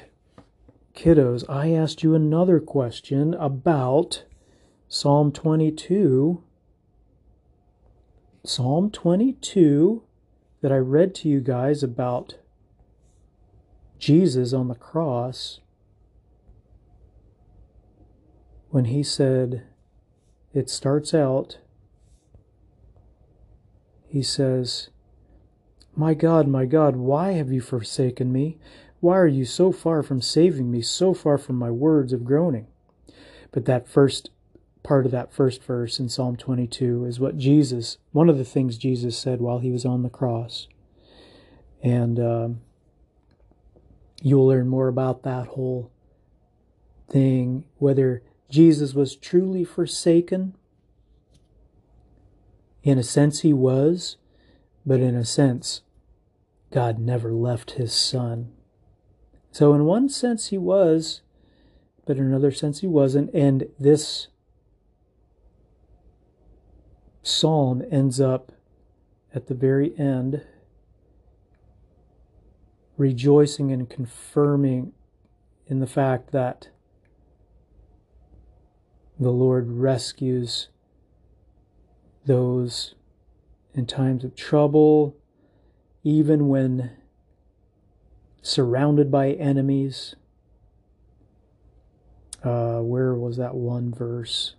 kiddos, 0.95 1.43
I 1.49 1.71
asked 1.71 2.01
you 2.01 2.15
another 2.15 2.59
question 2.59 3.33
about 3.33 4.23
Psalm 4.87 5.31
22. 5.31 6.43
Psalm 8.45 8.89
22 8.89 10.03
that 10.61 10.71
I 10.71 10.77
read 10.77 11.13
to 11.15 11.29
you 11.29 11.41
guys 11.41 11.83
about 11.83 12.35
Jesus 13.99 14.53
on 14.53 14.67
the 14.67 14.75
cross 14.75 15.59
when 18.69 18.85
he 18.85 19.03
said, 19.03 19.63
it 20.53 20.69
starts 20.69 21.13
out 21.13 21.57
he 24.09 24.23
says, 24.23 24.89
My 25.95 26.15
God, 26.15 26.47
my 26.47 26.65
God, 26.65 26.95
why 26.95 27.33
have 27.33 27.51
you 27.51 27.61
forsaken 27.61 28.33
me? 28.33 28.57
Why 28.99 29.17
are 29.17 29.27
you 29.27 29.45
so 29.45 29.71
far 29.71 30.01
from 30.01 30.21
saving 30.21 30.71
me, 30.71 30.81
so 30.81 31.13
far 31.13 31.37
from 31.37 31.55
my 31.55 31.69
words 31.69 32.11
of 32.11 32.25
groaning? 32.25 32.67
But 33.51 33.65
that 33.65 33.87
first 33.87 34.31
part 34.81 35.05
of 35.05 35.11
that 35.11 35.31
first 35.31 35.63
verse 35.63 35.99
in 35.99 36.09
Psalm 36.09 36.35
22 36.37 37.05
is 37.05 37.19
what 37.19 37.37
Jesus, 37.37 37.97
one 38.11 38.29
of 38.29 38.37
the 38.37 38.45
things 38.45 38.77
Jesus 38.77 39.17
said 39.17 39.39
while 39.39 39.59
he 39.59 39.71
was 39.71 39.85
on 39.85 40.01
the 40.01 40.09
cross. 40.09 40.67
And 41.83 42.19
um, 42.19 42.61
you'll 44.21 44.47
learn 44.47 44.67
more 44.67 44.87
about 44.87 45.23
that 45.23 45.47
whole 45.47 45.91
thing, 47.09 47.63
whether 47.77 48.21
Jesus 48.49 48.93
was 48.93 49.15
truly 49.15 49.63
forsaken 49.63 50.55
in 52.83 52.97
a 52.97 53.03
sense, 53.03 53.41
he 53.41 53.53
was, 53.53 54.17
but 54.85 54.99
in 54.99 55.15
a 55.15 55.25
sense, 55.25 55.81
God 56.71 56.97
never 56.99 57.31
left 57.33 57.71
his 57.71 57.93
son. 57.93 58.51
So, 59.51 59.73
in 59.73 59.85
one 59.85 60.09
sense, 60.09 60.47
he 60.47 60.57
was, 60.57 61.21
but 62.05 62.17
in 62.17 62.23
another 62.23 62.51
sense, 62.51 62.79
he 62.79 62.87
wasn't. 62.87 63.33
And 63.33 63.67
this 63.79 64.27
psalm 67.21 67.83
ends 67.91 68.21
up 68.21 68.51
at 69.33 69.47
the 69.47 69.55
very 69.55 69.97
end 69.99 70.41
rejoicing 72.99 73.71
and 73.71 73.89
confirming 73.89 74.91
in 75.65 75.79
the 75.79 75.87
fact 75.87 76.31
that 76.31 76.67
the 79.17 79.31
Lord 79.31 79.71
rescues 79.71 80.67
those 82.25 82.95
in 83.73 83.85
times 83.85 84.25
of 84.25 84.35
trouble, 84.35 85.15
even 86.03 86.49
when 86.49 86.91
surrounded 88.41 89.09
by 89.09 89.31
enemies. 89.31 90.15
Uh, 92.43 92.79
where 92.79 93.15
was 93.15 93.37
that 93.37 93.55
one 93.55 93.93
verse? 93.93 94.55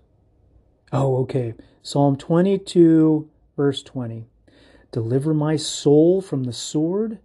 Oh, 0.92 1.18
okay. 1.18 1.54
Psalm 1.82 2.16
22, 2.16 3.28
verse 3.54 3.82
20. 3.82 4.26
Deliver 4.92 5.34
my 5.34 5.56
soul 5.56 6.22
from 6.22 6.44
the 6.44 6.52
sword, 6.52 7.18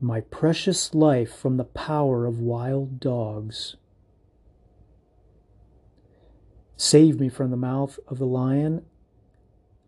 my 0.00 0.20
precious 0.20 0.94
life 0.94 1.34
from 1.34 1.56
the 1.56 1.64
power 1.64 2.26
of 2.26 2.40
wild 2.40 3.00
dogs. 3.00 3.76
Save 6.76 7.18
me 7.18 7.28
from 7.28 7.50
the 7.50 7.56
mouth 7.56 7.98
of 8.08 8.18
the 8.18 8.26
lion 8.26 8.84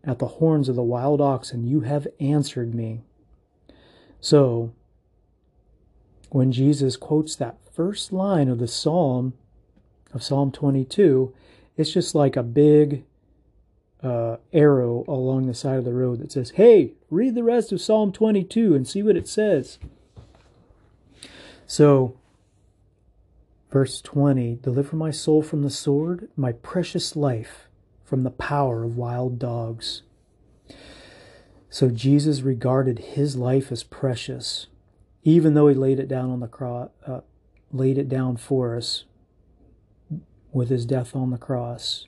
at 0.03 0.19
the 0.19 0.27
horns 0.27 0.69
of 0.69 0.75
the 0.75 0.83
wild 0.83 1.21
oxen, 1.21 1.67
you 1.67 1.81
have 1.81 2.07
answered 2.19 2.73
me. 2.73 3.01
So, 4.21 4.71
when 6.29 6.51
Jesus 6.51 6.95
quotes 6.95 7.35
that 7.35 7.57
first 7.73 8.13
line 8.13 8.49
of 8.49 8.59
the 8.59 8.67
psalm, 8.67 9.33
of 10.13 10.23
Psalm 10.23 10.51
22, 10.51 11.33
it's 11.77 11.91
just 11.91 12.15
like 12.15 12.35
a 12.35 12.43
big 12.43 13.03
uh, 14.01 14.37
arrow 14.53 15.03
along 15.07 15.47
the 15.47 15.53
side 15.53 15.77
of 15.77 15.85
the 15.85 15.93
road 15.93 16.19
that 16.19 16.31
says, 16.31 16.51
Hey, 16.51 16.93
read 17.09 17.35
the 17.35 17.43
rest 17.43 17.71
of 17.71 17.81
Psalm 17.81 18.11
22 18.11 18.75
and 18.75 18.87
see 18.87 19.03
what 19.03 19.17
it 19.17 19.27
says. 19.27 19.77
So, 21.69 22.15
verse 23.69 24.01
20 24.01 24.55
Deliver 24.55 24.95
my 24.95 25.11
soul 25.11 25.43
from 25.43 25.61
the 25.61 25.69
sword, 25.69 26.27
my 26.35 26.51
precious 26.51 27.15
life 27.15 27.67
from 28.03 28.23
the 28.23 28.31
power 28.31 28.83
of 28.83 28.97
wild 28.97 29.37
dogs. 29.37 30.01
So 31.69 31.89
Jesus 31.89 32.41
regarded 32.41 32.97
his 32.97 33.35
life 33.35 33.71
as 33.71 33.83
precious, 33.83 34.65
even 35.21 35.53
though 35.53 35.67
he 35.67 35.75
laid 35.75 35.99
it 35.99 36.07
down 36.07 36.31
on 36.31 36.39
the 36.39 36.47
cross, 36.47 36.89
uh, 37.05 37.19
laid 37.71 37.99
it 37.99 38.09
down 38.09 38.37
for 38.37 38.75
us 38.75 39.03
with 40.51 40.69
his 40.69 40.87
death 40.87 41.15
on 41.15 41.29
the 41.29 41.37
cross. 41.37 42.07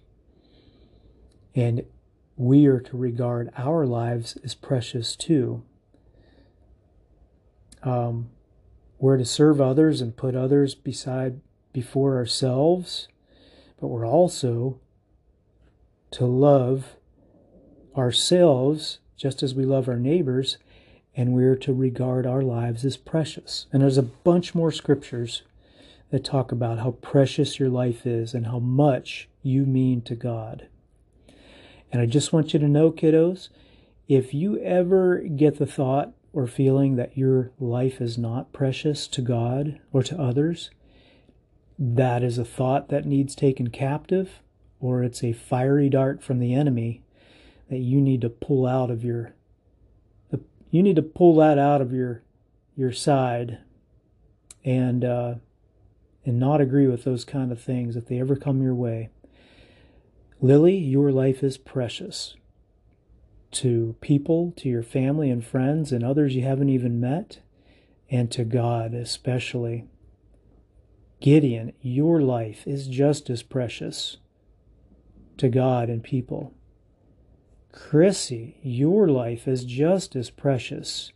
And 1.53 1.85
we 2.35 2.65
are 2.65 2.79
to 2.79 2.97
regard 2.97 3.51
our 3.55 3.85
lives 3.85 4.39
as 4.43 4.55
precious 4.55 5.15
too. 5.15 5.61
Um, 7.83 8.31
we're 9.01 9.17
to 9.17 9.25
serve 9.25 9.59
others 9.59 9.99
and 9.99 10.15
put 10.15 10.35
others 10.35 10.75
beside 10.75 11.41
before 11.73 12.17
ourselves, 12.17 13.07
but 13.79 13.87
we're 13.87 14.07
also 14.07 14.79
to 16.11 16.25
love 16.25 16.95
ourselves 17.97 18.99
just 19.17 19.41
as 19.41 19.55
we 19.55 19.65
love 19.65 19.87
our 19.87 19.97
neighbors, 19.97 20.57
and 21.15 21.33
we're 21.33 21.55
to 21.55 21.73
regard 21.73 22.25
our 22.25 22.41
lives 22.41 22.85
as 22.85 22.95
precious. 22.95 23.65
And 23.73 23.81
there's 23.81 23.97
a 23.97 24.03
bunch 24.03 24.53
more 24.53 24.71
scriptures 24.71 25.41
that 26.11 26.23
talk 26.23 26.51
about 26.51 26.79
how 26.79 26.91
precious 26.91 27.59
your 27.59 27.69
life 27.69 28.05
is 28.05 28.33
and 28.33 28.47
how 28.47 28.59
much 28.59 29.29
you 29.41 29.65
mean 29.65 30.01
to 30.03 30.15
God. 30.15 30.67
And 31.91 32.01
I 32.01 32.05
just 32.05 32.33
want 32.33 32.53
you 32.53 32.59
to 32.59 32.67
know, 32.67 32.91
kiddos, 32.91 33.49
if 34.07 34.33
you 34.33 34.59
ever 34.59 35.19
get 35.19 35.57
the 35.57 35.65
thought 35.65 36.13
or 36.33 36.47
feeling 36.47 36.95
that 36.95 37.17
your 37.17 37.51
life 37.59 37.99
is 37.99 38.17
not 38.17 38.53
precious 38.53 39.07
to 39.07 39.21
God 39.21 39.79
or 39.91 40.03
to 40.03 40.19
others, 40.19 40.69
that 41.77 42.23
is 42.23 42.37
a 42.37 42.45
thought 42.45 42.89
that 42.89 43.05
needs 43.05 43.35
taken 43.35 43.69
captive 43.69 44.41
or 44.79 45.03
it's 45.03 45.23
a 45.23 45.33
fiery 45.33 45.89
dart 45.89 46.23
from 46.23 46.39
the 46.39 46.53
enemy 46.53 47.03
that 47.69 47.79
you 47.79 48.01
need 48.01 48.21
to 48.21 48.29
pull 48.29 48.65
out 48.65 48.91
of 48.91 49.03
your 49.03 49.33
you 50.71 50.81
need 50.81 50.95
to 50.95 51.01
pull 51.01 51.35
that 51.35 51.59
out 51.59 51.81
of 51.81 51.93
your 51.93 52.23
your 52.75 52.93
side 52.93 53.59
and 54.63 55.03
uh, 55.03 55.35
and 56.25 56.39
not 56.39 56.61
agree 56.61 56.87
with 56.87 57.03
those 57.03 57.25
kind 57.25 57.51
of 57.51 57.61
things 57.61 57.95
if 57.95 58.07
they 58.07 58.19
ever 58.19 58.35
come 58.35 58.61
your 58.61 58.73
way. 58.73 59.09
Lily, 60.39 60.75
your 60.75 61.11
life 61.11 61.43
is 61.43 61.57
precious 61.57 62.35
to 63.51 63.95
people, 64.01 64.53
to 64.57 64.69
your 64.69 64.83
family 64.83 65.29
and 65.29 65.45
friends, 65.45 65.91
and 65.91 66.03
others 66.03 66.35
you 66.35 66.43
haven't 66.43 66.69
even 66.69 66.99
met, 66.99 67.39
and 68.09 68.31
to 68.31 68.43
God 68.43 68.93
especially. 68.93 69.85
Gideon, 71.19 71.73
your 71.81 72.21
life 72.21 72.65
is 72.65 72.87
just 72.87 73.29
as 73.29 73.43
precious 73.43 74.17
to 75.37 75.49
God 75.49 75.89
and 75.89 76.03
people. 76.03 76.53
Chrissy, 77.71 78.57
your 78.61 79.07
life 79.07 79.47
is 79.47 79.63
just 79.63 80.15
as 80.15 80.29
precious 80.29 81.11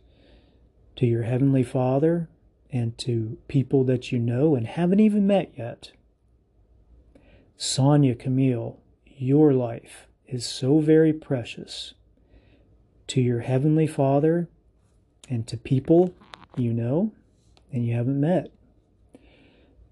to 0.96 1.06
your 1.06 1.24
Heavenly 1.24 1.62
Father 1.62 2.28
and 2.70 2.96
to 2.98 3.38
people 3.48 3.84
that 3.84 4.12
you 4.12 4.18
know 4.18 4.54
and 4.54 4.66
haven't 4.66 5.00
even 5.00 5.26
met 5.26 5.52
yet. 5.56 5.92
Sonia 7.56 8.14
Camille, 8.14 8.78
your 9.04 9.52
life 9.52 10.06
is 10.26 10.46
so 10.46 10.80
very 10.80 11.12
precious 11.12 11.94
to 13.08 13.20
your 13.20 13.40
Heavenly 13.40 13.86
Father 13.86 14.48
and 15.28 15.46
to 15.46 15.56
people 15.56 16.14
you 16.56 16.72
know 16.72 17.12
and 17.72 17.86
you 17.86 17.94
haven't 17.94 18.20
met. 18.20 18.50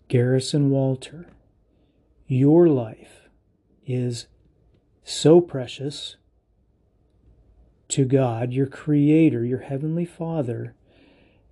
Garrison 0.09 0.71
Walter, 0.71 1.27
your 2.27 2.69
life 2.69 3.29
is 3.87 4.27
so 5.03 5.41
precious 5.41 6.17
to 7.89 8.05
God, 8.05 8.53
your 8.53 8.67
Creator, 8.67 9.45
your 9.45 9.61
Heavenly 9.61 10.05
Father, 10.05 10.75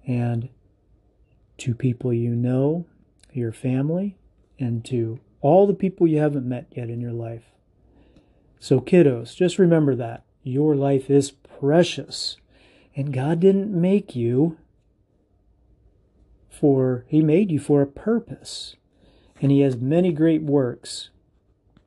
and 0.06 0.48
to 1.58 1.74
people 1.74 2.12
you 2.12 2.34
know, 2.34 2.86
your 3.32 3.52
family, 3.52 4.16
and 4.58 4.84
to 4.86 5.20
all 5.40 5.66
the 5.66 5.74
people 5.74 6.06
you 6.06 6.18
haven't 6.18 6.48
met 6.48 6.66
yet 6.72 6.88
in 6.88 7.00
your 7.00 7.12
life. 7.12 7.44
So, 8.58 8.80
kiddos, 8.80 9.36
just 9.36 9.58
remember 9.58 9.94
that. 9.96 10.24
Your 10.42 10.74
life 10.74 11.10
is 11.10 11.30
precious. 11.62 12.38
And 12.96 13.12
God 13.12 13.38
didn't 13.38 13.70
make 13.72 14.16
you 14.16 14.58
for, 16.50 17.04
He 17.06 17.22
made 17.22 17.52
you 17.52 17.60
for 17.60 17.82
a 17.82 17.86
purpose. 17.86 18.74
And 19.40 19.52
He 19.52 19.60
has 19.60 19.76
many 19.76 20.12
great 20.12 20.42
works 20.42 21.10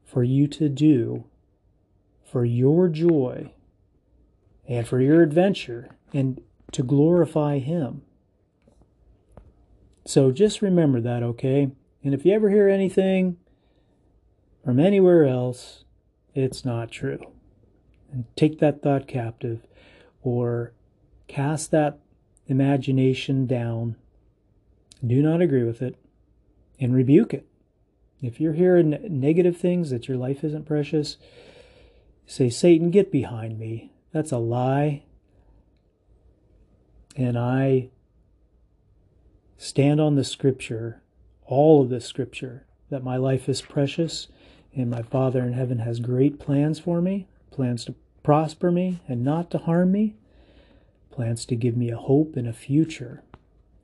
for 0.05 0.23
you 0.23 0.47
to 0.47 0.69
do 0.69 1.25
for 2.23 2.45
your 2.45 2.87
joy 2.87 3.51
and 4.65 4.87
for 4.87 5.01
your 5.01 5.21
adventure 5.21 5.89
and 6.13 6.41
to 6.71 6.81
glorify 6.81 7.59
Him. 7.59 8.01
So 10.05 10.31
just 10.31 10.61
remember 10.61 11.01
that, 11.01 11.21
okay? 11.21 11.71
And 12.01 12.13
if 12.13 12.25
you 12.25 12.33
ever 12.33 12.49
hear 12.49 12.69
anything 12.69 13.35
from 14.63 14.79
anywhere 14.79 15.25
else, 15.25 15.83
it's 16.33 16.63
not 16.63 16.91
true. 16.91 17.34
And 18.11 18.25
take 18.35 18.59
that 18.59 18.81
thought 18.81 19.07
captive 19.07 19.65
or 20.21 20.73
cast 21.27 21.71
that 21.71 21.99
imagination 22.47 23.45
down. 23.45 23.95
Do 25.05 25.21
not 25.21 25.41
agree 25.41 25.63
with 25.63 25.81
it 25.81 25.95
and 26.79 26.95
rebuke 26.95 27.33
it. 27.33 27.45
If 28.21 28.39
you're 28.39 28.53
hearing 28.53 28.97
negative 29.09 29.57
things 29.57 29.89
that 29.89 30.07
your 30.07 30.17
life 30.17 30.43
isn't 30.43 30.65
precious, 30.65 31.17
say, 32.25 32.49
Satan, 32.49 32.89
get 32.89 33.11
behind 33.11 33.59
me. 33.59 33.91
That's 34.11 34.31
a 34.31 34.37
lie. 34.37 35.03
And 37.15 37.37
I 37.37 37.89
stand 39.57 40.01
on 40.01 40.15
the 40.15 40.23
scripture, 40.23 41.01
all 41.45 41.81
of 41.81 41.89
the 41.89 42.01
scripture, 42.01 42.65
that 42.89 43.03
my 43.03 43.17
life 43.17 43.47
is 43.47 43.61
precious 43.61 44.27
and 44.75 44.89
my 44.89 45.01
Father 45.01 45.41
in 45.41 45.53
heaven 45.53 45.79
has 45.79 45.99
great 45.99 46.39
plans 46.39 46.79
for 46.79 47.01
me, 47.01 47.27
plans 47.55 47.85
to 47.85 47.95
prosper 48.21 48.69
me 48.69 48.99
and 49.07 49.23
not 49.23 49.49
to 49.51 49.57
harm 49.57 49.93
me, 49.93 50.15
plans 51.09 51.45
to 51.45 51.55
give 51.55 51.77
me 51.77 51.89
a 51.89 51.97
hope 51.97 52.35
and 52.35 52.47
a 52.47 52.53
future, 52.53 53.23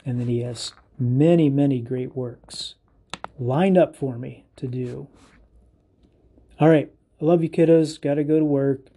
and 0.06 0.20
that 0.20 0.28
He 0.28 0.42
has 0.42 0.74
many, 1.00 1.50
many 1.50 1.80
great 1.80 2.16
works 2.16 2.76
lined 3.40 3.78
up 3.78 3.96
for 3.96 4.18
me 4.18 4.44
to 4.58 4.68
do. 4.68 5.08
All 6.60 6.70
right. 6.70 6.92
I 7.20 7.26
love 7.26 7.44
you, 7.44 7.50
kiddos. 7.50 8.02
Got 8.02 8.16
to 8.16 8.24
go 8.24 8.40
to 8.40 8.46
work. 8.46 8.88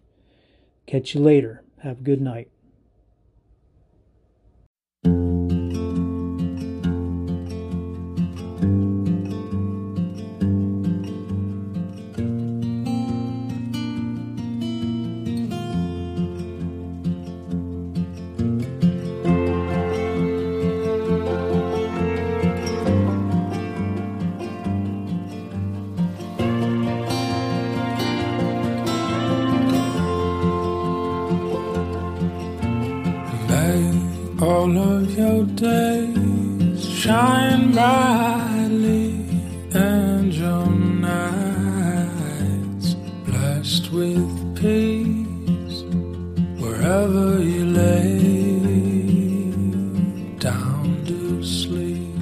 Catch 0.87 1.15
you 1.15 1.21
later. 1.21 1.63
Have 1.83 2.01
a 2.01 2.03
good 2.03 2.21
night. 2.21 2.49
All 34.65 34.79
of 34.79 35.19
your 35.19 35.45
days 35.45 36.89
shine 36.89 37.73
brightly 37.73 39.11
and 39.75 40.33
your 40.33 40.67
nights 41.11 42.95
blessed 43.27 43.93
with 43.93 44.57
peace 44.57 45.79
wherever 46.63 47.43
you 47.43 47.65
lay 47.83 49.51
down 50.39 51.05
to 51.11 51.45
sleep. 51.45 52.17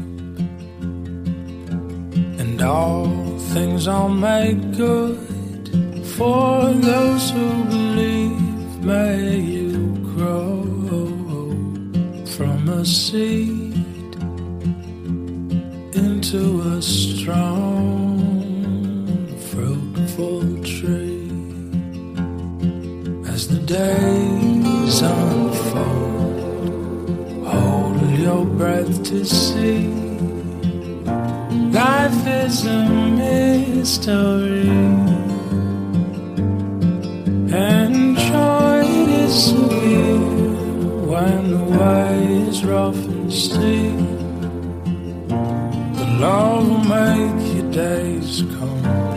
And 2.43 2.61
all 2.61 3.39
things 3.55 3.87
are 3.87 4.09
made 4.09 4.77
good 4.77 5.17
for 6.17 6.73
those 6.73 7.31
who 7.31 7.65
believe. 7.67 8.41
May 8.83 9.62
a 12.83 12.85
seed 12.85 14.17
into 15.95 16.63
a 16.75 16.83
strong, 16.83 18.19
fruitful 19.51 20.41
tree. 20.65 21.31
As 23.33 23.47
the 23.47 23.61
days 23.79 25.01
unfold, 25.01 26.41
hold 27.47 28.19
your 28.19 28.45
breath 28.45 29.05
to 29.05 29.25
see. 29.25 29.87
Life 31.71 32.27
is 32.27 32.67
a 32.67 32.85
mystery, 33.23 34.62
steep. 43.33 43.97
The 45.99 46.07
Lord 46.21 46.67
will 46.69 46.85
make 46.85 47.55
your 47.57 47.73
days 47.73 48.43
complete. 48.43 49.12